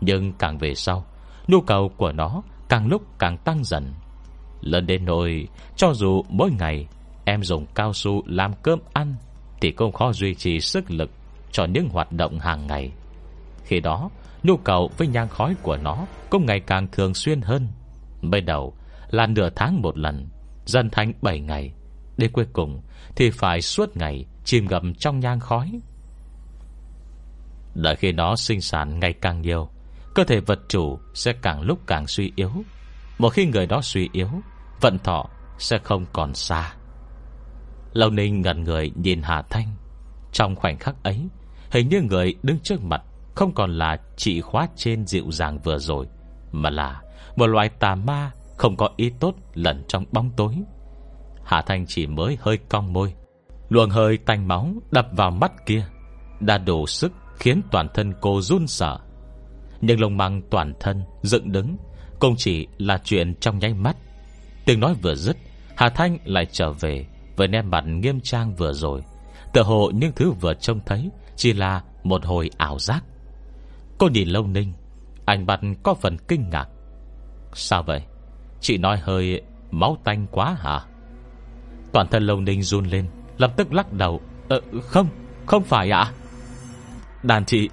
Nhưng 0.00 0.32
càng 0.32 0.58
về 0.58 0.74
sau 0.74 1.04
Nhu 1.48 1.60
cầu 1.60 1.90
của 1.96 2.12
nó 2.12 2.42
càng 2.68 2.86
lúc 2.86 3.02
càng 3.18 3.36
tăng 3.36 3.64
dần. 3.64 3.92
Lần 4.60 4.86
đến 4.86 5.04
nỗi, 5.04 5.48
Cho 5.76 5.94
dù 5.94 6.22
mỗi 6.28 6.50
ngày 6.58 6.86
Em 7.24 7.42
dùng 7.42 7.66
cao 7.74 7.92
su 7.92 8.22
làm 8.26 8.52
cơm 8.62 8.78
ăn 8.92 9.14
Thì 9.60 9.70
cũng 9.70 9.92
khó 9.92 10.12
duy 10.12 10.34
trì 10.34 10.60
sức 10.60 10.90
lực 10.90 11.10
Cho 11.52 11.64
những 11.64 11.88
hoạt 11.88 12.12
động 12.12 12.38
hàng 12.38 12.66
ngày. 12.66 12.92
Khi 13.64 13.80
đó, 13.80 14.10
Nhu 14.42 14.56
cầu 14.56 14.90
với 14.96 15.08
nhang 15.08 15.28
khói 15.28 15.54
của 15.62 15.76
nó 15.76 16.06
Cũng 16.30 16.46
ngày 16.46 16.60
càng 16.60 16.86
thường 16.92 17.14
xuyên 17.14 17.40
hơn. 17.40 17.68
Bây 18.22 18.40
đầu 18.40 18.74
là 19.10 19.26
nửa 19.26 19.48
tháng 19.56 19.82
một 19.82 19.98
lần, 19.98 20.28
Dần 20.64 20.90
thành 20.90 21.12
7 21.22 21.40
ngày. 21.40 21.72
Đến 22.16 22.32
cuối 22.32 22.46
cùng 22.52 22.82
thì 23.16 23.30
phải 23.30 23.60
suốt 23.60 23.96
ngày 23.96 24.24
Chìm 24.44 24.66
ngầm 24.70 24.94
trong 24.94 25.20
nhang 25.20 25.40
khói. 25.40 25.80
Đợi 27.74 27.96
khi 27.96 28.12
nó 28.12 28.36
sinh 28.36 28.60
sản 28.60 29.00
ngày 29.00 29.12
càng 29.12 29.42
nhiều 29.42 29.68
Cơ 30.14 30.24
thể 30.24 30.40
vật 30.40 30.60
chủ 30.68 30.98
sẽ 31.14 31.32
càng 31.32 31.62
lúc 31.62 31.78
càng 31.86 32.06
suy 32.06 32.32
yếu. 32.36 32.50
Một 33.18 33.28
khi 33.28 33.46
người 33.46 33.66
đó 33.66 33.80
suy 33.82 34.08
yếu, 34.12 34.28
Vận 34.80 34.98
thọ 34.98 35.26
sẽ 35.58 35.78
không 35.78 36.06
còn 36.12 36.34
xa. 36.34 36.74
Lâu 37.92 38.10
Ninh 38.10 38.40
ngẩn 38.40 38.64
người 38.64 38.92
nhìn 38.94 39.22
Hà 39.22 39.42
Thanh. 39.42 39.68
Trong 40.32 40.56
khoảnh 40.56 40.78
khắc 40.78 41.02
ấy, 41.02 41.28
Hình 41.70 41.88
như 41.88 42.02
người 42.02 42.34
đứng 42.42 42.58
trước 42.58 42.82
mặt 42.82 43.02
Không 43.34 43.54
còn 43.54 43.78
là 43.78 43.96
chị 44.16 44.40
khóa 44.40 44.68
trên 44.76 45.06
dịu 45.06 45.24
dàng 45.30 45.58
vừa 45.58 45.78
rồi, 45.78 46.06
Mà 46.52 46.70
là 46.70 47.00
Một 47.36 47.46
loài 47.46 47.68
tà 47.68 47.94
ma 47.94 48.30
Không 48.56 48.76
có 48.76 48.88
ý 48.96 49.12
tốt 49.20 49.34
lẫn 49.54 49.84
trong 49.88 50.04
bóng 50.12 50.30
tối. 50.36 50.54
Hà 51.44 51.62
Thanh 51.62 51.86
chỉ 51.86 52.06
mới 52.06 52.38
hơi 52.40 52.58
cong 52.68 52.92
môi, 52.92 53.14
Luồng 53.68 53.90
hơi 53.90 54.18
tanh 54.18 54.48
máu 54.48 54.72
đập 54.90 55.06
vào 55.12 55.30
mắt 55.30 55.52
kia, 55.66 55.84
Đã 56.40 56.58
đủ 56.58 56.86
sức 56.86 57.12
khiến 57.38 57.62
toàn 57.70 57.88
thân 57.94 58.12
cô 58.20 58.40
run 58.40 58.66
sợ. 58.66 58.98
Nhưng 59.82 60.00
lông 60.00 60.16
măng 60.16 60.42
toàn 60.50 60.74
thân 60.80 61.02
dựng 61.22 61.52
đứng 61.52 61.76
Cũng 62.18 62.34
chỉ 62.38 62.66
là 62.78 63.00
chuyện 63.04 63.34
trong 63.34 63.58
nháy 63.58 63.74
mắt. 63.74 63.96
Tiếng 64.64 64.80
nói 64.80 64.94
vừa 65.02 65.14
dứt, 65.14 65.36
Hà 65.76 65.88
Thanh 65.88 66.18
lại 66.24 66.46
trở 66.52 66.72
về 66.72 67.06
Với 67.36 67.48
nét 67.48 67.62
mặt 67.62 67.84
nghiêm 67.86 68.20
trang 68.20 68.54
vừa 68.54 68.72
rồi. 68.72 69.02
Tựa 69.52 69.62
hồ 69.62 69.90
những 69.94 70.12
thứ 70.16 70.30
vừa 70.30 70.54
trông 70.54 70.80
thấy 70.86 71.10
Chỉ 71.36 71.52
là 71.52 71.82
một 72.02 72.24
hồi 72.24 72.50
ảo 72.56 72.78
giác. 72.78 73.04
Cô 73.98 74.08
nhìn 74.08 74.28
lâu 74.28 74.46
ninh 74.46 74.72
Anh 75.24 75.46
mặt 75.46 75.60
có 75.82 75.94
phần 75.94 76.16
kinh 76.28 76.50
ngạc. 76.50 76.68
Sao 77.54 77.82
vậy? 77.82 78.02
Chị 78.60 78.78
nói 78.78 78.98
hơi 79.02 79.42
máu 79.70 79.96
tanh 80.04 80.26
quá 80.30 80.56
hả? 80.60 80.80
Toàn 81.92 82.06
thân 82.10 82.22
lâu 82.22 82.40
ninh 82.40 82.62
run 82.62 82.84
lên, 82.84 83.06
Lập 83.38 83.52
tức 83.56 83.72
lắc 83.72 83.92
đầu. 83.92 84.20
Ờ 84.48 84.60
không 84.82 85.08
không 85.46 85.62
phải 85.62 85.90
ạ. 85.90 86.12
Đàn 87.22 87.44
chị, 87.44 87.68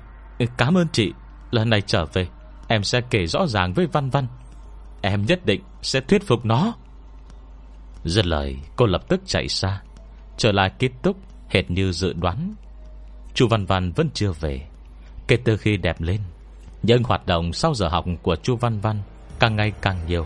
Cảm 0.58 0.78
ơn 0.78 0.88
chị. 0.92 1.14
Lần 1.52 1.70
này 1.70 1.82
trở 1.82 2.06
về, 2.06 2.28
Em 2.68 2.84
sẽ 2.84 3.02
kể 3.10 3.26
rõ 3.26 3.48
ràng 3.48 3.74
với 3.74 3.88
Văn 3.88 4.10
Văn. 4.10 4.28
Em 5.02 5.26
nhất 5.26 5.46
định 5.46 5.62
sẽ 5.82 6.02
thuyết 6.02 6.28
phục 6.28 6.46
nó. 6.46 6.74
Dứt 8.04 8.26
lời, 8.26 8.58
cô 8.76 8.86
lập 8.86 9.02
tức 9.08 9.22
chạy 9.26 9.48
xa. 9.48 9.82
Trở 10.38 10.52
lại 10.52 10.72
kết 10.80 10.92
thúc 11.04 11.18
Hệt 11.50 11.72
như 11.72 11.92
dự 11.92 12.14
đoán. 12.14 12.54
Chu 13.34 13.48
Văn 13.48 13.66
Văn 13.66 13.92
vẫn 13.92 14.10
chưa 14.14 14.32
về. 14.32 14.68
Kể 15.28 15.38
từ 15.44 15.58
khi 15.58 15.78
đẹp 15.78 16.02
lên, 16.02 16.20
Những 16.84 17.04
hoạt 17.04 17.28
động 17.28 17.54
sau 17.54 17.74
giờ 17.74 17.88
học 17.88 18.06
của 18.22 18.36
Chu 18.36 18.56
Văn 18.56 18.80
Văn 18.80 19.02
Càng 19.40 19.56
ngày 19.56 19.72
càng 19.82 19.98
nhiều. 20.08 20.26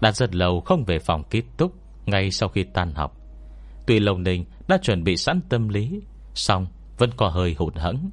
Đã 0.00 0.12
rất 0.12 0.34
lâu 0.34 0.60
không 0.60 0.84
về 0.84 0.98
phòng 0.98 1.22
kết 1.30 1.42
thúc 1.58 1.72
Ngay 2.06 2.30
sau 2.30 2.48
khi 2.48 2.62
tan 2.62 2.94
học. 2.94 3.16
Tuy 3.86 4.00
Lồng 4.00 4.22
Ninh 4.22 4.44
đã 4.68 4.78
chuẩn 4.82 5.04
bị 5.04 5.16
sẵn 5.16 5.40
tâm 5.48 5.68
lý 5.68 6.00
Xong 6.34 6.66
Vẫn 6.98 7.10
có 7.16 7.28
hơi 7.28 7.54
hụt 7.58 7.76
hẫng. 7.76 8.10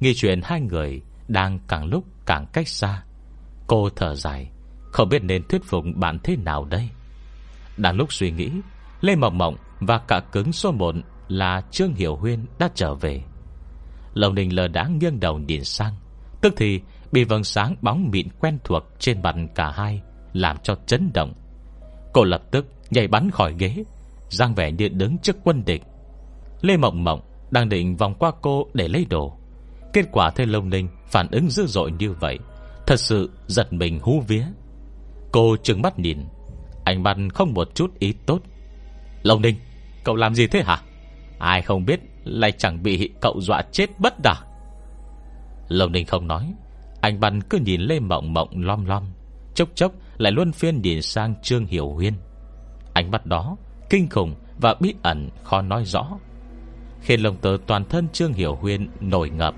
Nghi 0.00 0.14
chuyện 0.14 0.40
hai 0.44 0.60
người 0.60 1.02
đang 1.30 1.58
càng 1.68 1.84
lúc 1.84 2.04
càng 2.26 2.46
cách 2.52 2.68
xa. 2.68 3.02
Cô 3.66 3.88
thở 3.96 4.14
dài, 4.14 4.50
Không 4.92 5.08
biết 5.08 5.22
nên 5.22 5.42
thuyết 5.48 5.64
phục 5.64 5.84
bạn 5.94 6.18
thế 6.24 6.36
nào 6.36 6.64
đây. 6.64 6.88
Đang 7.76 7.96
lúc 7.96 8.12
suy 8.12 8.30
nghĩ, 8.30 8.50
Lê 9.00 9.16
Mộng 9.16 9.38
Mộng 9.38 9.56
và 9.80 9.98
cả 9.98 10.20
cứng 10.32 10.52
số 10.52 10.72
1 10.72 10.94
Là 11.28 11.62
Trương 11.70 11.94
Hiểu 11.94 12.16
Huyên 12.16 12.46
đã 12.58 12.70
trở 12.74 12.94
về. 12.94 13.22
Lồng 14.14 14.34
đình 14.34 14.56
lờ 14.56 14.68
đã 14.68 14.88
nghiêng 14.88 15.20
đầu 15.20 15.38
nhìn 15.38 15.64
sang, 15.64 15.94
Tức 16.40 16.54
thì 16.56 16.80
bị 17.12 17.24
vầng 17.24 17.44
sáng 17.44 17.74
bóng 17.82 18.10
mịn 18.10 18.28
quen 18.40 18.58
thuộc 18.64 18.82
Trên 18.98 19.22
mặt 19.22 19.34
cả 19.54 19.70
hai 19.70 20.02
Làm 20.32 20.56
cho 20.62 20.74
chấn 20.86 21.10
động. 21.14 21.32
Cô 22.12 22.24
lập 22.24 22.42
tức 22.50 22.66
nhảy 22.90 23.08
bắn 23.08 23.30
khỏi 23.30 23.54
ghế 23.58 23.84
Giang 24.28 24.54
vẻ 24.54 24.72
như 24.72 24.88
đứng 24.88 25.18
trước 25.18 25.36
quân 25.44 25.64
địch. 25.64 25.82
Lê 26.60 26.76
Mộng 26.76 27.04
Mộng 27.04 27.20
đang 27.50 27.68
định 27.68 27.96
vòng 27.96 28.14
qua 28.14 28.32
cô 28.42 28.66
để 28.74 28.88
lấy 28.88 29.06
đồ. 29.10 29.39
Kết 29.92 30.06
quả 30.12 30.30
thấy 30.30 30.46
Lông 30.46 30.70
Ninh 30.70 30.88
phản 31.06 31.28
ứng 31.30 31.50
dữ 31.50 31.66
dội 31.66 31.92
như 31.98 32.12
vậy, 32.12 32.38
Thật 32.86 33.00
sự 33.00 33.30
giật 33.46 33.72
mình 33.72 33.98
hú 34.02 34.20
vía. 34.28 34.44
Cô 35.32 35.56
trừng 35.56 35.82
mắt 35.82 35.98
nhìn, 35.98 36.18
Ánh 36.84 37.02
mắt 37.02 37.16
không 37.34 37.54
một 37.54 37.74
chút 37.74 37.98
ý 37.98 38.12
tốt. 38.26 38.40
Lông 39.22 39.42
Ninh, 39.42 39.56
Cậu 40.04 40.16
làm 40.16 40.34
gì 40.34 40.46
thế 40.46 40.62
hả? 40.62 40.82
Ai 41.38 41.62
không 41.62 41.84
biết 41.84 42.00
lại 42.24 42.52
chẳng 42.52 42.82
bị 42.82 43.10
cậu 43.20 43.40
dọa 43.40 43.62
chết 43.72 43.90
bất 43.98 44.14
đả 44.22 44.34
Lông 45.68 45.92
Ninh 45.92 46.06
không 46.06 46.26
nói 46.26 46.54
Anh 47.00 47.20
Văn 47.20 47.40
cứ 47.42 47.58
nhìn 47.58 47.80
Lê 47.80 48.00
Mộng 48.00 48.32
Mộng 48.32 48.62
lom 48.64 48.84
lom, 48.84 49.04
Chốc 49.54 49.68
chốc 49.74 49.92
lại 50.18 50.32
luôn 50.32 50.52
phiên 50.52 50.82
nhìn 50.82 51.02
sang 51.02 51.34
Trương 51.42 51.66
Hiểu 51.66 51.88
Huyên. 51.88 52.14
Ánh 52.94 53.10
mắt 53.10 53.26
đó 53.26 53.56
Kinh 53.90 54.08
khủng 54.08 54.34
và 54.60 54.74
bí 54.80 54.94
ẩn 55.02 55.30
khó 55.44 55.62
nói 55.62 55.84
rõ. 55.84 56.08
Khiến 57.00 57.20
lồng 57.20 57.36
tờ 57.36 57.56
toàn 57.66 57.84
thân 57.84 58.08
Trương 58.12 58.32
Hiểu 58.32 58.54
Huyên 58.54 58.88
nổi 59.00 59.30
ngập 59.30 59.54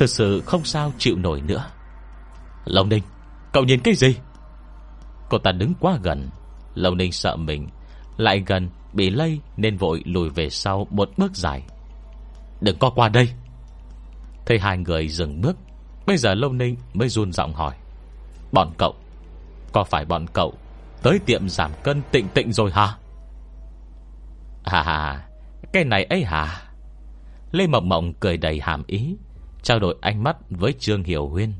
Thực 0.00 0.10
sự 0.10 0.42
không 0.46 0.64
sao 0.64 0.92
chịu 0.98 1.16
nổi 1.16 1.40
nữa. 1.40 1.66
Lông 2.64 2.88
Ninh, 2.88 3.02
Cậu 3.52 3.64
nhìn 3.64 3.80
cái 3.80 3.94
gì? 3.94 4.16
Cô 5.28 5.38
ta 5.38 5.52
đứng 5.52 5.72
quá 5.80 5.98
gần. 6.02 6.30
Lông 6.74 6.96
Ninh 6.96 7.12
sợ 7.12 7.36
mình, 7.36 7.68
Lại 8.16 8.42
gần, 8.46 8.70
bị 8.92 9.10
lây 9.10 9.40
Nên 9.56 9.76
vội 9.76 10.02
lùi 10.04 10.28
về 10.28 10.50
sau 10.50 10.86
một 10.90 11.10
bước 11.16 11.36
dài. 11.36 11.62
Đừng 12.60 12.78
có 12.78 12.90
qua 12.90 13.08
đây. 13.08 13.28
Thấy 14.46 14.58
hai 14.58 14.78
người 14.78 15.08
dừng 15.08 15.40
bước, 15.40 15.56
Bây 16.06 16.16
giờ 16.16 16.34
Lâu 16.34 16.52
Ninh 16.52 16.76
mới 16.94 17.08
run 17.08 17.32
giọng 17.32 17.54
hỏi. 17.54 17.74
Bọn 18.52 18.72
cậu, 18.78 18.94
Có 19.72 19.84
phải 19.84 20.04
bọn 20.04 20.26
cậu 20.32 20.54
Tới 21.02 21.18
tiệm 21.26 21.48
giảm 21.48 21.70
cân 21.82 22.02
tịnh 22.10 22.28
tịnh 22.28 22.52
rồi 22.52 22.70
hả? 22.72 22.96
Hà 24.64 24.82
hà 24.82 25.28
Cái 25.72 25.84
này 25.84 26.04
ấy 26.04 26.24
hả? 26.24 26.62
Lê 27.52 27.66
Mộng 27.66 27.88
Mộng 27.88 28.12
cười 28.20 28.36
đầy 28.36 28.60
hàm 28.60 28.84
ý. 28.86 29.16
Trao 29.62 29.78
đổi 29.78 29.96
ánh 30.00 30.22
mắt 30.22 30.36
với 30.50 30.72
Trương 30.72 31.04
Hiểu 31.04 31.28
Huyên. 31.28 31.52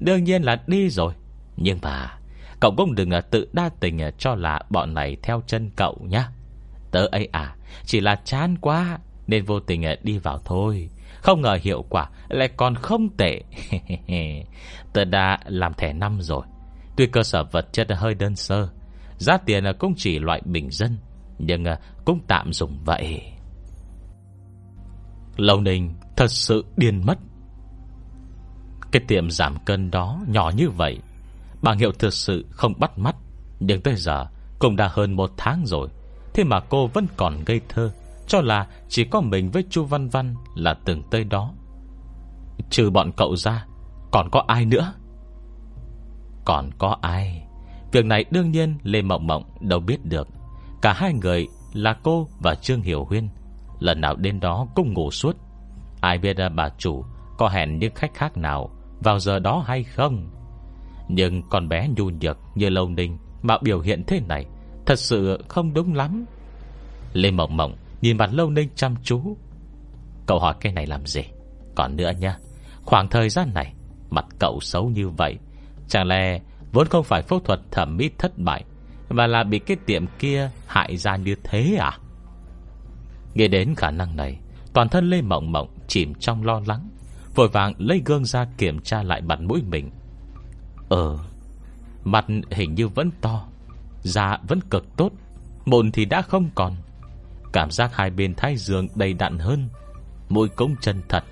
Đương 0.00 0.24
nhiên 0.24 0.42
là 0.42 0.62
đi 0.66 0.90
rồi, 0.90 1.12
Nhưng 1.56 1.78
mà 1.82 2.18
Cậu 2.60 2.74
cũng 2.76 2.94
đừng 2.94 3.10
à, 3.10 3.20
tự 3.20 3.48
đa 3.52 3.70
tình 3.80 4.02
à, 4.02 4.10
cho 4.18 4.34
là 4.34 4.60
bọn 4.70 4.94
này 4.94 5.16
theo 5.22 5.42
chân 5.46 5.70
cậu 5.76 5.98
nhá. 6.02 6.28
Tớ 6.90 7.06
ấy 7.06 7.28
à 7.32 7.56
Chỉ 7.84 8.00
là 8.00 8.16
chán 8.24 8.56
quá, 8.60 8.98
Nên 9.26 9.44
vô 9.44 9.60
tình 9.60 9.84
à, 9.84 9.96
đi 10.02 10.18
vào 10.18 10.38
thôi. 10.44 10.90
Không 11.20 11.40
ngờ 11.40 11.58
hiệu 11.62 11.84
quả 11.88 12.10
lại 12.28 12.48
còn 12.56 12.74
không 12.74 13.08
tệ. 13.16 13.42
Tớ 14.92 15.04
đã 15.04 15.38
làm 15.46 15.74
thẻ 15.74 15.92
năm 15.92 16.18
rồi, 16.20 16.42
Tuy 16.96 17.06
cơ 17.06 17.22
sở 17.22 17.44
vật 17.44 17.72
chất 17.72 17.86
hơi 17.90 18.14
đơn 18.14 18.36
sơ, 18.36 18.68
Giá 19.18 19.36
tiền 19.36 19.64
cũng 19.78 19.94
chỉ 19.96 20.18
loại 20.18 20.40
bình 20.44 20.70
dân, 20.70 20.98
Nhưng 21.38 21.64
cũng 22.04 22.20
tạm 22.28 22.52
dùng 22.52 22.78
vậy. 22.84 23.22
Lâu 25.36 25.60
Ninh 25.60 25.94
thật 26.16 26.30
sự 26.30 26.64
điên 26.76 27.02
mất. 27.06 27.18
Cái 28.92 29.02
tiệm 29.08 29.30
giảm 29.30 29.56
cân 29.64 29.90
đó 29.90 30.20
nhỏ 30.28 30.52
như 30.56 30.70
vậy 30.70 30.98
Bảng 31.62 31.78
hiệu 31.78 31.92
thực 31.92 32.14
sự 32.14 32.46
không 32.50 32.72
bắt 32.78 32.98
mắt. 32.98 33.16
Nhưng 33.60 33.80
tới 33.80 33.94
giờ, 33.96 34.26
Cũng 34.58 34.76
đã 34.76 34.88
hơn 34.92 35.12
một 35.12 35.30
tháng 35.36 35.66
rồi, 35.66 35.88
Thế 36.34 36.44
mà 36.44 36.60
cô 36.60 36.86
vẫn 36.86 37.06
còn 37.16 37.44
gây 37.44 37.60
thơ, 37.68 37.90
Cho 38.26 38.40
là 38.40 38.66
chỉ 38.88 39.04
có 39.04 39.20
mình 39.20 39.50
với 39.50 39.64
Chu 39.70 39.84
Văn 39.84 40.08
Văn 40.08 40.34
Là 40.54 40.74
từng 40.84 41.02
tới 41.10 41.24
đó. 41.24 41.52
Trừ 42.70 42.90
bọn 42.90 43.12
cậu 43.16 43.36
ra, 43.36 43.66
Còn 44.12 44.30
có 44.30 44.44
ai 44.46 44.64
nữa? 44.64 44.92
Còn 46.44 46.70
có 46.78 46.96
ai? 47.00 47.46
Việc 47.92 48.04
này 48.04 48.24
đương 48.30 48.50
nhiên 48.50 48.78
Lê 48.82 49.02
Mộng 49.02 49.26
Mộng 49.26 49.44
đâu 49.60 49.80
biết 49.80 50.04
được. 50.04 50.28
Cả 50.82 50.92
hai 50.92 51.12
người 51.14 51.48
là 51.72 51.96
cô 52.02 52.28
và 52.40 52.54
Trương 52.54 52.82
Hiểu 52.82 53.04
Huyên, 53.04 53.28
Lần 53.78 54.00
nào 54.00 54.16
đến 54.16 54.40
đó 54.40 54.66
cũng 54.74 54.92
ngủ 54.92 55.10
suốt. 55.10 55.45
Ai 56.06 56.18
biết 56.18 56.36
à, 56.36 56.48
bà 56.48 56.68
chủ 56.78 57.04
Có 57.38 57.48
hẹn 57.48 57.78
những 57.78 57.94
khách 57.94 58.14
khác 58.14 58.36
nào, 58.36 58.70
Vào 59.00 59.18
giờ 59.18 59.38
đó 59.38 59.64
hay 59.66 59.84
không? 59.84 60.30
Nhưng 61.08 61.42
con 61.50 61.68
bé 61.68 61.88
nhu 61.96 62.10
nhược 62.10 62.38
như 62.54 62.68
Lâu 62.68 62.88
Ninh, 62.88 63.18
Mà 63.42 63.58
biểu 63.62 63.80
hiện 63.80 64.04
thế 64.06 64.20
này, 64.28 64.46
Thật 64.86 64.98
sự 64.98 65.42
không 65.48 65.74
đúng 65.74 65.94
lắm. 65.94 66.24
Lê 67.12 67.30
Mộng 67.30 67.56
Mộng 67.56 67.76
nhìn 68.00 68.16
mặt 68.16 68.30
Lâu 68.32 68.50
Ninh 68.50 68.68
chăm 68.74 68.94
chú. 69.02 69.36
Cậu 70.26 70.38
hỏi 70.38 70.54
cái 70.60 70.72
này 70.72 70.86
làm 70.86 71.06
gì? 71.06 71.22
Còn 71.74 71.96
nữa 71.96 72.10
nha 72.20 72.38
Khoảng 72.82 73.08
thời 73.08 73.28
gian 73.28 73.54
này, 73.54 73.74
Mặt 74.10 74.24
cậu 74.38 74.60
xấu 74.60 74.88
như 74.88 75.08
vậy, 75.08 75.38
Chẳng 75.88 76.06
lẽ 76.06 76.40
vốn 76.72 76.86
không 76.86 77.04
phải 77.04 77.22
phẫu 77.22 77.40
thuật 77.40 77.60
thẩm 77.70 77.96
mỹ 77.96 78.10
thất 78.18 78.38
bại, 78.38 78.64
Mà 79.10 79.26
là 79.26 79.44
bị 79.44 79.58
cái 79.58 79.76
tiệm 79.86 80.06
kia 80.18 80.50
hại 80.66 80.96
ra 80.96 81.16
như 81.16 81.34
thế 81.44 81.76
à? 81.80 81.98
Nghe 83.34 83.48
đến 83.48 83.74
khả 83.74 83.90
năng 83.90 84.16
này, 84.16 84.38
Toàn 84.72 84.88
thân 84.88 85.10
Lê 85.10 85.22
Mộng 85.22 85.52
Mộng 85.52 85.75
chìm 85.88 86.14
trong 86.14 86.44
lo 86.44 86.60
lắng, 86.66 86.88
Vội 87.36 87.48
vàng 87.48 87.72
lấy 87.78 88.02
gương 88.04 88.24
ra 88.24 88.46
kiểm 88.58 88.80
tra 88.80 89.02
lại 89.02 89.20
mặt 89.20 89.40
mũi 89.40 89.62
mình. 89.62 89.90
Ờ 90.88 91.18
Mặt 92.04 92.26
hình 92.50 92.74
như 92.74 92.88
vẫn 92.88 93.10
to, 93.20 93.46
Da 94.02 94.38
vẫn 94.48 94.60
cực 94.60 94.96
tốt, 94.96 95.12
Mụn 95.64 95.92
thì 95.92 96.04
đã 96.04 96.22
không 96.22 96.50
còn. 96.54 96.76
Cảm 97.52 97.70
giác 97.70 97.90
hai 97.94 98.10
bên 98.10 98.34
thái 98.34 98.56
dương 98.56 98.88
đầy 98.94 99.12
đặn 99.12 99.38
hơn, 99.38 99.68
Mũi 100.28 100.48
cũng 100.48 100.76
chân 100.80 101.02
thật. 101.08 101.24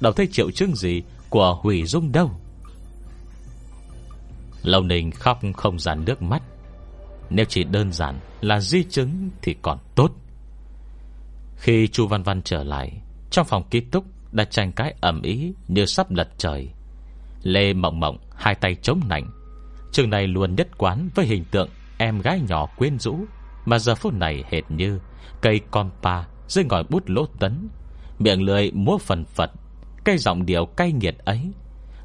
Đâu 0.00 0.12
thấy 0.12 0.28
triệu 0.32 0.50
chứng 0.50 0.76
gì 0.76 1.02
Của 1.28 1.58
hủy 1.62 1.86
dung 1.86 2.12
đâu. 2.12 2.30
Lâu 4.62 4.82
Ninh 4.82 5.10
khóc 5.10 5.40
không 5.56 5.78
dàn 5.78 6.04
nước 6.04 6.22
mắt. 6.22 6.42
Nếu 7.30 7.46
chỉ 7.48 7.64
đơn 7.64 7.92
giản 7.92 8.18
là 8.40 8.60
di 8.60 8.84
chứng 8.84 9.30
Thì 9.42 9.56
còn 9.62 9.78
tốt. 9.94 10.12
Khi 11.56 11.88
chu 11.88 12.06
Văn 12.06 12.22
Văn 12.22 12.42
trở 12.42 12.64
lại 12.64 13.00
trong 13.30 13.46
phòng 13.46 13.62
ký 13.70 13.80
túc 13.80 14.04
Đã 14.32 14.44
tranh 14.44 14.72
cái 14.72 14.94
ẩm 15.00 15.22
ý 15.22 15.52
như 15.68 15.86
sắp 15.86 16.10
lật 16.10 16.28
trời. 16.38 16.68
Lê 17.42 17.72
Mộng 17.72 18.00
Mộng, 18.00 18.18
Hai 18.34 18.54
tay 18.54 18.74
chống 18.82 19.00
nạnh. 19.08 19.30
Trường 19.92 20.10
này 20.10 20.26
luôn 20.26 20.54
nhất 20.54 20.68
quán 20.78 21.08
với 21.14 21.26
hình 21.26 21.44
tượng 21.50 21.68
Em 21.98 22.20
gái 22.20 22.40
nhỏ 22.48 22.66
quyến 22.76 22.98
rũ, 22.98 23.18
Mà 23.64 23.78
giờ 23.78 23.94
phút 23.94 24.14
này 24.14 24.44
hệt 24.50 24.64
như 24.68 25.00
Cây 25.40 25.60
compa 25.70 26.24
dưới 26.48 26.64
ngòi 26.64 26.84
bút 26.90 27.02
lỗ 27.06 27.26
tấn. 27.26 27.68
Miệng 28.18 28.42
lười 28.42 28.70
múa 28.72 28.98
phần 28.98 29.24
phật, 29.24 29.50
Cây 30.04 30.18
giọng 30.18 30.46
điệu 30.46 30.66
cay 30.66 30.92
nghiệt 30.92 31.18
ấy. 31.18 31.52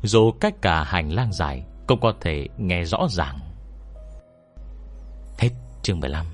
Dù 0.01 0.31
cách 0.31 0.61
cả 0.61 0.83
hành 0.83 1.13
lang 1.13 1.33
dài 1.33 1.65
Cũng 1.87 1.99
có 1.99 2.13
thể 2.21 2.47
nghe 2.57 2.83
rõ 2.83 3.07
ràng. 3.09 3.39
Hết 5.37 5.49
chương 5.83 5.99
15 5.99 6.25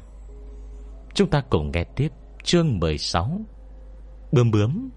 Chúng 1.14 1.30
ta 1.30 1.42
cùng 1.50 1.72
nghe 1.72 1.84
tiếp 1.84 2.10
chương 2.44 2.80
16 2.80 3.42
Bướm 4.32 4.52
bướm. 4.52 4.90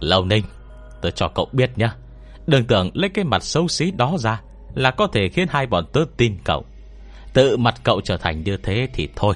Lâu 0.00 0.24
Ninh, 0.24 0.44
Tôi 1.02 1.12
cho 1.12 1.28
cậu 1.28 1.48
biết 1.52 1.70
nhá. 1.78 1.94
Đừng 2.46 2.64
tưởng 2.64 2.90
lấy 2.94 3.10
cái 3.10 3.24
mặt 3.24 3.42
xấu 3.42 3.68
xí 3.68 3.90
đó 3.90 4.16
ra 4.18 4.42
Là 4.74 4.90
có 4.90 5.06
thể 5.06 5.28
khiến 5.28 5.48
hai 5.50 5.66
bọn 5.66 5.84
tớ 5.92 6.04
tin 6.16 6.36
cậu. 6.44 6.64
Tự 7.32 7.56
mặt 7.56 7.74
cậu 7.84 8.00
trở 8.00 8.16
thành 8.16 8.44
như 8.44 8.56
thế 8.56 8.88
thì 8.94 9.08
thôi. 9.16 9.34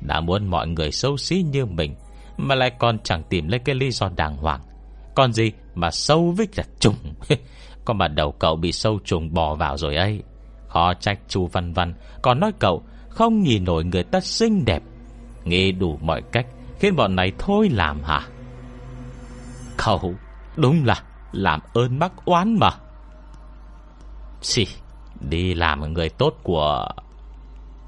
Đã 0.00 0.20
muốn 0.20 0.46
mọi 0.46 0.68
người 0.68 0.92
xấu 0.92 1.16
xí 1.16 1.42
như 1.42 1.66
mình 1.66 1.94
Mà 2.36 2.54
lại 2.54 2.70
còn 2.78 2.98
chẳng 2.98 3.22
tìm 3.22 3.48
lấy 3.48 3.58
cái 3.58 3.74
lý 3.74 3.90
do 3.90 4.10
đàng 4.16 4.36
hoàng. 4.36 4.60
Còn 5.14 5.32
gì 5.32 5.52
mà 5.74 5.90
sâu 5.90 6.34
với 6.36 6.48
là 6.56 6.64
trùng. 6.80 6.94
Con 7.84 7.98
mà 7.98 8.08
đầu 8.08 8.32
cậu 8.32 8.56
bị 8.56 8.72
sâu 8.72 8.98
trùng 9.04 9.34
bò 9.34 9.54
vào 9.54 9.76
rồi 9.76 9.96
ấy. 9.96 10.22
Khó 10.68 10.94
trách 10.94 11.18
chu 11.28 11.46
Văn 11.46 11.72
Văn 11.72 11.94
Còn 12.22 12.40
nói 12.40 12.52
cậu 12.58 12.82
không 13.08 13.42
nhìn 13.42 13.64
nổi 13.64 13.84
người 13.84 14.02
ta 14.02 14.20
xinh 14.20 14.64
đẹp. 14.64 14.82
Nghĩ 15.44 15.72
đủ 15.72 15.98
mọi 16.02 16.22
cách 16.32 16.46
Khiến 16.78 16.96
bọn 16.96 17.16
này 17.16 17.32
thôi 17.38 17.68
làm 17.72 18.02
hả? 18.02 18.28
Cậu 19.76 20.14
Đúng 20.56 20.84
là 20.84 21.02
làm 21.32 21.60
ơn 21.72 21.98
mắc 21.98 22.12
oán 22.24 22.58
mà. 22.60 22.70
Xì, 24.42 24.66
Đi 25.20 25.54
làm 25.54 25.92
người 25.92 26.08
tốt 26.08 26.34
của 26.42 26.88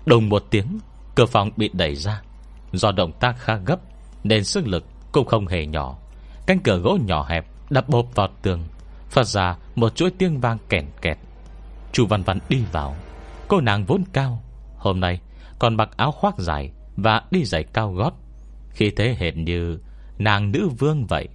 Đồng 0.07 0.29
một 0.29 0.45
tiếng, 0.51 0.79
Cửa 1.15 1.27
phòng 1.27 1.51
bị 1.57 1.71
đẩy 1.73 1.95
ra. 1.95 2.23
Do 2.73 2.93
động 2.93 3.13
tác 3.21 3.39
khá 3.39 3.57
gấp, 3.57 3.81
Nên 4.25 4.45
sức 4.45 4.67
lực 4.67 4.85
cũng 5.13 5.27
không 5.27 5.47
hề 5.47 5.67
nhỏ. 5.67 5.97
Cánh 6.47 6.59
cửa 6.59 6.79
gỗ 6.79 6.99
nhỏ 7.07 7.27
hẹp 7.29 7.47
Đập 7.71 7.89
bộp 7.89 8.07
vào 8.15 8.29
tường, 8.43 8.65
Phát 9.09 9.27
ra 9.27 9.57
một 9.75 9.97
chuỗi 9.97 10.11
tiếng 10.11 10.41
vang 10.41 10.59
kèn 10.69 10.87
kẹt. 11.03 11.19
Chu 11.93 12.07
Văn 12.07 12.23
Văn 12.23 12.39
đi 12.49 12.65
vào. 12.73 12.97
Cô 13.49 13.61
nàng 13.61 13.85
vốn 13.85 14.05
cao, 14.13 14.43
Hôm 14.77 15.01
nay 15.01 15.21
còn 15.59 15.77
mặc 15.77 15.91
áo 15.97 16.13
khoác 16.13 16.39
dài 16.39 16.71
Và 16.97 17.23
đi 17.31 17.45
giày 17.45 17.65
cao 17.65 17.93
gót. 17.93 18.20
Khi 18.71 18.91
thế 18.91 19.17
hệt 19.19 19.37
như 19.37 19.79
Nàng 20.19 20.53
nữ 20.53 20.69
vương 20.79 21.07
vậy. 21.07 21.29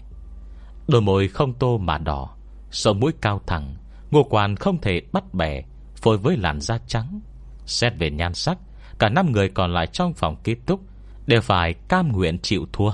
Đôi 0.88 1.02
môi 1.02 1.28
không 1.28 1.54
tô 1.54 1.78
mà 1.78 1.98
đỏ 1.98 2.36
Sống 2.72 3.00
mũi 3.00 3.12
cao 3.22 3.42
thẳng, 3.48 3.76
Ngô 4.12 4.24
quan 4.24 4.56
không 4.56 4.82
thể 4.82 5.02
bắt 5.12 5.34
bẻ 5.34 5.62
Phối 5.96 6.18
với 6.18 6.38
làn 6.38 6.62
da 6.62 6.78
trắng. 6.88 7.20
Xét 7.66 7.94
về 7.98 8.10
nhan 8.10 8.34
sắc, 8.34 8.58
Cả 9.00 9.10
năm 9.10 9.32
người 9.32 9.50
còn 9.50 9.74
lại 9.74 9.88
trong 9.88 10.14
phòng 10.14 10.36
ký 10.44 10.56
túc 10.56 10.80
Đều 11.26 11.42
phải 11.42 11.74
cam 11.74 12.12
nguyện 12.12 12.40
chịu 12.40 12.66
thua. 12.74 12.92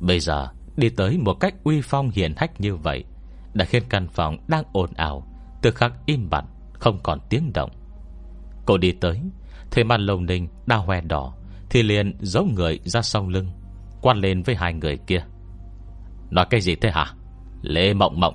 Bây 0.00 0.20
giờ, 0.20 0.48
Đi 0.76 0.88
tới 0.88 1.18
một 1.18 1.34
cách 1.34 1.54
uy 1.64 1.80
phong 1.80 2.10
hiền 2.10 2.34
hách 2.36 2.60
như 2.60 2.76
vậy, 2.76 3.04
Đã 3.54 3.64
khiến 3.64 3.82
căn 3.88 4.08
phòng 4.08 4.36
đang 4.48 4.64
ồn 4.72 4.90
ào 4.94 5.26
Từ 5.62 5.70
khắc 5.70 5.92
im 6.06 6.30
bặt, 6.30 6.44
Không 6.72 6.98
còn 7.02 7.18
tiếng 7.28 7.52
động. 7.52 7.70
Cô 8.66 8.78
đi 8.78 8.92
tới, 8.92 9.20
Thấy 9.70 9.84
mặt 9.84 9.96
lồng 9.96 10.26
ninh 10.26 10.48
đau 10.66 10.82
hoe 10.82 11.00
đỏ 11.00 11.34
thì 11.72 11.82
liền 11.82 12.16
giấu 12.20 12.44
người 12.44 12.80
ra 12.84 13.02
sau 13.02 13.28
lưng 13.28 13.46
Quan 14.02 14.18
lên 14.18 14.42
với 14.42 14.56
hai 14.56 14.72
người 14.72 14.96
kia. 15.06 15.24
Nói 16.30 16.46
cái 16.50 16.60
gì 16.60 16.74
thế 16.74 16.90
hả? 16.90 17.06
Lê 17.62 17.94
Mộng 17.94 18.20
Mộng, 18.20 18.34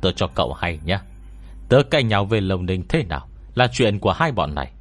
Tớ 0.00 0.12
cho 0.12 0.26
cậu 0.34 0.52
hay 0.52 0.78
nhá. 0.84 1.02
Tớ 1.68 1.82
cãi 1.90 2.02
nhau 2.02 2.24
về 2.24 2.40
lồng 2.40 2.66
ninh 2.66 2.84
thế 2.88 3.04
nào? 3.04 3.28
Là 3.54 3.66
chuyện 3.72 3.98
của 3.98 4.12
hai 4.12 4.32
bọn 4.32 4.54
này. 4.54 4.72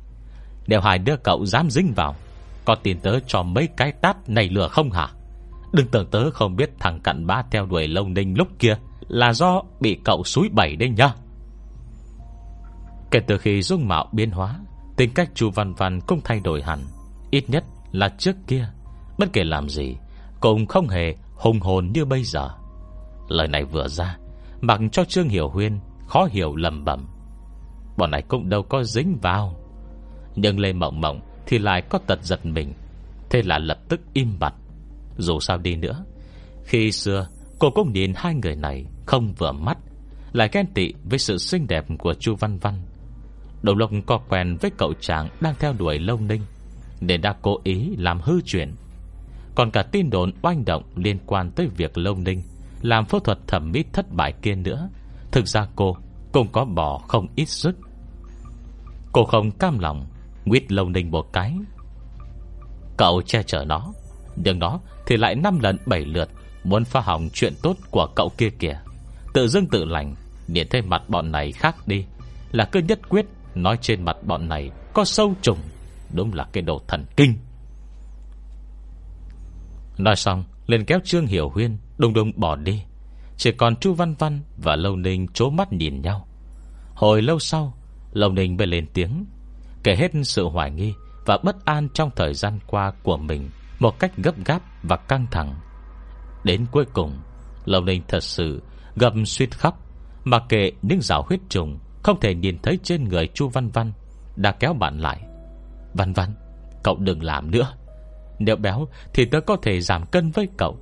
Nếu 0.68 0.82
hai 0.82 1.00
đứa 1.00 1.16
cậu 1.24 1.46
dám 1.46 1.70
dính 1.70 1.94
vào, 1.96 2.16
Có 2.66 2.76
tin 2.76 3.00
tớ 3.00 3.20
cho 3.28 3.44
mấy 3.44 3.70
cái 3.78 3.92
tát 3.92 4.30
này 4.30 4.50
lửa 4.50 4.68
không 4.68 4.92
hả? 4.92 5.08
Đừng 5.74 5.88
tưởng 5.88 6.08
tớ 6.12 6.32
không 6.32 6.56
biết 6.56 6.70
thằng 6.80 7.00
cặn 7.00 7.28
bá 7.28 7.44
theo 7.52 7.66
đuổi 7.66 7.88
lông 7.88 8.14
ninh 8.14 8.38
lúc 8.38 8.48
kia 8.60 8.76
Là 9.08 9.34
do 9.34 9.62
bị 9.80 10.00
cậu 10.04 10.24
suối 10.24 10.50
bẩy 10.52 10.76
đấy 10.76 10.90
nhá. 10.90 11.14
Kể 13.12 13.20
từ 13.28 13.38
khi 13.38 13.62
dung 13.62 13.88
mạo 13.88 14.10
biến 14.12 14.32
hóa, 14.32 14.60
Tính 14.98 15.14
cách 15.16 15.30
chu 15.34 15.50
Văn 15.50 15.74
Văn 15.74 16.00
cũng 16.08 16.22
thay 16.24 16.40
đổi 16.40 16.62
hẳn, 16.62 16.80
Ít 17.32 17.50
nhất 17.50 17.64
là 17.94 18.10
trước 18.18 18.36
kia. 18.48 18.68
Bất 19.18 19.34
kể 19.34 19.44
làm 19.44 19.70
gì 19.70 19.96
Cũng 20.40 20.66
không 20.66 20.88
hề 20.88 21.16
hùng 21.36 21.60
hồn 21.60 21.92
như 21.94 22.06
bây 22.06 22.24
giờ. 22.24 22.50
Lời 23.28 23.48
này 23.48 23.64
vừa 23.64 23.88
ra, 23.88 24.18
Mặc 24.62 24.80
cho 24.92 25.06
Trương 25.06 25.30
Hiểu 25.30 25.50
Huyên 25.50 25.80
Khó 26.08 26.28
hiểu 26.32 26.56
lầm 26.56 26.86
bẩm. 26.86 27.08
Bọn 27.98 28.12
này 28.12 28.22
cũng 28.22 28.50
đâu 28.50 28.64
có 28.64 28.84
dính 28.84 29.18
vào. 29.22 29.56
Nhưng 30.36 30.60
Lê 30.60 30.74
Mộng 30.74 31.02
Mộng 31.02 31.22
Thì 31.46 31.60
lại 31.60 31.82
có 31.90 32.00
tật 32.08 32.24
giật 32.24 32.46
mình, 32.46 32.74
Thế 33.30 33.42
là 33.42 33.60
lập 33.60 33.80
tức 33.90 34.02
im 34.14 34.40
bặt. 34.40 34.54
Dù 35.18 35.40
sao 35.40 35.58
đi 35.58 35.76
nữa, 35.76 36.06
Khi 36.64 36.92
xưa 36.92 37.28
cô 37.60 37.70
cũng 37.70 37.94
nhìn 37.94 38.14
hai 38.16 38.36
người 38.36 38.56
này 38.56 38.86
Không 39.06 39.34
vừa 39.34 39.52
mắt, 39.52 39.78
Lại 40.34 40.50
ghen 40.52 40.66
tị 40.74 40.94
với 41.04 41.20
sự 41.20 41.38
xinh 41.38 41.68
đẹp 41.68 41.86
của 42.00 42.14
Chu 42.14 42.36
Văn 42.36 42.58
Văn. 42.58 42.74
Đầu 43.62 43.76
lộc 43.76 43.92
có 44.06 44.18
quen 44.30 44.58
với 44.62 44.72
cậu 44.78 44.94
chàng 45.00 45.30
Đang 45.42 45.56
theo 45.60 45.74
đuổi 45.74 46.00
lâu 46.00 46.20
ninh. 46.20 46.42
Nên 47.08 47.22
đã 47.22 47.36
cố 47.42 47.60
ý 47.64 47.96
làm 47.98 48.20
hư 48.22 48.42
chuyện. 48.42 48.76
Còn 49.56 49.72
cả 49.72 49.84
tin 49.84 50.10
đồn 50.10 50.32
oanh 50.42 50.66
động 50.66 50.84
Liên 50.96 51.18
quan 51.26 51.52
tới 51.52 51.68
việc 51.78 51.98
lâu 51.98 52.16
ninh 52.16 52.42
Làm 52.82 53.06
phẫu 53.06 53.20
thuật 53.20 53.38
thẩm 53.48 53.72
mỹ 53.72 53.84
thất 53.94 54.06
bại 54.12 54.34
kia 54.42 54.56
nữa. 54.56 54.90
Thực 55.32 55.48
ra 55.48 55.68
cô 55.76 55.98
cũng 56.32 56.48
có 56.52 56.66
bỏ 56.66 56.98
không 57.08 57.28
ít 57.36 57.46
sức. 57.46 57.78
Cô 59.12 59.24
không 59.24 59.52
cam 59.52 59.80
lòng, 59.80 60.06
Nguyết 60.46 60.72
lâu 60.72 60.90
ninh 60.90 61.12
một 61.12 61.34
cái. 61.34 61.54
Cậu 62.98 63.22
che 63.22 63.44
chở 63.44 63.66
nó. 63.68 63.94
Nhưng 64.36 64.60
nó 64.60 64.80
thì 65.06 65.18
lại 65.18 65.36
năm 65.36 65.60
lần 65.60 65.78
bảy 65.86 66.06
lượt 66.06 66.30
Muốn 66.64 66.86
phá 66.86 67.02
hỏng 67.02 67.30
chuyện 67.34 67.54
tốt 67.62 67.78
của 67.92 68.08
cậu 68.16 68.30
kia 68.38 68.50
kìa. 68.50 68.80
Tự 69.34 69.48
dưng 69.48 69.68
tự 69.68 69.86
lành 69.86 70.16
Điện 70.48 70.68
thấy 70.70 70.82
mặt 70.82 71.02
bọn 71.10 71.32
này 71.32 71.52
khác 71.52 71.76
đi, 71.88 72.06
Là 72.52 72.66
cứ 72.66 72.80
nhất 72.80 73.10
quyết 73.10 73.26
Nói 73.56 73.78
trên 73.82 74.06
mặt 74.06 74.18
bọn 74.24 74.50
này 74.50 74.72
Có 74.94 75.06
sâu 75.06 75.34
trùng. 75.42 75.58
Đúng 76.14 76.34
là 76.34 76.48
cái 76.54 76.64
đồ 76.64 76.82
thần 76.88 77.06
kinh. 77.18 77.38
Nói 79.98 80.16
xong 80.16 80.44
lên 80.68 80.86
kéo 80.86 81.00
Trương 81.04 81.28
Hiểu 81.28 81.50
Huyên 81.50 81.78
Đùng 81.98 82.14
đùng 82.14 82.32
bỏ 82.36 82.56
đi. 82.56 82.84
Chỉ 83.38 83.52
còn 83.52 83.76
Chu 83.76 83.94
Văn 83.94 84.16
Văn 84.20 84.42
và 84.58 84.76
Lâu 84.76 84.96
Ninh 84.96 85.28
chố 85.34 85.50
mắt 85.50 85.74
nhìn 85.74 86.02
nhau. 86.02 86.28
Hồi 86.96 87.22
lâu 87.22 87.40
sau, 87.40 87.74
Lâu 88.14 88.32
Ninh 88.32 88.58
mới 88.58 88.68
lên 88.68 88.88
tiếng, 88.94 89.26
Kể 89.84 89.96
hết 89.96 90.12
sự 90.24 90.46
hoài 90.46 90.72
nghi 90.72 90.94
Và 91.26 91.38
bất 91.44 91.66
an 91.66 91.88
trong 91.94 92.10
thời 92.16 92.34
gian 92.34 92.60
qua 92.68 92.92
của 93.04 93.18
mình 93.18 93.50
Một 93.80 94.00
cách 94.00 94.12
gấp 94.18 94.46
gáp 94.46 94.62
và 94.84 94.98
căng 94.98 95.28
thẳng. 95.32 95.56
Đến 96.44 96.66
cuối 96.72 96.86
cùng, 96.94 97.12
Lâu 97.66 97.82
Ninh 97.82 98.02
thật 98.08 98.24
sự 98.24 98.62
gầm 98.96 99.26
suýt 99.26 99.58
khóc, 99.58 99.80
Mà 100.24 100.40
kệ 100.50 100.72
những 100.82 101.02
rào 101.02 101.24
huyết 101.28 101.40
trùng 101.50 101.80
Không 102.04 102.20
thể 102.20 102.36
nhìn 102.36 102.58
thấy 102.64 102.80
trên 102.84 103.04
người 103.04 103.28
Chu 103.28 103.50
Văn 103.50 103.70
Văn 103.70 103.92
Đã 104.36 104.52
kéo 104.52 104.74
bạn 104.74 105.00
lại. 105.00 105.22
Văn 105.94 106.14
Văn, 106.14 106.34
Cậu 106.84 106.98
đừng 107.00 107.24
làm 107.24 107.52
nữa. 107.52 107.74
Nếu 108.40 108.56
béo 108.56 108.88
thì 109.14 109.26
tớ 109.26 109.42
có 109.42 109.58
thể 109.62 109.82
giảm 109.82 110.06
cân 110.06 110.32
với 110.32 110.48
cậu. 110.58 110.78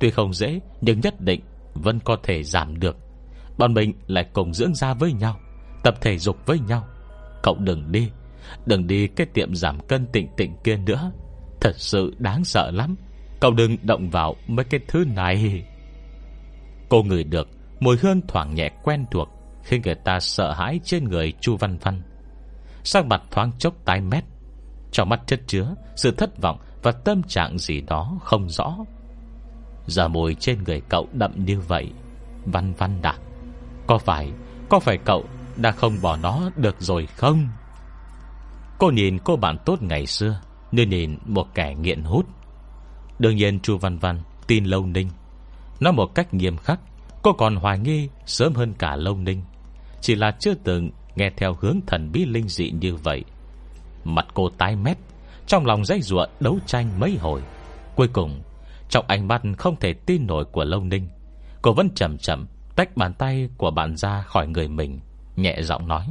Tuy 0.00 0.10
không 0.10 0.34
dễ, 0.34 0.60
Nhưng 0.80 1.00
nhất 1.00 1.20
định 1.20 1.40
vẫn 1.74 2.00
có 2.00 2.16
thể 2.22 2.42
giảm 2.42 2.80
được. 2.80 2.96
Bọn 3.58 3.74
mình 3.74 3.92
lại 4.06 4.26
cùng 4.32 4.54
dưỡng 4.54 4.74
ra 4.74 4.94
với 4.94 5.12
nhau, 5.12 5.40
Tập 5.82 5.94
thể 6.00 6.18
dục 6.18 6.36
với 6.46 6.58
nhau. 6.60 6.84
Cậu 7.42 7.56
đừng 7.58 7.92
đi 7.92 8.10
Đừng 8.66 8.86
đi 8.86 9.06
cái 9.06 9.26
tiệm 9.26 9.54
giảm 9.54 9.80
cân 9.80 10.06
tịnh 10.06 10.28
tịnh 10.36 10.56
kia 10.64 10.76
nữa. 10.76 11.12
Thật 11.60 11.72
sự 11.76 12.14
đáng 12.18 12.44
sợ 12.44 12.70
lắm. 12.70 12.96
Cậu 13.40 13.50
đừng 13.50 13.76
động 13.82 14.10
vào 14.10 14.36
mấy 14.46 14.64
cái 14.64 14.80
thứ 14.88 15.04
này. 15.04 15.64
Cô 16.88 17.02
ngửi 17.02 17.24
được 17.24 17.48
Mùi 17.80 17.96
hương 17.96 18.20
thoảng 18.28 18.54
nhẹ 18.54 18.70
quen 18.82 19.06
thuộc, 19.10 19.28
Khiến 19.62 19.82
người 19.84 19.94
ta 19.94 20.20
sợ 20.20 20.52
hãi 20.52 20.80
trên 20.84 21.04
người 21.04 21.32
Chu 21.40 21.56
Văn 21.56 21.78
Văn. 21.78 22.02
Sắc 22.84 23.06
mặt 23.06 23.22
thoáng 23.30 23.52
chốc 23.58 23.74
tái 23.84 24.00
mét. 24.00 24.24
Trong 24.92 25.08
mắt 25.08 25.20
chất 25.26 25.40
chứa 25.46 25.74
Sự 25.96 26.10
thất 26.10 26.42
vọng 26.42 26.58
và 26.82 26.92
tâm 26.92 27.22
trạng 27.22 27.58
gì 27.58 27.80
đó 27.80 28.18
không 28.22 28.48
rõ. 28.48 28.76
Giờ 29.86 30.08
mùi 30.08 30.34
trên 30.34 30.64
người 30.64 30.80
cậu 30.88 31.08
đậm 31.12 31.44
như 31.44 31.60
vậy, 31.60 31.92
Văn 32.44 32.74
Văn 32.78 33.02
đã 33.02 33.14
Có 33.86 33.98
phải 33.98 34.32
Có 34.68 34.80
phải 34.80 34.98
cậu 35.04 35.24
đã 35.56 35.70
không 35.70 35.96
bỏ 36.02 36.16
nó 36.16 36.50
được 36.56 36.76
rồi 36.78 37.06
không? 37.06 37.48
Cô 38.78 38.90
nhìn 38.90 39.18
cô 39.18 39.36
bạn 39.36 39.56
tốt 39.64 39.82
ngày 39.82 40.06
xưa, 40.06 40.40
Như 40.72 40.86
nhìn 40.86 41.18
một 41.24 41.54
kẻ 41.54 41.74
nghiện 41.74 42.02
hút. 42.02 42.26
Đương 43.18 43.36
nhiên 43.36 43.60
Chu 43.60 43.78
Văn 43.78 43.98
Văn 43.98 44.22
tin 44.46 44.64
Lâu 44.64 44.86
Ninh. 44.86 45.08
Nói 45.80 45.92
một 45.92 46.14
cách 46.14 46.34
nghiêm 46.34 46.56
khắc, 46.56 46.80
Cô 47.22 47.32
còn 47.32 47.56
hoài 47.56 47.78
nghi 47.78 48.08
sớm 48.26 48.54
hơn 48.54 48.74
cả 48.78 48.96
Lâu 48.96 49.16
Ninh. 49.16 49.42
Chỉ 50.00 50.14
là 50.14 50.30
chưa 50.40 50.54
từng 50.54 50.90
nghe 51.16 51.30
theo 51.36 51.56
hướng 51.60 51.80
thần 51.86 52.12
bí 52.12 52.24
linh 52.24 52.48
dị 52.48 52.70
như 52.70 52.96
vậy. 52.96 53.24
Mặt 54.04 54.26
cô 54.34 54.48
tái 54.48 54.76
mét, 54.76 54.98
Trong 55.46 55.66
lòng 55.66 55.84
dây 55.84 56.02
ruộng 56.02 56.30
đấu 56.40 56.58
tranh 56.66 57.00
mấy 57.00 57.16
hồi. 57.20 57.42
Cuối 57.96 58.08
cùng, 58.08 58.42
Trong 58.88 59.04
ánh 59.08 59.28
mắt 59.28 59.42
không 59.58 59.76
thể 59.76 59.92
tin 59.92 60.26
nổi 60.26 60.44
của 60.44 60.64
Lâu 60.64 60.80
Ninh, 60.80 61.08
Cô 61.62 61.72
vẫn 61.72 61.90
chậm 61.94 62.18
chậm 62.18 62.46
Tách 62.76 62.96
bàn 62.96 63.14
tay 63.14 63.48
của 63.56 63.70
bạn 63.70 63.96
ra 63.96 64.22
khỏi 64.22 64.46
người 64.46 64.68
mình, 64.68 65.00
Nhẹ 65.36 65.62
giọng 65.62 65.88
nói. 65.88 66.06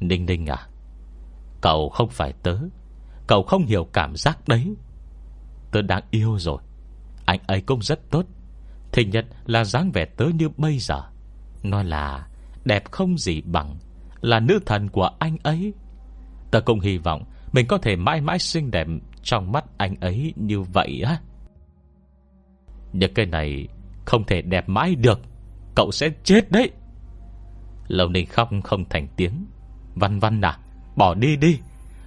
Ninh 0.00 0.26
Ninh 0.26 0.46
à 0.46 0.68
Cậu 1.60 1.88
không 1.88 2.08
phải 2.08 2.32
tớ, 2.42 2.58
Cậu 3.26 3.42
không 3.42 3.66
hiểu 3.66 3.88
cảm 3.92 4.16
giác 4.16 4.48
đấy. 4.48 4.74
Tớ 5.70 5.82
đang 5.82 6.02
yêu 6.10 6.38
rồi, 6.38 6.58
Anh 7.26 7.40
ấy 7.46 7.60
cũng 7.60 7.82
rất 7.82 8.10
tốt. 8.10 8.26
Thì 8.92 9.04
nhất 9.04 9.26
là 9.46 9.64
dáng 9.64 9.90
vẻ 9.92 10.04
tớ 10.04 10.26
như 10.34 10.48
bây 10.56 10.78
giờ, 10.78 11.02
Nói 11.62 11.84
là 11.84 12.26
Đẹp 12.64 12.90
không 12.90 13.18
gì 13.18 13.40
bằng, 13.40 13.78
Là 14.20 14.40
nữ 14.40 14.58
thần 14.66 14.88
của 14.88 15.10
anh 15.18 15.36
ấy. 15.42 15.72
Tớ 16.54 16.60
cũng 16.60 16.80
hy 16.80 16.98
vọng 16.98 17.24
Mình 17.52 17.66
có 17.66 17.78
thể 17.78 17.96
mãi 17.96 18.20
mãi 18.20 18.38
xinh 18.38 18.70
đẹp 18.70 18.86
Trong 19.22 19.52
mắt 19.52 19.64
anh 19.78 19.96
ấy 20.00 20.32
như 20.36 20.62
vậy 20.62 21.02
á. 21.06 21.18
Những 22.92 23.14
cái 23.14 23.26
này 23.26 23.68
Không 24.04 24.24
thể 24.24 24.42
đẹp 24.42 24.68
mãi 24.68 24.94
được, 24.94 25.20
Cậu 25.74 25.90
sẽ 25.92 26.10
chết 26.24 26.50
đấy. 26.50 26.70
Lâu 27.88 28.08
Ninh 28.08 28.26
khóc 28.26 28.50
không 28.64 28.84
thành 28.88 29.08
tiếng. 29.16 29.46
Văn 29.94 30.18
văn 30.18 30.40
à 30.40 30.58
Bỏ 30.96 31.14
đi 31.14 31.36
đi, 31.36 31.58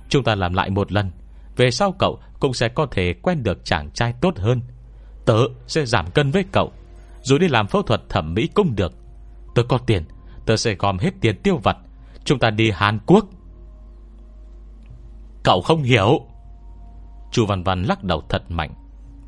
Chúng 0.10 0.24
ta 0.24 0.36
làm 0.36 0.54
lại 0.54 0.70
một 0.70 0.92
lần, 0.92 1.12
Về 1.56 1.72
sau 1.72 1.92
cậu 1.92 2.20
cũng 2.40 2.54
sẽ 2.54 2.70
có 2.70 2.88
thể 2.92 3.14
quen 3.22 3.44
được 3.44 3.66
chàng 3.66 3.92
trai 3.92 4.14
tốt 4.22 4.38
hơn. 4.38 4.62
Tớ 5.26 5.38
sẽ 5.68 5.86
giảm 5.86 6.12
cân 6.12 6.32
với 6.32 6.46
cậu, 6.52 6.72
Dù 7.22 7.38
đi 7.38 7.48
làm 7.48 7.68
phẫu 7.68 7.82
thuật 7.82 8.02
thẩm 8.10 8.34
mỹ 8.34 8.50
cũng 8.54 8.76
được. 8.76 8.94
Tớ 9.56 9.64
có 9.64 9.78
tiền, 9.78 10.04
Tớ 10.46 10.58
sẽ 10.58 10.76
gom 10.76 10.98
hết 10.98 11.12
tiền 11.22 11.42
tiêu 11.44 11.58
vặt, 11.64 11.78
Chúng 12.24 12.40
ta 12.40 12.50
đi 12.50 12.72
Hàn 12.72 13.00
Quốc. 13.06 13.26
Cậu 15.48 15.62
không 15.62 15.84
hiểu. 15.84 16.22
Chu 17.32 17.46
Văn 17.46 17.64
Văn 17.64 17.84
lắc 17.84 18.04
đầu 18.04 18.22
thật 18.30 18.44
mạnh, 18.50 18.74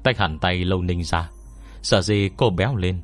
Tách 0.03 0.17
hẳn 0.17 0.39
tay 0.39 0.65
lâu 0.65 0.81
ninh 0.81 1.03
ra. 1.03 1.29
Sợ 1.81 2.01
gì 2.01 2.29
cô 2.37 2.49
béo 2.49 2.75
lên. 2.75 3.01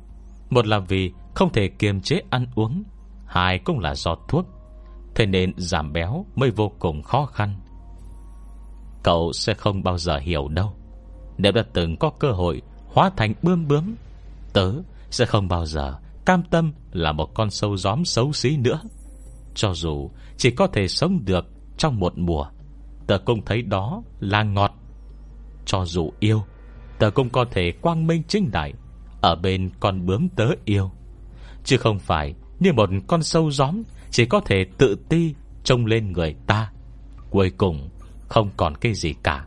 Một 0.50 0.66
là 0.66 0.78
vì 0.78 1.12
không 1.34 1.52
thể 1.52 1.68
kiềm 1.68 2.00
chế 2.00 2.20
ăn 2.30 2.46
uống, 2.54 2.82
Hai 3.26 3.58
cũng 3.58 3.78
là 3.78 3.94
do 3.94 4.16
thuốc. 4.28 4.46
Thế 5.14 5.26
nên 5.26 5.52
giảm 5.56 5.92
béo 5.92 6.26
mới 6.34 6.50
vô 6.50 6.72
cùng 6.78 7.02
khó 7.02 7.26
khăn. 7.26 7.60
Cậu 9.02 9.32
sẽ 9.32 9.54
không 9.54 9.82
bao 9.82 9.98
giờ 9.98 10.18
hiểu 10.18 10.48
đâu. 10.48 10.72
Nếu 11.38 11.52
đã 11.52 11.62
từng 11.72 11.96
có 11.96 12.10
cơ 12.10 12.32
hội 12.32 12.62
Hóa 12.86 13.10
thành 13.16 13.34
bươm 13.42 13.68
bướm, 13.68 13.94
Tớ 14.52 14.72
sẽ 15.10 15.26
không 15.26 15.48
bao 15.48 15.66
giờ 15.66 15.94
Cam 16.26 16.42
tâm 16.42 16.72
là 16.92 17.12
một 17.12 17.34
con 17.34 17.50
sâu 17.50 17.76
gióm 17.76 18.04
xấu 18.04 18.32
xí 18.32 18.56
nữa. 18.56 18.80
Cho 19.54 19.72
dù 19.74 20.10
Chỉ 20.36 20.50
có 20.50 20.66
thể 20.66 20.88
sống 20.88 21.24
được 21.24 21.44
trong 21.76 22.00
một 22.00 22.12
mùa 22.18 22.46
Tớ 23.06 23.18
cũng 23.18 23.44
thấy 23.44 23.62
đó 23.62 24.02
là 24.20 24.42
ngọt. 24.42 24.74
Cho 25.64 25.84
dù 25.84 26.12
yêu 26.20 26.42
Tớ 26.98 27.10
cũng 27.10 27.30
có 27.30 27.44
thể 27.50 27.72
quang 27.82 28.06
minh 28.06 28.22
chính 28.28 28.50
đại, 28.50 28.72
Ở 29.20 29.36
bên 29.36 29.70
con 29.80 30.06
bướm 30.06 30.28
tớ 30.28 30.48
yêu. 30.64 30.90
Chứ 31.64 31.76
không 31.76 31.98
phải 31.98 32.34
Như 32.60 32.72
một 32.72 32.90
con 33.06 33.22
sâu 33.22 33.50
gióm, 33.50 33.82
Chỉ 34.10 34.26
có 34.26 34.40
thể 34.40 34.64
tự 34.78 34.96
ti 35.08 35.34
Trông 35.64 35.86
lên 35.86 36.12
người 36.12 36.34
ta. 36.46 36.70
Cuối 37.30 37.50
cùng, 37.50 37.88
không 38.28 38.50
còn 38.56 38.76
cái 38.76 38.94
gì 38.94 39.14
cả. 39.22 39.44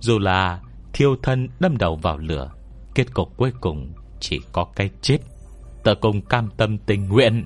Dù 0.00 0.18
là 0.18 0.60
thiêu 0.92 1.16
thân 1.22 1.48
đâm 1.60 1.76
đầu 1.78 1.96
vào 1.96 2.18
lửa, 2.18 2.50
Kết 2.94 3.14
cục 3.14 3.36
cuối 3.36 3.52
cùng 3.60 3.92
Chỉ 4.20 4.40
có 4.52 4.64
cái 4.64 4.90
chết. 5.02 5.18
Tớ 5.82 5.94
cùng 5.94 6.20
cam 6.20 6.48
tâm 6.56 6.78
tình 6.78 7.08
nguyện. 7.08 7.44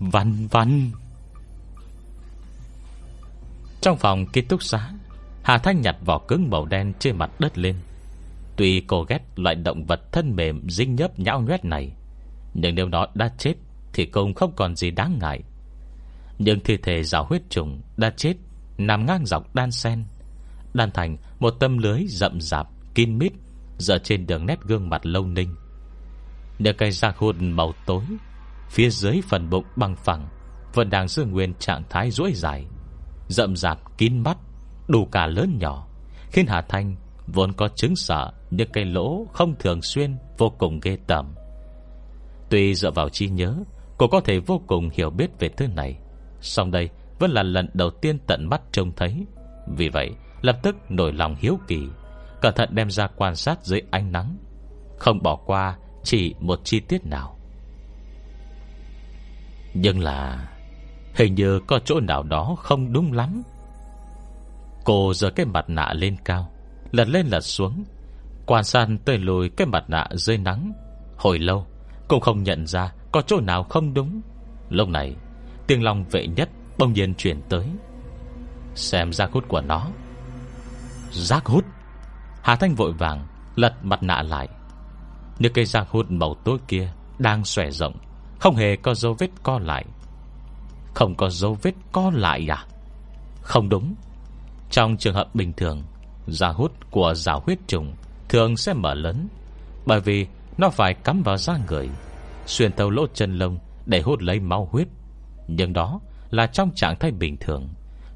Văn 0.00 0.48
văn. 0.50 0.90
Trong 3.80 3.96
phòng 3.96 4.26
ký 4.26 4.40
túc 4.40 4.62
xá, 4.62 4.90
Hà 5.42 5.58
Thanh 5.58 5.80
nhặt 5.80 5.96
vỏ 6.04 6.18
cứng 6.18 6.50
màu 6.50 6.66
đen 6.66 6.92
trên 6.98 7.16
mặt 7.16 7.30
đất 7.38 7.58
lên. 7.58 7.76
Tuy 8.56 8.80
cô 8.80 9.02
ghét 9.02 9.18
loại 9.36 9.54
động 9.54 9.84
vật 9.84 10.12
thân 10.12 10.36
mềm 10.36 10.68
Dinh 10.68 10.94
nhấp 10.94 11.18
nhão 11.18 11.40
nhoét 11.40 11.64
này, 11.64 11.92
Nhưng 12.54 12.74
nếu 12.74 12.88
nó 12.88 13.06
đã 13.14 13.30
chết 13.38 13.54
Thì 13.92 14.06
cũng 14.06 14.34
không 14.34 14.52
còn 14.56 14.76
gì 14.76 14.90
đáng 14.90 15.18
ngại. 15.20 15.42
Nhưng 16.38 16.60
thi 16.60 16.76
thể 16.76 17.02
rào 17.02 17.24
huyết 17.24 17.42
trùng 17.50 17.80
Đã 17.96 18.10
chết 18.10 18.34
Nằm 18.78 19.06
ngang 19.06 19.26
dọc 19.26 19.54
đan 19.54 19.70
sen, 19.70 20.04
Đan 20.74 20.90
thành 20.90 21.16
một 21.38 21.50
tâm 21.50 21.78
lưới 21.78 22.04
rậm 22.08 22.40
rạp, 22.40 22.66
Kín 22.94 23.18
mít, 23.18 23.32
Dựa 23.78 23.98
trên 23.98 24.26
đường 24.26 24.46
nét 24.46 24.58
gương 24.62 24.88
mặt 24.88 25.06
lâu 25.06 25.26
ninh. 25.26 25.54
Được 26.58 26.78
cây 26.78 26.90
da 26.90 27.12
hôn 27.16 27.50
màu 27.50 27.74
tối, 27.86 28.02
Phía 28.70 28.90
dưới 28.90 29.20
phần 29.28 29.50
bụng 29.50 29.64
bằng 29.76 29.96
phẳng, 29.96 30.28
Vẫn 30.74 30.90
đang 30.90 31.08
giữ 31.08 31.24
nguyên 31.24 31.54
trạng 31.54 31.82
thái 31.90 32.10
duỗi 32.10 32.32
dài. 32.34 32.64
Rậm 33.28 33.56
rạp 33.56 33.98
kín 33.98 34.18
mắt, 34.18 34.38
Đủ 34.88 35.04
cả 35.04 35.26
lớn 35.26 35.58
nhỏ, 35.60 35.86
Khiến 36.30 36.46
Hà 36.48 36.62
Thanh 36.62 36.96
vốn 37.26 37.52
có 37.52 37.68
chứng 37.68 37.96
sợ 37.96 38.32
Những 38.50 38.68
cái 38.72 38.84
lỗ 38.84 39.26
không 39.32 39.54
thường 39.58 39.82
xuyên 39.82 40.16
Vô 40.38 40.52
cùng 40.58 40.80
ghê 40.80 40.98
tởm. 41.06 41.34
Tuy 42.50 42.74
dựa 42.74 42.90
vào 42.90 43.08
trí 43.08 43.28
nhớ, 43.28 43.54
Cô 43.98 44.08
có 44.08 44.20
thể 44.20 44.38
vô 44.38 44.62
cùng 44.66 44.90
hiểu 44.92 45.10
biết 45.10 45.30
về 45.38 45.48
thứ 45.48 45.66
này 45.66 45.98
Xong 46.40 46.70
đây 46.70 46.88
vẫn 47.18 47.30
là 47.30 47.42
lần 47.42 47.68
đầu 47.74 47.90
tiên 47.90 48.18
tận 48.26 48.48
mắt 48.48 48.62
trông 48.72 48.92
thấy. 48.96 49.26
Vì 49.76 49.88
vậy, 49.88 50.10
lập 50.40 50.58
tức 50.62 50.90
nổi 50.90 51.12
lòng 51.12 51.36
hiếu 51.38 51.58
kỳ, 51.68 51.80
Cẩn 52.40 52.54
thận 52.54 52.68
đem 52.72 52.90
ra 52.90 53.06
quan 53.16 53.36
sát 53.36 53.64
dưới 53.64 53.82
ánh 53.90 54.12
nắng, 54.12 54.36
Không 54.98 55.22
bỏ 55.22 55.36
qua 55.36 55.76
Chỉ 56.04 56.34
một 56.40 56.60
chi 56.64 56.80
tiết 56.80 57.06
nào. 57.06 57.38
Nhưng 59.74 60.00
là 60.00 60.48
Hình 61.18 61.34
như 61.34 61.60
có 61.66 61.78
chỗ 61.84 62.00
nào 62.00 62.22
đó 62.22 62.56
không 62.58 62.92
đúng 62.92 63.12
lắm. 63.12 63.42
Cô 64.84 65.14
giơ 65.14 65.30
cái 65.30 65.46
mặt 65.46 65.64
nạ 65.68 65.92
lên 65.92 66.16
cao, 66.24 66.50
Lật 66.92 67.08
lên 67.08 67.26
lật 67.26 67.40
xuống, 67.40 67.84
Quan 68.46 68.64
sát 68.64 68.88
tới 69.04 69.18
lùi 69.18 69.48
cái 69.48 69.66
mặt 69.66 69.84
nạ 69.88 70.06
dưới 70.12 70.38
nắng. 70.38 70.72
Hồi 71.16 71.38
lâu 71.38 71.66
Cũng 72.08 72.20
không 72.20 72.42
nhận 72.42 72.66
ra 72.66 72.92
có 73.12 73.22
chỗ 73.22 73.40
nào 73.40 73.62
không 73.62 73.94
đúng. 73.94 74.20
Lúc 74.70 74.88
này, 74.88 75.16
Tiếng 75.66 75.82
lòng 75.84 76.04
vệ 76.10 76.26
nhất 76.26 76.48
bỗng 76.78 76.92
nhiên 76.92 77.14
chuyển 77.14 77.40
tới. 77.48 77.66
Xem 78.74 79.12
giác 79.12 79.32
hút 79.32 79.44
của 79.48 79.60
nó. 79.60 79.86
Giác 81.10 81.46
hút. 81.46 81.64
Hà 82.42 82.56
Thanh 82.56 82.74
vội 82.74 82.92
vàng 82.92 83.26
lật 83.56 83.74
mặt 83.82 84.02
nạ 84.02 84.22
lại. 84.22 84.48
Những 85.38 85.52
cây 85.52 85.64
giác 85.64 85.88
hút 85.90 86.10
màu 86.10 86.34
tối 86.44 86.58
kia 86.68 86.92
Đang 87.18 87.44
xòe 87.44 87.70
rộng, 87.70 87.94
Không 88.40 88.56
hề 88.56 88.76
có 88.76 88.94
dấu 88.94 89.14
vết 89.18 89.30
co 89.42 89.58
lại. 89.58 89.84
Không 90.98 91.14
có 91.14 91.28
dấu 91.30 91.56
vết 91.62 91.74
co 91.92 92.10
lại 92.14 92.46
à? 92.50 92.66
Không 93.40 93.68
đúng. 93.68 93.94
Trong 94.70 94.96
trường 94.96 95.14
hợp 95.14 95.34
bình 95.34 95.52
thường, 95.52 95.82
da 96.26 96.48
hút 96.48 96.72
của 96.90 97.14
giả 97.14 97.32
huyết 97.32 97.58
trùng 97.66 97.94
Thường 98.28 98.56
sẽ 98.56 98.72
mở 98.72 98.94
lớn, 98.94 99.28
Bởi 99.86 100.00
vì 100.00 100.26
nó 100.58 100.70
phải 100.70 100.94
cắm 100.94 101.22
vào 101.22 101.36
da 101.36 101.58
người, 101.68 101.88
Xuyên 102.46 102.72
thấu 102.72 102.90
lỗ 102.90 103.06
chân 103.14 103.38
lông 103.38 103.58
Để 103.86 104.00
hút 104.00 104.22
lấy 104.22 104.40
máu 104.40 104.68
huyết. 104.72 104.88
Nhưng 105.48 105.72
đó 105.72 106.00
là 106.30 106.46
trong 106.46 106.70
trạng 106.74 106.98
thái 106.98 107.10
bình 107.10 107.36
thường. 107.36 107.68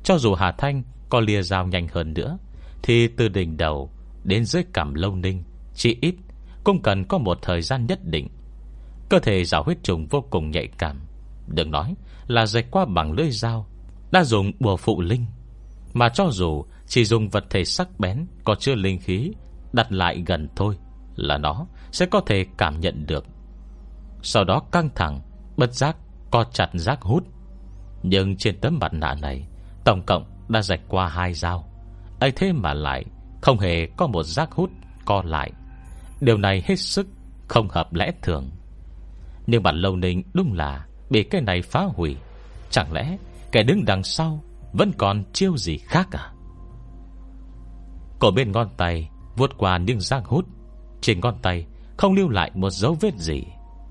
Cho 0.04 0.18
dù 0.18 0.34
Hà 0.34 0.52
Thanh 0.52 0.82
có 1.08 1.20
lìa 1.20 1.42
dao 1.42 1.66
nhanh 1.66 1.88
hơn 1.88 2.14
nữa, 2.14 2.38
Thì 2.82 3.08
từ 3.08 3.28
đỉnh 3.28 3.56
đầu 3.56 3.90
Đến 4.24 4.44
dưới 4.44 4.62
cảm 4.72 4.94
lâu 4.94 5.14
ninh, 5.14 5.42
Chỉ 5.74 5.98
ít 6.00 6.14
cũng 6.64 6.82
cần 6.82 7.04
có 7.04 7.18
một 7.18 7.38
thời 7.42 7.62
gian 7.62 7.86
nhất 7.86 7.98
định. 8.04 8.28
Cơ 9.08 9.18
thể 9.18 9.44
giả 9.44 9.58
huyết 9.58 9.78
trùng 9.82 10.06
vô 10.06 10.24
cùng 10.30 10.50
nhạy 10.50 10.68
cảm. 10.78 11.00
Đừng 11.46 11.70
nói 11.70 11.94
là 12.26 12.46
dạch 12.46 12.70
qua 12.70 12.84
bằng 12.84 13.12
lưỡi 13.12 13.30
dao, 13.30 13.66
Đã 14.10 14.24
dùng 14.24 14.52
bùa 14.60 14.76
phụ 14.76 15.00
linh. 15.00 15.26
Mà 15.94 16.08
cho 16.08 16.28
dù 16.30 16.64
chỉ 16.86 17.04
dùng 17.04 17.28
vật 17.28 17.44
thể 17.50 17.64
sắc 17.64 18.00
bén, 18.00 18.26
Có 18.44 18.54
chưa 18.54 18.74
linh 18.74 18.98
khí, 18.98 19.32
Đặt 19.72 19.92
lại 19.92 20.22
gần 20.26 20.48
thôi, 20.56 20.78
Là 21.16 21.38
nó 21.38 21.66
sẽ 21.92 22.06
có 22.06 22.20
thể 22.26 22.46
cảm 22.58 22.80
nhận 22.80 23.06
được. 23.06 23.24
Sau 24.22 24.44
đó 24.44 24.62
căng 24.72 24.88
thẳng, 24.94 25.20
Bất 25.56 25.74
giác, 25.74 25.96
co 26.30 26.44
chặt 26.44 26.68
giác 26.74 27.02
hút. 27.02 27.24
Nhưng 28.02 28.36
trên 28.36 28.60
tấm 28.60 28.78
mặt 28.80 28.92
nạ 28.92 29.14
này, 29.14 29.46
Tổng 29.84 30.02
cộng 30.06 30.24
đã 30.48 30.62
rạch 30.62 30.80
qua 30.88 31.08
hai 31.08 31.34
dao. 31.34 31.68
Ấy 32.20 32.32
thế 32.36 32.52
mà 32.52 32.74
lại, 32.74 33.04
Không 33.42 33.58
hề 33.58 33.86
có 33.96 34.06
một 34.06 34.22
giác 34.22 34.52
hút 34.52 34.70
co 35.04 35.22
lại. 35.22 35.52
Điều 36.20 36.36
này 36.36 36.62
hết 36.66 36.76
sức 36.76 37.06
Không 37.48 37.68
hợp 37.68 37.94
lẽ 37.94 38.12
thường. 38.22 38.50
Nhưng 39.46 39.62
bản 39.62 39.76
lâu 39.76 39.96
ninh 39.96 40.22
đúng 40.34 40.52
là 40.52 40.86
Bị 41.12 41.22
cái 41.22 41.40
này 41.40 41.62
phá 41.62 41.84
hủy, 41.94 42.16
Chẳng 42.70 42.92
lẽ 42.92 43.16
kẻ 43.52 43.62
đứng 43.62 43.84
đằng 43.84 44.02
sau 44.02 44.42
Vẫn 44.72 44.92
còn 44.98 45.24
chiêu 45.32 45.56
gì 45.56 45.78
khác 45.78 46.08
à? 46.10 46.32
Cổ 48.18 48.30
bên 48.30 48.52
ngón 48.52 48.68
tay 48.76 49.10
vuốt 49.36 49.50
qua 49.58 49.78
những 49.78 50.00
giang 50.00 50.24
hút, 50.24 50.44
Trên 51.00 51.20
ngón 51.20 51.34
tay 51.42 51.66
không 51.96 52.14
lưu 52.14 52.28
lại 52.28 52.50
một 52.54 52.70
dấu 52.70 52.96
vết 53.00 53.14
gì. 53.18 53.42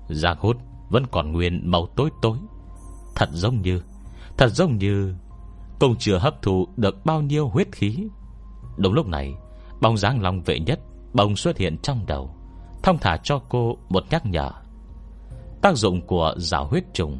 Giang 0.08 0.36
hút 0.40 0.56
vẫn 0.90 1.06
còn 1.06 1.32
nguyên 1.32 1.70
màu 1.70 1.86
tối 1.96 2.10
tối. 2.22 2.38
Thật 3.14 3.28
giống 3.32 3.62
như, 3.62 3.82
Thật 4.36 4.48
giống 4.48 4.78
như 4.78 5.14
công 5.80 5.96
chưa 5.98 6.18
hấp 6.18 6.42
thụ 6.42 6.68
được 6.76 7.04
bao 7.04 7.22
nhiêu 7.22 7.48
huyết 7.48 7.68
khí. 7.72 8.06
Đúng 8.76 8.92
lúc 8.92 9.06
này, 9.06 9.34
Bóng 9.80 9.96
dáng 9.96 10.22
lòng 10.22 10.42
vệ 10.42 10.58
nhất 10.58 10.80
Bông 11.12 11.36
xuất 11.36 11.58
hiện 11.58 11.78
trong 11.82 12.06
đầu 12.06 12.34
Thông 12.82 12.98
thả 12.98 13.16
cho 13.22 13.42
cô 13.48 13.76
một 13.88 14.04
nhắc 14.10 14.26
nhở. 14.26 14.50
Tác 15.62 15.76
dụng 15.76 16.06
của 16.06 16.34
rào 16.36 16.66
huyết 16.66 16.84
trùng 16.92 17.18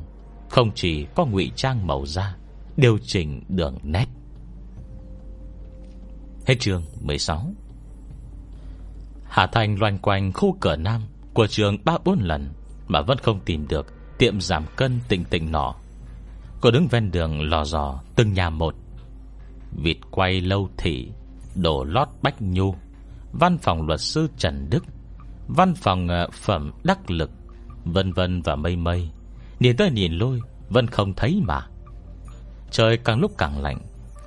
Không 0.50 0.70
chỉ 0.74 1.06
có 1.14 1.24
ngụy 1.24 1.52
trang 1.56 1.86
màu 1.86 2.06
da, 2.06 2.36
Điều 2.76 2.98
chỉnh 2.98 3.42
đường 3.48 3.78
nét. 3.82 4.06
Hết 6.46 6.54
chương 6.60 6.82
16 7.00 7.52
Hà 9.24 9.46
Thành 9.46 9.80
loanh 9.80 9.98
quanh 9.98 10.32
khu 10.32 10.56
cửa 10.60 10.76
nam 10.76 11.02
Của 11.34 11.46
trường 11.46 11.76
3-4 11.84 12.16
lần 12.20 12.48
Mà 12.86 13.00
vẫn 13.02 13.18
không 13.18 13.40
tìm 13.44 13.68
được 13.68 13.86
Tiệm 14.18 14.40
giảm 14.40 14.64
cân 14.76 15.00
tịnh 15.08 15.24
tịnh 15.24 15.52
nọ. 15.52 15.74
Cô 16.60 16.70
đứng 16.70 16.88
ven 16.88 17.10
đường 17.10 17.40
lò 17.40 17.64
dò 17.64 18.02
Từng 18.16 18.32
nhà 18.32 18.50
một. 18.50 18.74
Vịt 19.72 19.96
quay 20.10 20.40
lâu 20.40 20.68
thị, 20.78 21.08
Đổ 21.54 21.84
lót 21.84 22.08
bách 22.22 22.42
nhu. 22.42 22.74
Văn 23.32 23.58
phòng 23.58 23.86
luật 23.86 24.00
sư 24.00 24.28
Trần 24.36 24.66
Đức, 24.70 24.84
Văn 25.48 25.74
phòng 25.74 26.08
ờ, 26.08 26.28
phẩm 26.32 26.72
đắc 26.84 27.10
lực. 27.10 27.30
Vân 27.84 28.12
vân 28.12 28.42
và 28.42 28.56
mây 28.56 28.76
mây. 28.76 29.08
Nhìn 29.60 29.76
tới 29.76 29.90
nhìn 29.90 30.12
lui, 30.12 30.40
Vẫn 30.68 30.86
không 30.86 31.14
thấy 31.14 31.42
mà. 31.44 31.66
Trời 32.70 32.96
càng 32.96 33.20
lúc 33.20 33.32
càng 33.38 33.62
lạnh, 33.62 33.78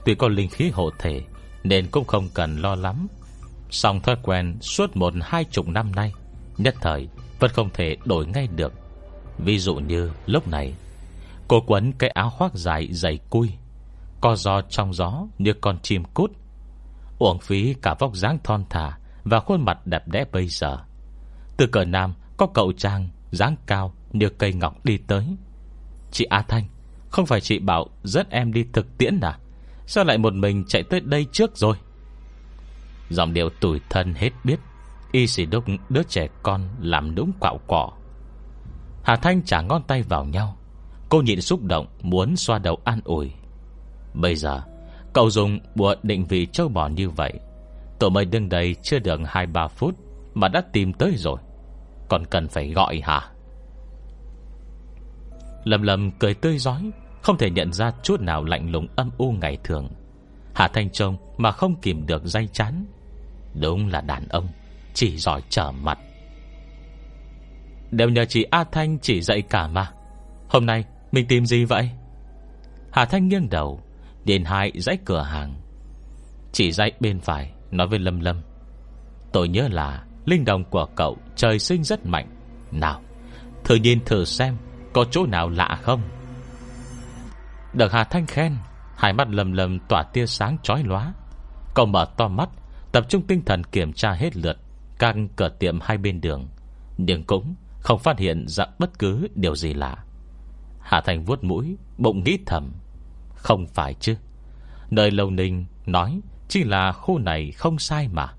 Tuy 0.05 0.15
có 0.15 0.27
linh 0.27 0.49
khí 0.49 0.69
hộ 0.69 0.89
thể, 0.99 1.21
Nên 1.63 1.87
cũng 1.91 2.05
không 2.05 2.29
cần 2.33 2.57
lo 2.57 2.75
lắm. 2.75 3.07
Xong 3.69 4.01
thói 4.01 4.15
quen 4.23 4.57
suốt 4.61 4.95
một 4.95 5.13
hai 5.21 5.43
chục 5.43 5.67
năm 5.67 5.91
nay, 5.95 6.13
Nhất 6.57 6.75
thời 6.81 7.07
Vẫn 7.39 7.51
không 7.51 7.69
thể 7.73 7.97
đổi 8.05 8.25
ngay 8.25 8.47
được. 8.55 8.73
Ví 9.37 9.59
dụ 9.59 9.75
như 9.75 10.11
lúc 10.25 10.47
này, 10.47 10.73
Cô 11.47 11.61
quấn 11.67 11.91
cái 11.91 12.09
áo 12.09 12.29
khoác 12.29 12.55
dài 12.55 12.87
dày 12.91 13.19
cui, 13.29 13.49
Co 14.21 14.35
giò 14.35 14.61
trong 14.61 14.93
gió 14.93 15.27
như 15.37 15.53
con 15.53 15.79
chim 15.81 16.03
cút, 16.03 16.31
Uổng 17.19 17.39
phí 17.39 17.73
cả 17.81 17.95
vóc 17.99 18.15
dáng 18.15 18.37
thon 18.43 18.63
thả 18.69 18.97
Và 19.23 19.39
khuôn 19.39 19.65
mặt 19.65 19.87
đẹp 19.87 20.07
đẽ 20.07 20.25
bây 20.31 20.47
giờ. 20.47 20.77
Từ 21.57 21.67
cờ 21.67 21.85
nam 21.85 22.13
có 22.37 22.47
cậu 22.53 22.71
trang 22.71 23.09
dáng 23.31 23.55
cao 23.65 23.93
như 24.13 24.29
cây 24.29 24.53
ngọc 24.53 24.85
đi 24.85 24.97
tới. 24.97 25.25
Chị 26.11 26.25
A 26.25 26.41
Thanh, 26.41 26.63
Không 27.09 27.25
phải 27.25 27.41
chị 27.41 27.59
bảo 27.59 27.87
dẫn 28.03 28.27
em 28.29 28.53
đi 28.53 28.65
thực 28.73 28.97
tiễn 28.97 29.19
à? 29.19 29.39
Sao 29.85 30.03
lại 30.03 30.17
một 30.17 30.33
mình 30.33 30.65
chạy 30.67 30.83
tới 30.83 30.99
đây 30.99 31.25
trước 31.31 31.57
rồi? 31.57 31.77
Giọng 33.09 33.33
điệu 33.33 33.49
tủi 33.49 33.81
thân 33.89 34.13
hết 34.13 34.29
biết, 34.43 34.59
Y 35.11 35.27
sĩ 35.27 35.45
đúc 35.45 35.63
đứa 35.89 36.03
trẻ 36.03 36.27
con 36.43 36.69
Làm 36.79 37.15
đúng 37.15 37.31
quạo 37.39 37.59
cỏ. 37.67 37.91
Hà 39.03 39.15
Thanh 39.15 39.41
trả 39.41 39.61
ngón 39.61 39.83
tay 39.87 40.01
vào 40.01 40.25
nhau. 40.25 40.57
Cô 41.09 41.21
nhịn 41.21 41.41
xúc 41.41 41.63
động, 41.63 41.87
Muốn 42.01 42.35
xoa 42.35 42.59
đầu 42.59 42.77
an 42.83 42.99
ủi. 43.03 43.31
Bây 44.13 44.35
giờ, 44.35 44.61
Cậu 45.13 45.29
dùng 45.29 45.59
bùa 45.75 45.95
định 46.03 46.25
vị 46.25 46.47
châu 46.51 46.67
bò 46.67 46.87
như 46.87 47.09
vậy. 47.09 47.33
Tổ 47.99 48.09
mây 48.09 48.25
đứng 48.25 48.49
đây 48.49 48.75
chưa 48.83 48.99
được 48.99 49.19
2-3 49.19 49.67
phút 49.67 49.95
Mà 50.33 50.47
đã 50.47 50.61
tìm 50.73 50.93
tới 50.93 51.13
rồi. 51.17 51.37
Còn 52.15 52.25
cần 52.25 52.47
phải 52.47 52.71
gọi 52.71 53.01
hả? 53.03 53.29
Lầm 55.63 55.81
lầm 55.81 56.11
cười 56.11 56.33
tươi 56.33 56.57
giói 56.57 56.91
Không 57.21 57.37
thể 57.37 57.49
nhận 57.49 57.73
ra 57.73 57.91
chút 58.03 58.21
nào 58.21 58.43
lạnh 58.43 58.71
lùng 58.71 58.87
âm 58.95 59.09
u 59.17 59.31
ngày 59.31 59.57
thường. 59.63 59.89
Hà 60.53 60.67
Thanh 60.67 60.89
Trông 60.89 61.17
mà 61.37 61.51
không 61.51 61.75
kìm 61.81 62.05
được 62.05 62.25
dây 62.25 62.47
chán. 62.53 62.85
Đúng 63.53 63.87
là 63.87 64.01
đàn 64.01 64.27
ông, 64.27 64.47
Chỉ 64.93 65.17
giỏi 65.17 65.41
trở 65.49 65.71
mặt. 65.71 65.99
Đều 67.91 68.09
nhờ 68.09 68.25
chị 68.25 68.43
A 68.43 68.63
Thanh 68.63 68.99
chỉ 68.99 69.21
dạy 69.21 69.41
cả 69.41 69.67
mà. 69.67 69.91
Hôm 70.49 70.65
nay, 70.65 70.85
mình 71.11 71.27
tìm 71.27 71.45
gì 71.45 71.65
vậy? 71.65 71.89
Hà 72.91 73.05
Thanh 73.05 73.27
nghiêng 73.27 73.49
đầu 73.49 73.81
Điền 74.25 74.43
hai 74.43 74.71
dãy 74.75 74.97
cửa 75.05 75.21
hàng. 75.21 75.55
Chỉ 76.51 76.71
dãy 76.71 76.91
bên 76.99 77.19
phải, 77.19 77.51
Nói 77.71 77.87
với 77.87 77.99
Lâm 77.99 78.19
Lâm. 78.19 78.41
Tôi 79.31 79.47
nhớ 79.49 79.67
là 79.71 80.04
Linh 80.25 80.45
đồng 80.45 80.63
của 80.63 80.85
cậu 80.95 81.17
trời 81.35 81.59
sinh 81.59 81.83
rất 81.83 82.05
mạnh. 82.05 82.27
Nào, 82.71 83.01
Thử 83.63 83.75
nhìn 83.75 84.05
thử 84.05 84.25
xem 84.25 84.57
Có 84.93 85.05
chỗ 85.11 85.25
nào 85.25 85.49
lạ 85.49 85.79
không? 85.81 86.01
Được 87.73 87.91
Hà 87.91 88.03
Thanh 88.03 88.25
khen, 88.25 88.55
Hai 88.97 89.13
mắt 89.13 89.29
lầm 89.29 89.51
lầm 89.51 89.79
tỏa 89.79 90.03
tia 90.13 90.25
sáng 90.25 90.57
chói 90.63 90.83
lóa. 90.83 91.13
Cậu 91.75 91.85
mở 91.85 92.05
to 92.17 92.27
mắt, 92.27 92.49
Tập 92.91 93.05
trung 93.09 93.21
tinh 93.27 93.41
thần 93.45 93.63
kiểm 93.63 93.93
tra 93.93 94.11
hết 94.11 94.35
lượt 94.37 94.57
Các 94.99 95.15
cửa 95.35 95.49
tiệm 95.59 95.79
hai 95.81 95.97
bên 95.97 96.21
đường. 96.21 96.47
Nhưng 96.97 97.23
cũng 97.23 97.55
không 97.79 97.99
phát 97.99 98.19
hiện 98.19 98.47
ra 98.47 98.65
bất 98.79 98.99
cứ 98.99 99.27
điều 99.35 99.55
gì 99.55 99.73
lạ. 99.73 99.97
Hà 100.79 101.01
Thành 101.01 101.23
vuốt 101.23 101.43
mũi, 101.43 101.77
Bụng 101.97 102.23
nghĩ 102.23 102.37
thầm. 102.45 102.71
Không 103.35 103.67
phải 103.67 103.93
chứ. 103.93 104.15
Nơi 104.89 105.11
Lâu 105.11 105.29
Ninh 105.29 105.65
nói 105.85 106.19
Chỉ 106.47 106.63
là 106.63 106.91
khu 106.91 107.19
này 107.19 107.51
không 107.51 107.79
sai 107.79 108.07
mà. 108.07 108.33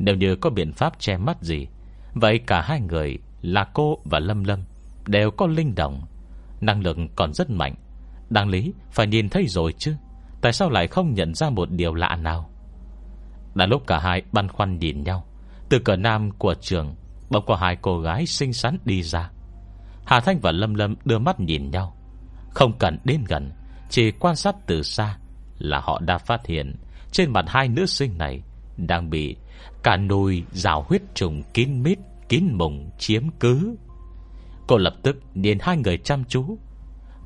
Nếu 0.00 0.14
như 0.16 0.36
có 0.36 0.50
biện 0.50 0.72
pháp 0.72 0.92
che 0.98 1.16
mắt 1.16 1.42
gì 1.42 1.66
Vậy 2.14 2.40
cả 2.46 2.60
hai 2.60 2.80
người 2.80 3.18
Là 3.42 3.64
cô 3.74 3.98
và 4.04 4.18
Lâm 4.18 4.44
Lâm 4.44 4.64
Đều 5.06 5.30
có 5.30 5.46
linh 5.46 5.74
động, 5.74 6.02
Năng 6.60 6.82
lực 6.82 6.96
còn 7.16 7.32
rất 7.34 7.50
mạnh. 7.50 7.74
Đáng 8.30 8.48
lý 8.48 8.72
phải 8.90 9.06
nhìn 9.06 9.28
thấy 9.28 9.46
rồi 9.46 9.74
chứ. 9.78 9.94
Tại 10.40 10.52
sao 10.52 10.70
lại 10.70 10.86
không 10.86 11.14
nhận 11.14 11.34
ra 11.34 11.50
một 11.50 11.70
điều 11.70 11.94
lạ 11.94 12.16
nào? 12.16 12.50
Đã 13.54 13.66
lúc 13.66 13.86
cả 13.86 13.98
hai 13.98 14.22
băn 14.32 14.48
khoăn 14.48 14.78
nhìn 14.78 15.02
nhau 15.02 15.26
Từ 15.68 15.78
cửa 15.84 15.96
nam 15.96 16.30
của 16.38 16.54
trường 16.54 16.94
Bỗng 17.30 17.44
có 17.46 17.56
hai 17.56 17.76
cô 17.82 18.00
gái 18.00 18.26
xinh 18.26 18.52
xắn 18.52 18.78
đi 18.84 19.02
ra. 19.02 19.30
Hà 20.06 20.20
Thanh 20.20 20.40
và 20.40 20.52
Lâm 20.52 20.74
Lâm 20.74 20.94
đưa 21.04 21.18
mắt 21.18 21.40
nhìn 21.40 21.70
nhau. 21.70 21.96
Không 22.50 22.78
cần 22.78 22.98
đến 23.04 23.24
gần 23.28 23.50
Chỉ 23.88 24.10
quan 24.10 24.36
sát 24.36 24.54
từ 24.66 24.82
xa 24.82 25.18
Là 25.58 25.80
họ 25.80 26.00
đã 26.00 26.18
phát 26.18 26.46
hiện 26.46 26.76
Trên 27.12 27.32
mặt 27.32 27.44
hai 27.48 27.68
nữ 27.68 27.86
sinh 27.86 28.18
này 28.18 28.42
Đang 28.76 29.10
bị 29.10 29.36
cả 29.82 29.96
nồi 29.96 30.44
rào 30.52 30.84
huyết 30.88 31.02
trùng 31.14 31.42
kín 31.54 31.82
mít, 31.82 31.98
Kín 32.28 32.44
mùng, 32.52 32.90
chiếm 32.98 33.22
cứ. 33.40 33.76
Cô 34.66 34.76
lập 34.76 34.94
tức 35.02 35.16
nhìn 35.34 35.58
hai 35.60 35.76
người 35.76 35.98
chăm 35.98 36.24
chú. 36.24 36.58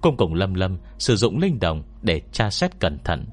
Cùng 0.00 0.16
cùng 0.16 0.34
Lâm 0.34 0.54
Lâm 0.54 0.78
sử 0.98 1.16
dụng 1.16 1.38
linh 1.38 1.58
đồng 1.60 1.82
Để 2.02 2.22
tra 2.32 2.50
xét 2.50 2.80
cẩn 2.80 2.98
thận. 3.04 3.26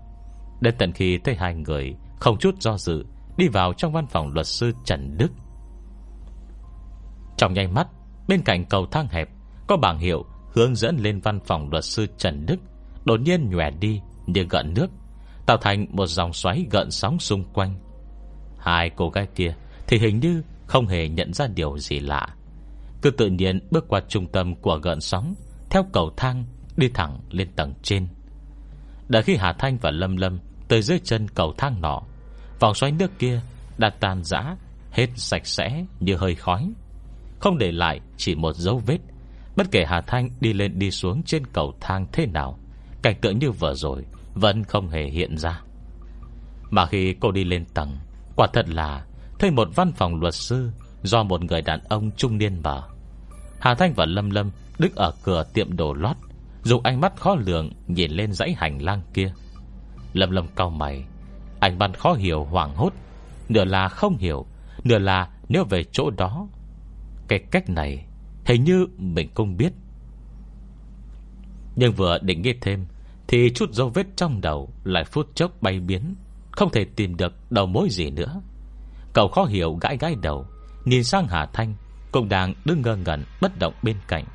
Đến 0.62 0.76
tận 0.78 0.92
khi 0.92 1.18
thấy 1.18 1.36
hai 1.36 1.56
người 1.56 1.96
Không 2.20 2.38
chút 2.40 2.56
do 2.62 2.78
dự 2.78 3.06
Đi 3.38 3.48
vào 3.48 3.74
trong 3.74 3.94
văn 3.94 4.08
phòng 4.08 4.34
luật 4.34 4.48
sư 4.48 4.72
Trần 4.86 5.18
Đức. 5.18 5.32
Trong 7.38 7.54
nháy 7.54 7.68
mắt, 7.68 7.88
Bên 8.28 8.42
cạnh 8.42 8.66
cầu 8.66 8.86
thang 8.86 9.08
hẹp, 9.08 9.30
Có 9.68 9.78
bảng 9.78 10.00
hiệu 10.00 10.26
hướng 10.54 10.76
dẫn 10.76 10.98
lên 10.98 11.20
văn 11.20 11.40
phòng 11.46 11.70
luật 11.72 11.84
sư 11.86 12.08
Trần 12.18 12.46
Đức, 12.46 12.58
Đột 13.06 13.20
nhiên 13.20 13.50
nhòe 13.50 13.72
đi 13.72 14.02
như 14.26 14.46
gợn 14.50 14.74
nước, 14.74 14.88
Tạo 15.46 15.58
thành 15.58 15.86
một 15.90 16.06
dòng 16.06 16.34
xoáy 16.34 16.66
gợn 16.72 16.92
sóng 16.92 17.20
xung 17.20 17.44
quanh. 17.54 17.76
Hai 18.62 18.90
cô 18.90 19.10
gái 19.10 19.28
kia 19.36 19.54
Thì 19.88 19.98
hình 19.98 20.20
như 20.20 20.42
không 20.68 20.88
hề 20.88 21.10
nhận 21.10 21.34
ra 21.34 21.48
điều 21.48 21.78
gì 21.78 22.00
lạ. 22.00 22.28
Cứ 23.02 23.12
tự 23.12 23.28
nhiên 23.28 23.60
bước 23.72 23.88
qua 23.88 24.02
trung 24.08 24.28
tâm 24.28 24.56
của 24.56 24.80
gợn 24.84 25.02
sóng, 25.02 25.36
Theo 25.70 25.86
cầu 25.94 26.12
thang 26.18 26.46
Đi 26.78 26.90
thẳng 26.94 27.20
lên 27.30 27.52
tầng 27.56 27.74
trên. 27.84 28.08
Đã 29.10 29.22
khi 29.22 29.36
Hà 29.36 29.54
Thanh 29.54 29.78
và 29.78 29.92
Lâm 29.92 30.18
Lâm 30.18 30.40
Tới 30.68 30.82
dưới 30.82 31.00
chân 31.00 31.28
cầu 31.28 31.54
thang 31.58 31.82
nọ, 31.82 32.02
Vòng 32.60 32.74
xoáy 32.76 32.92
nước 32.92 33.12
kia 33.20 33.42
đã 33.78 33.90
tan 33.90 34.24
rã, 34.24 34.56
Hết 34.92 35.08
sạch 35.16 35.48
sẽ 35.48 35.86
như 36.00 36.16
hơi 36.16 36.36
khói. 36.36 36.72
Không 37.40 37.58
để 37.58 37.72
lại 37.72 38.00
chỉ 38.18 38.36
một 38.36 38.56
dấu 38.56 38.82
vết, 38.86 38.98
Bất 39.56 39.68
kể 39.72 39.86
Hà 39.88 40.02
Thanh 40.02 40.30
đi 40.40 40.54
lên 40.54 40.80
đi 40.80 40.92
xuống 40.92 41.24
Trên 41.26 41.46
cầu 41.46 41.74
thang 41.80 42.08
thế 42.12 42.26
nào, 42.26 42.60
Cảnh 43.02 43.16
tượng 43.22 43.40
như 43.40 43.52
vừa 43.52 43.74
rồi 43.74 44.06
Vẫn 44.34 44.64
không 44.64 44.90
hề 44.90 45.04
hiện 45.04 45.38
ra. 45.38 45.62
Mà 46.70 46.86
khi 46.86 47.16
cô 47.20 47.32
đi 47.32 47.44
lên 47.44 47.66
tầng 47.66 47.98
Quả 48.36 48.48
thật 48.54 48.70
là 48.70 49.06
Thấy 49.40 49.52
một 49.52 49.68
văn 49.76 49.92
phòng 49.92 50.22
luật 50.22 50.34
sư 50.34 50.72
Do 51.04 51.24
một 51.24 51.44
người 51.44 51.62
đàn 51.62 51.80
ông 51.90 52.12
trung 52.18 52.38
niên 52.38 52.62
mở. 52.64 52.84
Hà 53.60 53.76
Thanh 53.76 53.94
và 53.94 54.06
Lâm 54.06 54.30
Lâm 54.30 54.52
Đứng 54.80 54.92
ở 54.96 55.14
cửa 55.24 55.44
tiệm 55.54 55.78
đồ 55.78 55.94
lót, 55.94 56.16
Dùng 56.64 56.84
ánh 56.84 57.02
mắt 57.02 57.16
khó 57.16 57.36
lường 57.36 57.70
Nhìn 57.88 58.12
lên 58.12 58.34
dãy 58.34 58.54
hành 58.58 58.82
lang 58.82 59.02
kia. 59.14 59.34
Lâm 60.14 60.32
lâm 60.32 60.48
cau 60.56 60.70
mày, 60.70 61.06
Ánh 61.60 61.80
mắt 61.80 62.00
khó 62.00 62.14
hiểu 62.14 62.44
hoảng 62.44 62.76
hốt, 62.76 62.94
Nửa 63.50 63.66
là 63.66 63.90
không 63.90 64.18
hiểu, 64.18 64.46
Nửa 64.84 65.00
là 65.00 65.30
nếu 65.50 65.64
về 65.64 65.84
chỗ 65.84 66.10
đó. 66.10 66.48
Cái 67.28 67.40
cách 67.52 67.70
này 67.70 68.06
Hình 68.46 68.64
như 68.64 68.88
mình 68.98 69.30
không 69.36 69.58
biết. 69.58 69.74
Nhưng 71.76 71.94
vừa 71.94 72.18
định 72.22 72.42
nghe 72.42 72.54
thêm 72.62 72.86
Thì 73.28 73.52
chút 73.56 73.74
dấu 73.74 73.90
vết 73.90 74.08
trong 74.16 74.42
đầu 74.42 74.70
Lại 74.84 75.04
phút 75.04 75.36
chốc 75.36 75.62
bay 75.62 75.80
biến. 75.80 76.16
Không 76.52 76.72
thể 76.72 76.86
tìm 76.96 77.18
được 77.18 77.34
đầu 77.52 77.66
mối 77.66 77.90
gì 77.90 78.12
nữa. 78.12 78.42
Cậu 79.14 79.28
khó 79.28 79.44
hiểu 79.44 79.78
gãi 79.82 79.98
gãi 79.98 80.16
đầu, 80.22 80.46
Nhìn 80.86 81.04
sang 81.04 81.28
Hà 81.28 81.46
Thanh, 81.46 81.76
Cũng 82.12 82.30
đang 82.30 82.54
đứng 82.66 82.82
ngơ 82.82 82.96
ngẩn, 82.96 83.24
bất 83.42 83.60
động 83.60 83.74
bên 83.84 83.98
cạnh. 84.08 84.26